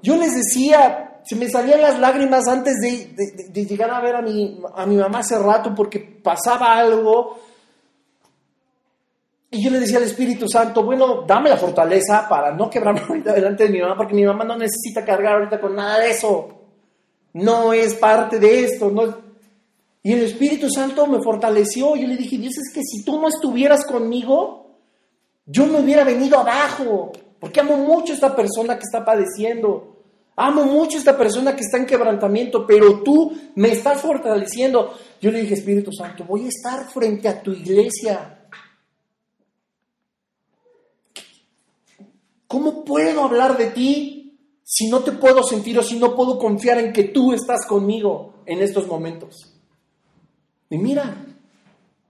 Yo 0.00 0.16
les 0.16 0.36
decía, 0.36 1.20
se 1.24 1.34
me 1.34 1.50
salían 1.50 1.82
las 1.82 1.98
lágrimas 1.98 2.46
antes 2.46 2.76
de, 2.80 3.66
llegar 3.66 3.90
a 3.90 4.00
ver 4.00 4.14
a 4.14 4.22
mi, 4.22 4.60
a 4.76 4.86
mi 4.86 4.96
mamá 4.96 5.18
hace 5.18 5.36
rato 5.36 5.74
porque 5.74 5.98
pasaba 5.98 6.78
algo. 6.78 7.38
Y 9.50 9.62
yo 9.62 9.70
le 9.70 9.80
decía 9.80 9.98
al 9.98 10.04
Espíritu 10.04 10.48
Santo, 10.48 10.84
bueno, 10.84 11.24
dame 11.26 11.50
la 11.50 11.56
fortaleza 11.56 12.28
para 12.28 12.52
no 12.52 12.70
quebrarme 12.70 13.00
ahorita 13.08 13.32
delante 13.32 13.64
de 13.64 13.70
mi 13.70 13.80
mamá, 13.80 13.96
porque 13.96 14.14
mi 14.14 14.24
mamá 14.24 14.44
no 14.44 14.56
necesita 14.56 15.04
cargar 15.04 15.34
ahorita 15.34 15.60
con 15.60 15.74
nada 15.74 15.98
de 15.98 16.10
eso. 16.10 16.48
No 17.32 17.72
es 17.72 17.94
parte 17.94 18.38
de 18.38 18.64
esto. 18.64 18.90
No 18.90 19.02
Y 20.02 20.12
el 20.12 20.22
Espíritu 20.22 20.70
Santo 20.70 21.06
me 21.08 21.20
fortaleció. 21.20 21.96
Yo 21.96 22.06
le 22.06 22.16
dije, 22.16 22.38
Dios, 22.38 22.54
es 22.56 22.72
que 22.72 22.82
si 22.82 23.04
tú 23.04 23.20
no 23.20 23.28
estuvieras 23.28 23.84
conmigo, 23.84 24.65
yo 25.46 25.66
me 25.66 25.80
hubiera 25.80 26.02
venido 26.02 26.38
abajo, 26.38 27.12
porque 27.38 27.60
amo 27.60 27.76
mucho 27.76 28.12
a 28.12 28.16
esta 28.16 28.34
persona 28.34 28.76
que 28.76 28.84
está 28.84 29.04
padeciendo. 29.04 29.94
Amo 30.34 30.64
mucho 30.64 30.96
a 30.96 30.98
esta 30.98 31.16
persona 31.16 31.54
que 31.54 31.62
está 31.62 31.78
en 31.78 31.86
quebrantamiento, 31.86 32.66
pero 32.66 33.02
tú 33.02 33.32
me 33.54 33.72
estás 33.72 34.02
fortaleciendo. 34.02 34.92
Yo 35.20 35.30
le 35.30 35.40
dije, 35.40 35.54
Espíritu 35.54 35.92
Santo, 35.92 36.24
voy 36.24 36.46
a 36.46 36.48
estar 36.48 36.90
frente 36.90 37.28
a 37.28 37.40
tu 37.40 37.52
iglesia. 37.52 38.48
¿Cómo 42.46 42.84
puedo 42.84 43.24
hablar 43.24 43.56
de 43.56 43.66
ti 43.66 44.38
si 44.62 44.88
no 44.88 45.00
te 45.00 45.12
puedo 45.12 45.42
sentir 45.42 45.78
o 45.78 45.82
si 45.82 45.98
no 45.98 46.14
puedo 46.14 46.38
confiar 46.38 46.78
en 46.78 46.92
que 46.92 47.04
tú 47.04 47.32
estás 47.32 47.64
conmigo 47.66 48.34
en 48.46 48.60
estos 48.60 48.86
momentos? 48.86 49.54
Y 50.68 50.76
mira, 50.76 51.24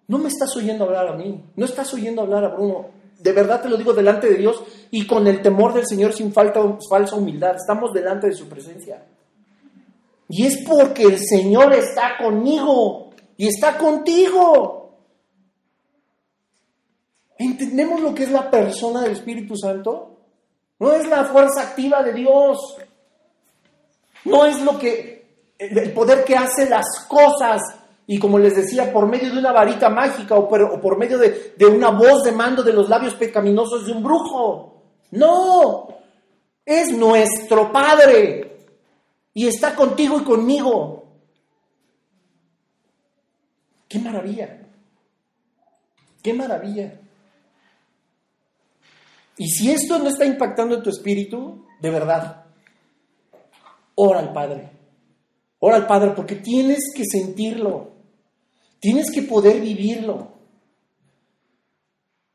no 0.08 0.18
me 0.18 0.28
estás 0.28 0.54
oyendo 0.56 0.84
hablar 0.84 1.08
a 1.08 1.16
mí, 1.16 1.44
no 1.54 1.64
estás 1.64 1.92
oyendo 1.94 2.22
hablar 2.22 2.44
a 2.44 2.48
Bruno, 2.48 2.86
de 3.26 3.32
verdad 3.32 3.60
te 3.60 3.68
lo 3.68 3.76
digo 3.76 3.92
delante 3.92 4.28
de 4.28 4.36
Dios 4.36 4.62
y 4.92 5.04
con 5.04 5.26
el 5.26 5.42
temor 5.42 5.74
del 5.74 5.84
Señor 5.84 6.12
sin 6.12 6.32
falta, 6.32 6.60
falsa 6.88 7.16
humildad. 7.16 7.56
Estamos 7.56 7.92
delante 7.92 8.28
de 8.28 8.34
su 8.34 8.48
presencia. 8.48 9.04
Y 10.28 10.46
es 10.46 10.58
porque 10.64 11.02
el 11.02 11.18
Señor 11.18 11.74
está 11.74 12.16
conmigo 12.18 13.10
y 13.36 13.48
está 13.48 13.76
contigo. 13.76 14.92
¿Entendemos 17.36 18.00
lo 18.00 18.14
que 18.14 18.22
es 18.22 18.30
la 18.30 18.48
persona 18.48 19.02
del 19.02 19.12
Espíritu 19.12 19.56
Santo? 19.56 20.18
No 20.78 20.92
es 20.92 21.08
la 21.08 21.24
fuerza 21.24 21.62
activa 21.62 22.04
de 22.04 22.12
Dios. 22.12 22.76
No 24.24 24.46
es 24.46 24.60
lo 24.60 24.78
que 24.78 25.26
el 25.58 25.92
poder 25.92 26.24
que 26.24 26.36
hace 26.36 26.68
las 26.68 26.86
cosas 27.08 27.60
y 28.06 28.18
como 28.18 28.38
les 28.38 28.54
decía, 28.54 28.92
por 28.92 29.08
medio 29.08 29.32
de 29.32 29.38
una 29.38 29.52
varita 29.52 29.88
mágica 29.88 30.36
o 30.36 30.48
por, 30.48 30.98
medio 30.98 31.18
de, 31.18 31.54
de 31.56 31.66
una 31.66 31.90
voz 31.90 32.22
de 32.22 32.32
mando 32.32 32.62
de 32.62 32.72
los 32.72 32.88
labios 32.88 33.14
pecaminosos 33.14 33.86
de 33.86 33.92
un 33.92 34.02
brujo. 34.02 34.82
No, 35.10 35.88
es 36.64 36.92
nuestro 36.92 37.72
Padre 37.72 38.58
y 39.34 39.46
está 39.48 39.74
contigo 39.74 40.20
y 40.20 40.24
conmigo. 40.24 41.04
¡Qué 43.88 43.98
maravilla! 43.98 44.62
¡Qué 46.22 46.32
maravilla! 46.32 47.00
Y 49.38 49.48
si 49.48 49.70
esto 49.70 49.98
no 49.98 50.08
está 50.08 50.24
impactando 50.24 50.76
en 50.76 50.82
tu 50.82 50.90
espíritu, 50.90 51.66
de 51.80 51.90
verdad, 51.90 52.46
ora 53.94 54.20
al 54.20 54.32
Padre. 54.32 54.70
Ora 55.58 55.76
al 55.76 55.86
Padre 55.86 56.12
porque 56.16 56.36
tienes 56.36 56.92
que 56.94 57.04
sentirlo. 57.04 57.95
Tienes 58.80 59.10
que 59.10 59.22
poder 59.22 59.60
vivirlo. 59.60 60.34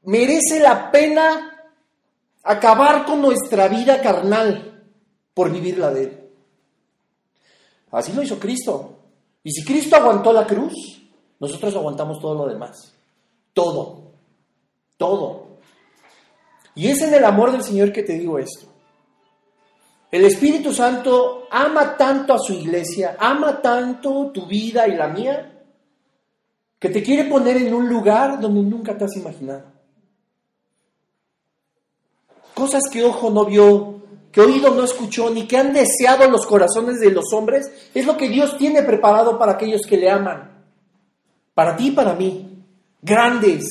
merece 0.03 0.59
la 0.59 0.89
pena 0.91 1.51
acabar 2.43 3.05
con 3.05 3.21
nuestra 3.21 3.67
vida 3.67 4.01
carnal 4.01 4.83
por 5.33 5.51
vivir 5.51 5.77
la 5.77 5.91
de 5.91 6.03
Él. 6.03 6.29
Así 7.91 8.13
lo 8.13 8.23
hizo 8.23 8.39
Cristo. 8.39 8.97
Y 9.43 9.51
si 9.51 9.63
Cristo 9.63 9.95
aguantó 9.95 10.31
la 10.33 10.45
cruz, 10.45 10.73
nosotros 11.39 11.75
aguantamos 11.75 12.19
todo 12.19 12.35
lo 12.35 12.51
demás. 12.51 12.93
Todo. 13.53 14.11
Todo. 14.97 15.47
Y 16.75 16.87
es 16.87 17.01
en 17.01 17.13
el 17.13 17.25
amor 17.25 17.51
del 17.51 17.63
Señor 17.63 17.91
que 17.91 18.03
te 18.03 18.13
digo 18.13 18.39
esto. 18.39 18.67
El 20.11 20.25
Espíritu 20.25 20.73
Santo 20.73 21.47
ama 21.49 21.95
tanto 21.95 22.33
a 22.33 22.39
su 22.39 22.53
iglesia, 22.53 23.15
ama 23.17 23.61
tanto 23.61 24.31
tu 24.33 24.45
vida 24.45 24.87
y 24.87 24.95
la 24.95 25.07
mía, 25.07 25.60
que 26.81 26.89
te 26.89 27.03
quiere 27.03 27.25
poner 27.25 27.57
en 27.57 27.75
un 27.75 27.87
lugar 27.87 28.39
donde 28.39 28.63
nunca 28.63 28.97
te 28.97 29.05
has 29.05 29.15
imaginado. 29.15 29.65
Cosas 32.55 32.81
que 32.91 33.03
ojo 33.03 33.29
no 33.29 33.45
vio, 33.45 34.01
que 34.31 34.41
oído 34.41 34.73
no 34.73 34.83
escuchó, 34.83 35.29
ni 35.29 35.47
que 35.47 35.57
han 35.57 35.73
deseado 35.73 36.27
los 36.27 36.47
corazones 36.47 36.99
de 36.99 37.11
los 37.11 37.25
hombres, 37.33 37.71
es 37.93 38.03
lo 38.03 38.17
que 38.17 38.29
Dios 38.29 38.57
tiene 38.57 38.81
preparado 38.81 39.37
para 39.37 39.51
aquellos 39.51 39.81
que 39.87 39.95
le 39.95 40.09
aman. 40.09 40.49
Para 41.53 41.77
ti 41.77 41.89
y 41.89 41.91
para 41.91 42.15
mí. 42.15 42.49
Grandes, 42.99 43.63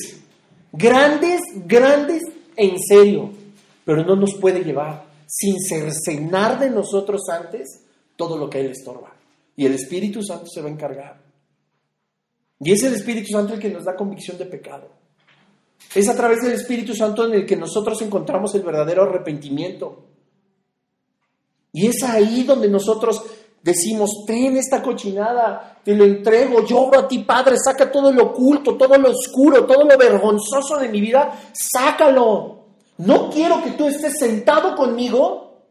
grandes, 0.71 1.41
grandes 1.65 2.21
en 2.55 2.79
serio. 2.79 3.29
Pero 3.83 4.05
no 4.05 4.15
nos 4.15 4.35
puede 4.35 4.63
llevar 4.63 5.03
sin 5.27 5.59
cercenar 5.59 6.59
de 6.59 6.69
nosotros 6.69 7.23
antes 7.29 7.81
todo 8.15 8.37
lo 8.37 8.49
que 8.49 8.61
Él 8.61 8.71
estorba. 8.71 9.11
Y 9.57 9.65
el 9.65 9.73
Espíritu 9.73 10.23
Santo 10.23 10.45
se 10.47 10.61
va 10.61 10.69
a 10.69 10.71
encargar. 10.71 11.30
Y 12.63 12.71
es 12.71 12.83
el 12.83 12.93
Espíritu 12.93 13.31
Santo 13.31 13.55
el 13.55 13.59
que 13.59 13.69
nos 13.69 13.85
da 13.85 13.95
convicción 13.95 14.37
de 14.37 14.45
pecado. 14.45 14.87
Es 15.95 16.07
a 16.07 16.15
través 16.15 16.41
del 16.43 16.53
Espíritu 16.53 16.93
Santo 16.93 17.25
en 17.25 17.33
el 17.33 17.45
que 17.45 17.55
nosotros 17.55 17.99
encontramos 18.03 18.53
el 18.53 18.61
verdadero 18.61 19.03
arrepentimiento. 19.03 20.05
Y 21.73 21.87
es 21.87 22.03
ahí 22.03 22.43
donde 22.43 22.69
nosotros 22.69 23.23
decimos, 23.63 24.23
ten 24.27 24.57
esta 24.57 24.81
cochinada, 24.83 25.79
te 25.83 25.95
lo 25.95 26.03
entrego, 26.03 26.63
yo 26.63 26.81
obro 26.81 26.99
a 26.99 27.07
ti, 27.07 27.19
Padre, 27.19 27.55
saca 27.57 27.91
todo 27.91 28.11
lo 28.11 28.25
oculto, 28.25 28.77
todo 28.77 28.95
lo 28.97 29.09
oscuro, 29.09 29.65
todo 29.65 29.83
lo 29.83 29.97
vergonzoso 29.97 30.77
de 30.77 30.89
mi 30.89 31.01
vida, 31.01 31.39
sácalo. 31.53 32.59
No 32.99 33.31
quiero 33.31 33.63
que 33.63 33.71
tú 33.71 33.87
estés 33.87 34.19
sentado 34.19 34.75
conmigo 34.75 35.63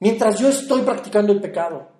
mientras 0.00 0.38
yo 0.40 0.48
estoy 0.48 0.82
practicando 0.82 1.32
el 1.32 1.40
pecado. 1.40 1.91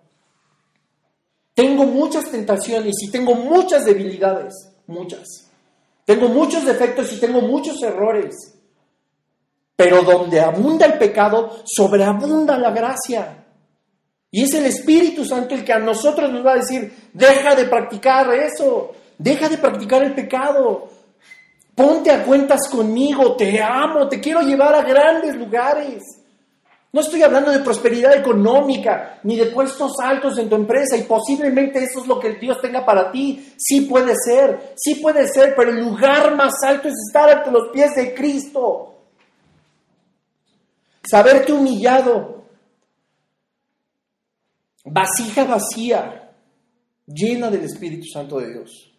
Tengo 1.55 1.85
muchas 1.85 2.31
tentaciones 2.31 2.95
y 3.03 3.11
tengo 3.11 3.35
muchas 3.35 3.85
debilidades, 3.85 4.55
muchas. 4.87 5.51
Tengo 6.05 6.29
muchos 6.29 6.65
defectos 6.65 7.13
y 7.13 7.21
tengo 7.21 7.41
muchos 7.43 7.83
errores. 7.83 8.35
Pero 9.77 10.03
donde 10.03 10.41
abunda 10.41 10.87
el 10.87 10.99
pecado, 10.99 11.63
sobreabunda 11.65 12.59
la 12.59 12.71
gracia. 12.71 13.45
Y 14.31 14.45
es 14.45 14.55
el 14.55 14.67
Espíritu 14.67 15.25
Santo 15.25 15.55
el 15.55 15.65
que 15.65 15.73
a 15.73 15.79
nosotros 15.79 16.31
nos 16.33 16.45
va 16.45 16.53
a 16.53 16.57
decir, 16.57 17.11
deja 17.13 17.55
de 17.55 17.67
practicar 17.67 18.33
eso, 18.33 18.93
deja 19.19 19.49
de 19.49 19.59
practicar 19.59 20.03
el 20.03 20.15
pecado, 20.15 20.89
Ponte 21.75 22.11
a 22.11 22.23
cuentas 22.23 22.69
conmigo, 22.71 23.35
te 23.35 23.63
amo, 23.63 24.07
te 24.07 24.21
quiero 24.21 24.43
llevar 24.43 24.75
a 24.75 24.83
grandes 24.83 25.35
lugares. 25.37 26.03
No 26.93 27.01
estoy 27.01 27.23
hablando 27.23 27.51
de 27.51 27.61
prosperidad 27.61 28.15
económica, 28.15 29.19
ni 29.23 29.37
de 29.37 29.47
puestos 29.47 29.93
altos 29.99 30.37
en 30.37 30.51
tu 30.51 30.57
empresa, 30.57 30.95
y 30.97 31.05
posiblemente 31.05 31.83
eso 31.83 32.03
es 32.03 32.07
lo 32.07 32.21
que 32.21 32.35
Dios 32.35 32.61
tenga 32.61 32.85
para 32.85 33.11
ti. 33.11 33.55
Sí 33.57 33.83
puede 33.83 34.15
ser, 34.15 34.75
sí 34.77 34.97
puede 34.97 35.27
ser, 35.27 35.55
pero 35.57 35.71
el 35.71 35.81
lugar 35.81 36.37
más 36.37 36.53
alto 36.63 36.89
es 36.89 36.95
estar 37.09 37.31
ante 37.31 37.51
los 37.51 37.71
pies 37.73 37.95
de 37.95 38.13
Cristo. 38.13 38.95
Saberte 41.03 41.53
humillado, 41.55 42.45
vasija 44.85 45.45
vacía, 45.45 46.31
llena 47.07 47.51
del 47.51 47.65
Espíritu 47.65 48.05
Santo 48.13 48.39
de 48.39 48.53
Dios. 48.53 48.93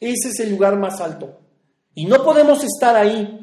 Ese 0.00 0.28
es 0.30 0.40
el 0.40 0.50
lugar 0.50 0.76
más 0.76 1.00
alto. 1.00 1.40
Y 1.94 2.04
no 2.04 2.22
podemos 2.24 2.62
estar 2.64 2.96
ahí. 2.96 3.42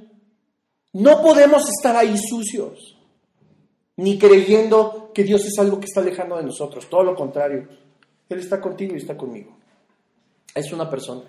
No 0.92 1.22
podemos 1.22 1.68
estar 1.70 1.96
ahí 1.96 2.16
sucios. 2.18 2.93
Ni 3.98 4.18
creyendo 4.18 5.12
que 5.14 5.24
Dios 5.24 5.46
es 5.46 5.58
algo 5.60 5.80
que 5.80 5.86
está 5.86 6.02
alejando 6.02 6.38
de 6.38 6.44
nosotros. 6.44 6.90
Todo 6.90 7.04
lo 7.04 7.16
contrario. 7.16 7.68
Él 8.30 8.40
está 8.40 8.60
contigo 8.60 8.96
y 8.96 8.98
está 8.98 9.16
conmigo. 9.16 9.56
Es 10.56 10.72
una 10.72 10.90
persona. 10.90 11.24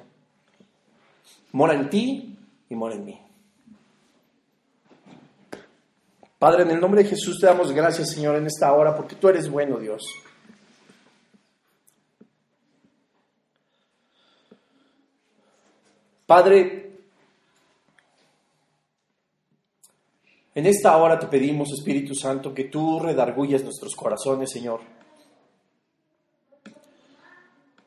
Mora 1.52 1.74
en 1.74 1.90
ti 1.90 2.38
y 2.68 2.74
mora 2.74 2.94
en 2.94 3.04
mí. 3.04 3.20
Padre, 6.38 6.64
en 6.64 6.72
el 6.72 6.80
nombre 6.80 7.02
de 7.02 7.08
Jesús 7.08 7.38
te 7.40 7.46
damos 7.46 7.72
gracias, 7.72 8.10
Señor, 8.10 8.36
en 8.36 8.46
esta 8.46 8.72
hora, 8.72 8.94
porque 8.94 9.14
tú 9.16 9.28
eres 9.28 9.48
bueno, 9.48 9.78
Dios. 9.78 10.02
Padre, 16.26 16.83
En 20.54 20.66
esta 20.66 20.96
hora 20.96 21.18
te 21.18 21.26
pedimos, 21.26 21.72
Espíritu 21.72 22.14
Santo, 22.14 22.54
que 22.54 22.64
tú 22.64 23.00
redargulles 23.00 23.64
nuestros 23.64 23.96
corazones, 23.96 24.52
Señor. 24.52 24.80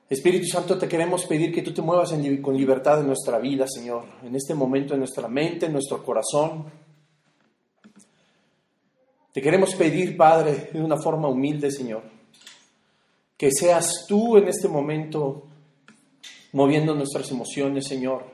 Espíritu 0.09 0.47
Santo, 0.47 0.77
te 0.77 0.87
queremos 0.87 1.25
pedir 1.25 1.53
que 1.53 1.61
tú 1.61 1.73
te 1.73 1.81
muevas 1.81 2.13
con 2.41 2.57
libertad 2.57 2.99
en 2.99 3.07
nuestra 3.07 3.39
vida, 3.39 3.65
Señor, 3.67 4.03
en 4.21 4.35
este 4.35 4.53
momento, 4.53 4.93
en 4.93 4.99
nuestra 4.99 5.29
mente, 5.29 5.67
en 5.67 5.73
nuestro 5.73 6.03
corazón. 6.03 6.65
Te 9.31 9.41
queremos 9.41 9.73
pedir, 9.75 10.17
Padre, 10.17 10.69
de 10.73 10.81
una 10.81 10.97
forma 10.97 11.29
humilde, 11.29 11.71
Señor, 11.71 12.03
que 13.37 13.49
seas 13.51 14.05
tú 14.07 14.35
en 14.37 14.49
este 14.49 14.67
momento 14.67 15.47
moviendo 16.51 16.93
nuestras 16.95 17.31
emociones, 17.31 17.87
Señor, 17.87 18.25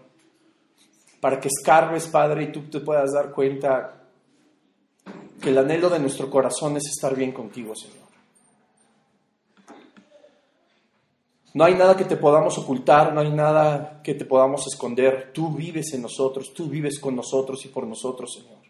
para 1.20 1.40
que 1.40 1.50
escarbes, 1.50 2.08
Padre, 2.08 2.46
y 2.46 2.52
tú 2.52 2.62
te 2.70 2.80
puedas 2.80 3.12
dar 3.14 3.32
cuenta 3.32 4.03
que 5.44 5.50
el 5.50 5.58
anhelo 5.58 5.90
de 5.90 6.00
nuestro 6.00 6.30
corazón 6.30 6.78
es 6.78 6.88
estar 6.88 7.14
bien 7.16 7.34
contigo, 7.34 7.76
Señor. 7.76 8.08
No 11.54 11.66
hay 11.66 11.76
nada 11.76 11.98
que 11.98 12.06
te 12.06 12.16
podamos 12.16 12.58
ocultar, 12.58 13.14
no 13.14 13.20
hay 13.20 13.30
nada 13.30 14.02
que 14.02 14.16
te 14.16 14.26
podamos 14.26 14.66
esconder. 14.66 15.32
Tú 15.34 15.54
vives 15.54 15.94
en 15.94 16.02
nosotros, 16.02 16.54
tú 16.54 16.68
vives 16.68 16.98
con 16.98 17.16
nosotros 17.16 17.64
y 17.66 17.68
por 17.68 17.86
nosotros, 17.86 18.34
Señor. 18.34 18.64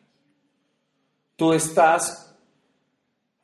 Tú 1.35 1.53
estás 1.53 2.35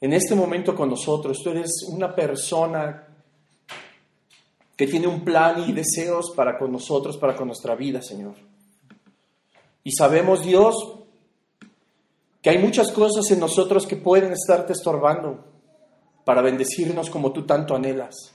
en 0.02 0.14
este 0.14 0.34
momento 0.34 0.76
con 0.76 0.90
nosotros, 0.90 1.40
tú 1.44 1.52
eres 1.52 1.86
una 1.88 2.14
persona 2.14 3.08
que 4.76 4.88
tiene 4.88 5.08
un 5.08 5.24
plan 5.24 5.70
y 5.70 5.72
deseos 5.72 6.32
para 6.36 6.58
con 6.58 6.72
nosotros, 6.72 7.16
para 7.18 7.36
con 7.36 7.48
nuestra 7.48 7.76
vida, 7.76 8.02
Señor. 8.02 8.36
Y 9.84 9.92
sabemos, 9.92 10.44
Dios, 10.44 10.99
que 12.42 12.50
hay 12.50 12.58
muchas 12.58 12.92
cosas 12.92 13.30
en 13.32 13.40
nosotros 13.40 13.86
que 13.86 13.98
pueden 13.98 14.32
estarte 14.32 14.74
estorbando 14.74 15.46
para 16.26 16.42
bendecirnos 16.42 17.10
como 17.10 17.32
tú 17.32 17.46
tanto 17.46 17.76
anhelas. 17.76 18.34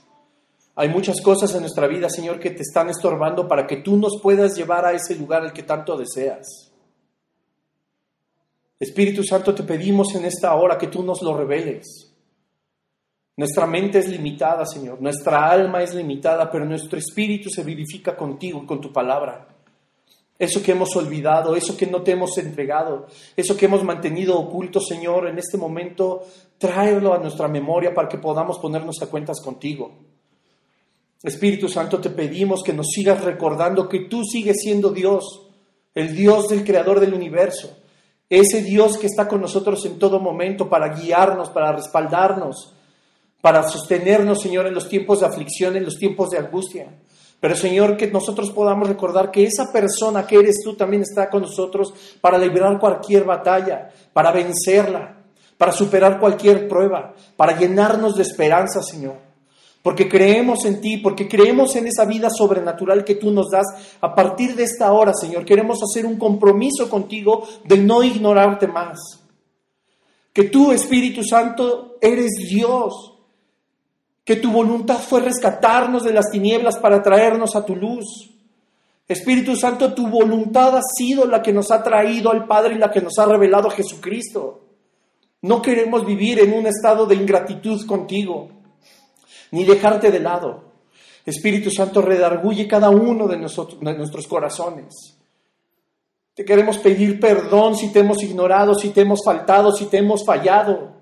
Hay 0.75 0.89
muchas 0.89 1.21
cosas 1.21 1.53
en 1.55 1.61
nuestra 1.61 1.87
vida, 1.87 2.09
Señor, 2.09 2.39
que 2.39 2.51
te 2.51 2.61
están 2.61 2.89
estorbando 2.89 3.47
para 3.47 3.65
que 3.65 3.77
tú 3.77 3.95
nos 3.95 4.19
puedas 4.21 4.55
llevar 4.55 4.85
a 4.85 4.91
ese 4.91 5.15
lugar 5.15 5.43
al 5.43 5.53
que 5.53 5.63
tanto 5.63 5.97
deseas. 5.97 6.71
Espíritu 8.77 9.23
Santo, 9.23 9.55
te 9.55 9.63
pedimos 9.63 10.13
en 10.15 10.25
esta 10.25 10.53
hora 10.55 10.77
que 10.77 10.87
tú 10.87 11.01
nos 11.01 11.21
lo 11.21 11.35
reveles. 11.35 12.11
Nuestra 13.37 13.65
mente 13.65 13.99
es 13.99 14.09
limitada, 14.09 14.65
Señor. 14.65 15.01
Nuestra 15.01 15.49
alma 15.49 15.81
es 15.81 15.95
limitada, 15.95 16.51
pero 16.51 16.65
nuestro 16.65 16.99
espíritu 16.99 17.49
se 17.49 17.63
vivifica 17.63 18.15
contigo 18.15 18.61
y 18.61 18.65
con 18.65 18.81
tu 18.81 18.91
palabra. 18.91 19.54
Eso 20.37 20.61
que 20.61 20.73
hemos 20.73 20.95
olvidado, 20.95 21.55
eso 21.55 21.77
que 21.77 21.87
no 21.87 22.01
te 22.01 22.11
hemos 22.11 22.37
entregado, 22.37 23.07
eso 23.37 23.55
que 23.55 23.65
hemos 23.65 23.83
mantenido 23.83 24.37
oculto, 24.37 24.81
Señor, 24.81 25.27
en 25.27 25.39
este 25.39 25.57
momento, 25.57 26.25
tráelo 26.57 27.13
a 27.13 27.19
nuestra 27.19 27.47
memoria 27.47 27.93
para 27.93 28.09
que 28.09 28.17
podamos 28.17 28.59
ponernos 28.59 29.01
a 29.01 29.07
cuentas 29.07 29.39
contigo. 29.41 29.93
Espíritu 31.23 31.69
Santo, 31.69 31.99
te 31.99 32.09
pedimos 32.09 32.61
que 32.63 32.73
nos 32.73 32.87
sigas 32.87 33.23
recordando 33.23 33.89
que 33.89 34.01
tú 34.01 34.23
sigues 34.23 34.57
siendo 34.61 34.91
Dios, 34.91 35.47
el 35.95 36.15
Dios 36.15 36.49
del 36.49 36.65
Creador 36.65 36.99
del 36.99 37.13
universo, 37.13 37.77
ese 38.29 38.61
Dios 38.61 38.97
que 38.97 39.07
está 39.07 39.27
con 39.27 39.39
nosotros 39.41 39.85
en 39.85 39.97
todo 39.97 40.19
momento 40.19 40.69
para 40.69 40.89
guiarnos, 40.95 41.49
para 41.49 41.71
respaldarnos, 41.71 42.73
para 43.41 43.63
sostenernos, 43.67 44.41
Señor, 44.41 44.67
en 44.67 44.73
los 44.73 44.89
tiempos 44.89 45.21
de 45.21 45.27
aflicción, 45.27 45.75
en 45.75 45.85
los 45.85 45.97
tiempos 45.97 46.29
de 46.29 46.39
angustia. 46.39 46.89
Pero 47.45 47.57
Señor, 47.57 47.95
que 47.95 48.07
nosotros 48.07 48.49
podamos 48.49 48.87
recordar 48.87 49.29
que 49.29 49.43
esa 49.43 49.71
persona 49.71 50.25
que 50.25 50.37
eres 50.37 50.63
tú 50.63 50.73
también 50.73 51.03
está 51.03 51.29
con 51.29 51.43
nosotros 51.43 51.93
para 52.19 52.39
librar 52.39 52.79
cualquier 52.79 53.23
batalla, 53.23 53.91
para 54.13 54.31
vencerla, 54.31 55.17
para 55.55 55.71
superar 55.71 56.19
cualquier 56.19 56.67
prueba, 56.67 57.13
para 57.37 57.55
llenarnos 57.55 58.15
de 58.15 58.23
esperanza, 58.23 58.81
Señor. 58.81 59.17
porque 59.83 60.09
creemos 60.09 60.65
en 60.65 60.81
ti, 60.81 60.97
porque 60.97 61.27
creemos 61.27 61.75
en 61.75 61.85
esa 61.85 62.05
vida 62.05 62.31
sobrenatural 62.31 63.05
que 63.05 63.13
tú 63.13 63.29
nos 63.29 63.51
das. 63.51 63.67
A 64.01 64.15
partir 64.15 64.55
de 64.55 64.63
esta 64.63 64.91
hora, 64.91 65.13
Señor, 65.13 65.45
queremos 65.45 65.77
hacer 65.83 66.07
un 66.07 66.17
compromiso 66.17 66.89
contigo 66.89 67.47
de 67.63 67.77
no 67.77 68.01
ignorarte 68.01 68.65
más. 68.65 68.97
Que 70.33 70.45
tú, 70.45 70.71
Espíritu 70.71 71.23
Santo, 71.23 71.97
eres 72.01 72.31
Dios. 72.49 73.14
Que 74.25 74.35
tu 74.35 74.51
voluntad 74.51 74.99
fue 74.99 75.21
rescatarnos 75.21 76.03
de 76.03 76.11
las 76.11 76.29
tinieblas 76.29 76.77
para 76.77 77.01
traernos 77.01 77.55
a 77.55 77.65
tu 77.65 77.75
luz. 77.75 78.31
Espíritu 79.07 79.55
Santo, 79.55 79.93
tu 79.93 80.07
voluntad 80.07 80.75
ha 80.75 80.81
sido 80.81 81.25
la 81.25 81.41
que 81.41 81.53
nos 81.53 81.71
ha 81.71 81.81
traído 81.81 82.31
al 82.31 82.45
Padre 82.45 82.75
y 82.75 82.79
la 82.79 82.91
que 82.91 83.01
nos 83.01 83.17
ha 83.19 83.25
revelado 83.25 83.69
Jesucristo. 83.69 84.61
No 85.41 85.61
queremos 85.61 86.05
vivir 86.05 86.39
en 86.39 86.53
un 86.53 86.65
estado 86.65 87.05
de 87.05 87.15
ingratitud 87.15 87.85
contigo 87.85 88.49
ni 89.51 89.63
dejarte 89.63 90.11
de 90.11 90.19
lado. 90.19 90.63
Espíritu 91.25 91.71
Santo, 91.71 92.01
redarguye 92.01 92.67
cada 92.67 92.89
uno 92.89 93.27
de, 93.27 93.37
de 93.37 93.93
nuestros 93.97 94.27
corazones. 94.27 95.17
Te 96.33 96.43
queremos 96.43 96.77
pedir 96.77 97.19
perdón 97.19 97.75
si 97.75 97.91
te 97.91 97.99
hemos 97.99 98.21
ignorado, 98.21 98.75
si 98.75 98.89
te 98.89 99.01
hemos 99.01 99.23
faltado, 99.23 99.71
si 99.71 99.85
te 99.85 99.97
hemos 99.97 100.25
fallado. 100.25 100.93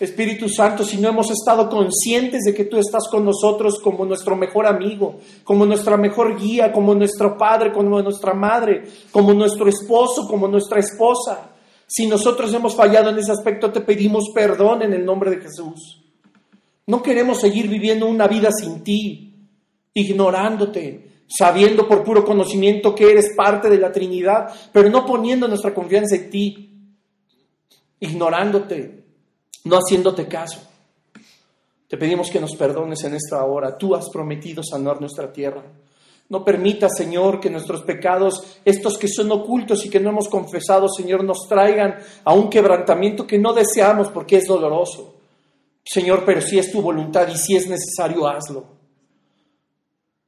Espíritu 0.00 0.48
Santo, 0.48 0.82
si 0.82 0.96
no 0.96 1.10
hemos 1.10 1.30
estado 1.30 1.68
conscientes 1.68 2.44
de 2.44 2.54
que 2.54 2.64
tú 2.64 2.78
estás 2.78 3.06
con 3.10 3.22
nosotros 3.22 3.78
como 3.80 4.06
nuestro 4.06 4.34
mejor 4.34 4.66
amigo, 4.66 5.20
como 5.44 5.66
nuestra 5.66 5.98
mejor 5.98 6.40
guía, 6.40 6.72
como 6.72 6.94
nuestro 6.94 7.36
padre, 7.36 7.70
como 7.70 8.00
nuestra 8.00 8.32
madre, 8.32 8.84
como 9.10 9.34
nuestro 9.34 9.68
esposo, 9.68 10.26
como 10.26 10.48
nuestra 10.48 10.80
esposa. 10.80 11.50
Si 11.86 12.06
nosotros 12.06 12.52
hemos 12.54 12.74
fallado 12.74 13.10
en 13.10 13.18
ese 13.18 13.30
aspecto, 13.30 13.70
te 13.70 13.82
pedimos 13.82 14.30
perdón 14.34 14.80
en 14.82 14.94
el 14.94 15.04
nombre 15.04 15.30
de 15.30 15.42
Jesús. 15.42 16.02
No 16.86 17.02
queremos 17.02 17.38
seguir 17.38 17.68
viviendo 17.68 18.06
una 18.06 18.26
vida 18.26 18.48
sin 18.52 18.82
ti, 18.82 19.34
ignorándote, 19.92 21.24
sabiendo 21.28 21.86
por 21.86 22.02
puro 22.04 22.24
conocimiento 22.24 22.94
que 22.94 23.10
eres 23.10 23.34
parte 23.36 23.68
de 23.68 23.78
la 23.78 23.92
Trinidad, 23.92 24.46
pero 24.72 24.88
no 24.88 25.04
poniendo 25.04 25.46
nuestra 25.46 25.74
confianza 25.74 26.16
en 26.16 26.30
ti, 26.30 26.70
ignorándote, 28.00 28.99
no 29.64 29.76
haciéndote 29.76 30.26
caso. 30.26 30.60
Te 31.88 31.96
pedimos 31.96 32.30
que 32.30 32.40
nos 32.40 32.54
perdones 32.54 33.02
en 33.04 33.14
esta 33.14 33.44
hora. 33.44 33.76
Tú 33.76 33.94
has 33.94 34.08
prometido 34.10 34.62
sanar 34.62 35.00
nuestra 35.00 35.32
tierra. 35.32 35.62
No 36.28 36.44
permita, 36.44 36.88
Señor, 36.88 37.40
que 37.40 37.50
nuestros 37.50 37.82
pecados, 37.82 38.60
estos 38.64 38.96
que 38.96 39.08
son 39.08 39.32
ocultos 39.32 39.84
y 39.84 39.90
que 39.90 39.98
no 39.98 40.10
hemos 40.10 40.28
confesado, 40.28 40.88
Señor, 40.88 41.24
nos 41.24 41.48
traigan 41.48 41.96
a 42.22 42.32
un 42.32 42.48
quebrantamiento 42.48 43.26
que 43.26 43.38
no 43.38 43.52
deseamos 43.52 44.08
porque 44.10 44.36
es 44.36 44.46
doloroso. 44.46 45.16
Señor, 45.84 46.22
pero 46.24 46.40
si 46.40 46.58
es 46.58 46.70
tu 46.70 46.80
voluntad 46.80 47.26
y 47.26 47.36
si 47.36 47.56
es 47.56 47.68
necesario, 47.68 48.28
hazlo. 48.28 48.64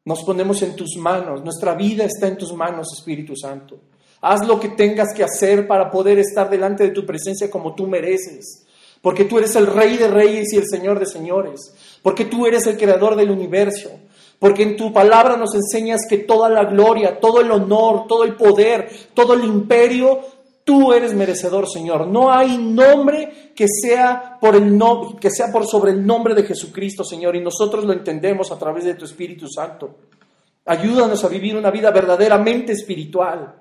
Nos 0.05 0.25
ponemos 0.25 0.61
en 0.63 0.75
tus 0.75 0.97
manos, 0.97 1.45
nuestra 1.45 1.75
vida 1.75 2.05
está 2.05 2.27
en 2.27 2.37
tus 2.37 2.53
manos, 2.53 2.89
Espíritu 2.99 3.37
Santo. 3.37 3.79
Haz 4.21 4.45
lo 4.47 4.59
que 4.59 4.71
tengas 4.71 5.15
que 5.15 5.23
hacer 5.23 5.69
para 5.69 5.89
poder 5.89 6.19
estar 6.19 6.51
delante 6.51 6.83
de 6.83 6.91
tu 6.91 7.07
presencia 7.07 7.49
como 7.49 7.77
tú 7.77 7.87
mereces, 7.87 8.67
porque 9.03 9.27
tú 9.27 9.37
eres 9.39 9.55
el 9.57 9.67
Rey 9.67 9.99
de 9.99 10.09
Reyes 10.09 10.51
y 10.55 10.57
el 10.57 10.67
Señor 10.67 10.99
de 10.99 11.05
Señores, 11.07 11.75
porque 12.03 12.25
tú 12.25 12.47
eres 12.47 12.67
el 12.67 12.79
Creador 12.79 13.17
del 13.17 13.31
universo, 13.31 13.91
porque 14.39 14.63
en 14.63 14.77
tu 14.77 14.91
palabra 14.91 15.37
nos 15.37 15.55
enseñas 15.55 16.07
que 16.09 16.19
toda 16.19 16.49
la 16.49 16.65
gloria, 16.65 17.21
todo 17.21 17.43
el 17.43 17.51
honor, 17.51 18.07
todo 18.07 18.25
el 18.25 18.35
poder, 18.35 18.89
todo 19.13 19.35
el 19.35 19.45
imperio 19.45 20.21
Tú 20.65 20.93
eres 20.93 21.13
merecedor, 21.13 21.69
Señor. 21.69 22.07
No 22.07 22.33
hay 22.33 22.57
nombre 22.57 23.53
que 23.55 23.67
sea 23.69 24.39
por 24.41 24.55
el 24.55 24.79
que 25.21 25.31
sea 25.31 25.51
por 25.51 25.67
sobre 25.67 25.91
el 25.91 26.07
nombre 26.07 26.35
de 26.35 26.45
Jesucristo, 26.45 27.03
Señor, 27.03 27.35
y 27.35 27.41
nosotros 27.41 27.85
lo 27.85 27.93
entendemos 27.93 28.53
a 28.53 28.59
través 28.59 28.85
de 28.85 28.95
tu 28.95 29.05
Espíritu 29.05 29.49
Santo. 29.49 29.97
Ayúdanos 30.65 31.25
a 31.25 31.29
vivir 31.29 31.57
una 31.57 31.73
vida 31.73 31.91
verdaderamente 31.91 32.73
espiritual. 32.73 33.57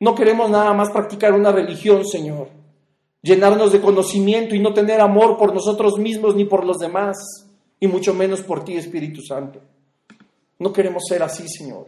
No 0.00 0.14
queremos 0.14 0.50
nada 0.50 0.74
más 0.74 0.90
practicar 0.90 1.32
una 1.32 1.50
religión, 1.50 2.04
Señor. 2.04 2.48
Llenarnos 3.22 3.72
de 3.72 3.80
conocimiento 3.80 4.54
y 4.54 4.58
no 4.58 4.74
tener 4.74 5.00
amor 5.00 5.38
por 5.38 5.54
nosotros 5.54 5.98
mismos 5.98 6.34
ni 6.34 6.44
por 6.44 6.66
los 6.66 6.78
demás, 6.78 7.16
y 7.78 7.86
mucho 7.86 8.14
menos 8.14 8.42
por 8.42 8.64
ti, 8.64 8.76
Espíritu 8.76 9.22
Santo. 9.22 9.60
No 10.58 10.72
queremos 10.72 11.04
ser 11.08 11.22
así, 11.22 11.48
Señor. 11.48 11.86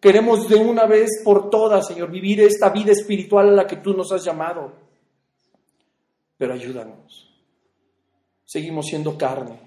Queremos 0.00 0.48
de 0.48 0.56
una 0.56 0.86
vez 0.86 1.22
por 1.24 1.48
todas, 1.48 1.86
Señor, 1.86 2.10
vivir 2.10 2.40
esta 2.40 2.70
vida 2.70 2.92
espiritual 2.92 3.48
a 3.48 3.52
la 3.52 3.66
que 3.66 3.76
tú 3.76 3.94
nos 3.94 4.10
has 4.12 4.24
llamado. 4.24 4.72
Pero 6.36 6.54
ayúdanos. 6.54 7.30
Seguimos 8.44 8.86
siendo 8.86 9.16
carne. 9.16 9.60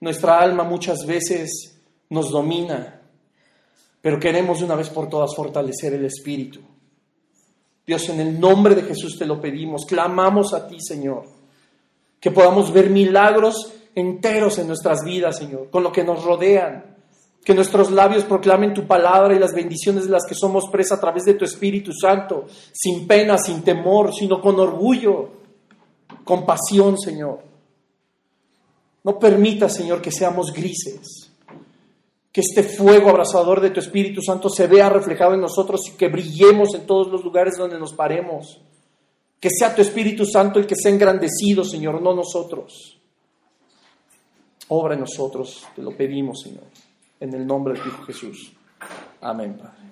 Nuestra 0.00 0.38
alma 0.38 0.64
muchas 0.64 1.04
veces 1.06 1.78
nos 2.08 2.30
domina, 2.30 3.00
pero 4.00 4.18
queremos 4.18 4.58
de 4.58 4.64
una 4.64 4.76
vez 4.76 4.88
por 4.88 5.08
todas 5.08 5.34
fortalecer 5.34 5.94
el 5.94 6.04
espíritu. 6.04 6.60
Dios, 7.90 8.08
en 8.08 8.20
el 8.20 8.38
nombre 8.38 8.76
de 8.76 8.82
Jesús 8.84 9.18
te 9.18 9.26
lo 9.26 9.40
pedimos, 9.40 9.84
clamamos 9.84 10.54
a 10.54 10.68
ti, 10.68 10.76
Señor, 10.80 11.24
que 12.20 12.30
podamos 12.30 12.72
ver 12.72 12.88
milagros 12.88 13.72
enteros 13.96 14.58
en 14.58 14.68
nuestras 14.68 15.02
vidas, 15.04 15.38
Señor, 15.38 15.70
con 15.70 15.82
lo 15.82 15.90
que 15.90 16.04
nos 16.04 16.22
rodean, 16.22 16.84
que 17.44 17.52
nuestros 17.52 17.90
labios 17.90 18.22
proclamen 18.22 18.74
tu 18.74 18.86
palabra 18.86 19.34
y 19.34 19.40
las 19.40 19.52
bendiciones 19.52 20.04
de 20.04 20.10
las 20.10 20.24
que 20.24 20.36
somos 20.36 20.68
presa 20.70 20.94
a 20.94 21.00
través 21.00 21.24
de 21.24 21.34
tu 21.34 21.44
Espíritu 21.44 21.92
Santo, 21.92 22.46
sin 22.72 23.08
pena, 23.08 23.36
sin 23.38 23.62
temor, 23.62 24.14
sino 24.14 24.40
con 24.40 24.60
orgullo, 24.60 25.28
con 26.22 26.46
pasión, 26.46 26.96
Señor. 26.96 27.40
No 29.02 29.18
permita, 29.18 29.68
Señor, 29.68 30.00
que 30.00 30.12
seamos 30.12 30.52
grises, 30.52 31.29
que 32.32 32.40
este 32.42 32.62
fuego 32.62 33.10
abrasador 33.10 33.60
de 33.60 33.70
tu 33.70 33.80
Espíritu 33.80 34.22
Santo 34.22 34.48
se 34.48 34.66
vea 34.66 34.88
reflejado 34.88 35.34
en 35.34 35.40
nosotros 35.40 35.80
y 35.88 35.96
que 35.96 36.08
brillemos 36.08 36.74
en 36.74 36.86
todos 36.86 37.08
los 37.08 37.24
lugares 37.24 37.56
donde 37.56 37.78
nos 37.78 37.92
paremos. 37.92 38.60
Que 39.40 39.50
sea 39.50 39.74
tu 39.74 39.82
Espíritu 39.82 40.24
Santo 40.24 40.58
el 40.58 40.66
que 40.66 40.76
sea 40.76 40.92
engrandecido, 40.92 41.64
Señor, 41.64 42.00
no 42.00 42.14
nosotros. 42.14 42.98
Obra 44.68 44.94
en 44.94 45.00
nosotros, 45.00 45.66
te 45.74 45.82
lo 45.82 45.96
pedimos, 45.96 46.42
Señor. 46.42 46.64
En 47.18 47.34
el 47.34 47.46
nombre 47.46 47.74
de 47.74 47.80
Hijo 47.80 48.04
Jesús. 48.04 48.52
Amén, 49.20 49.56
Padre. 49.58 49.89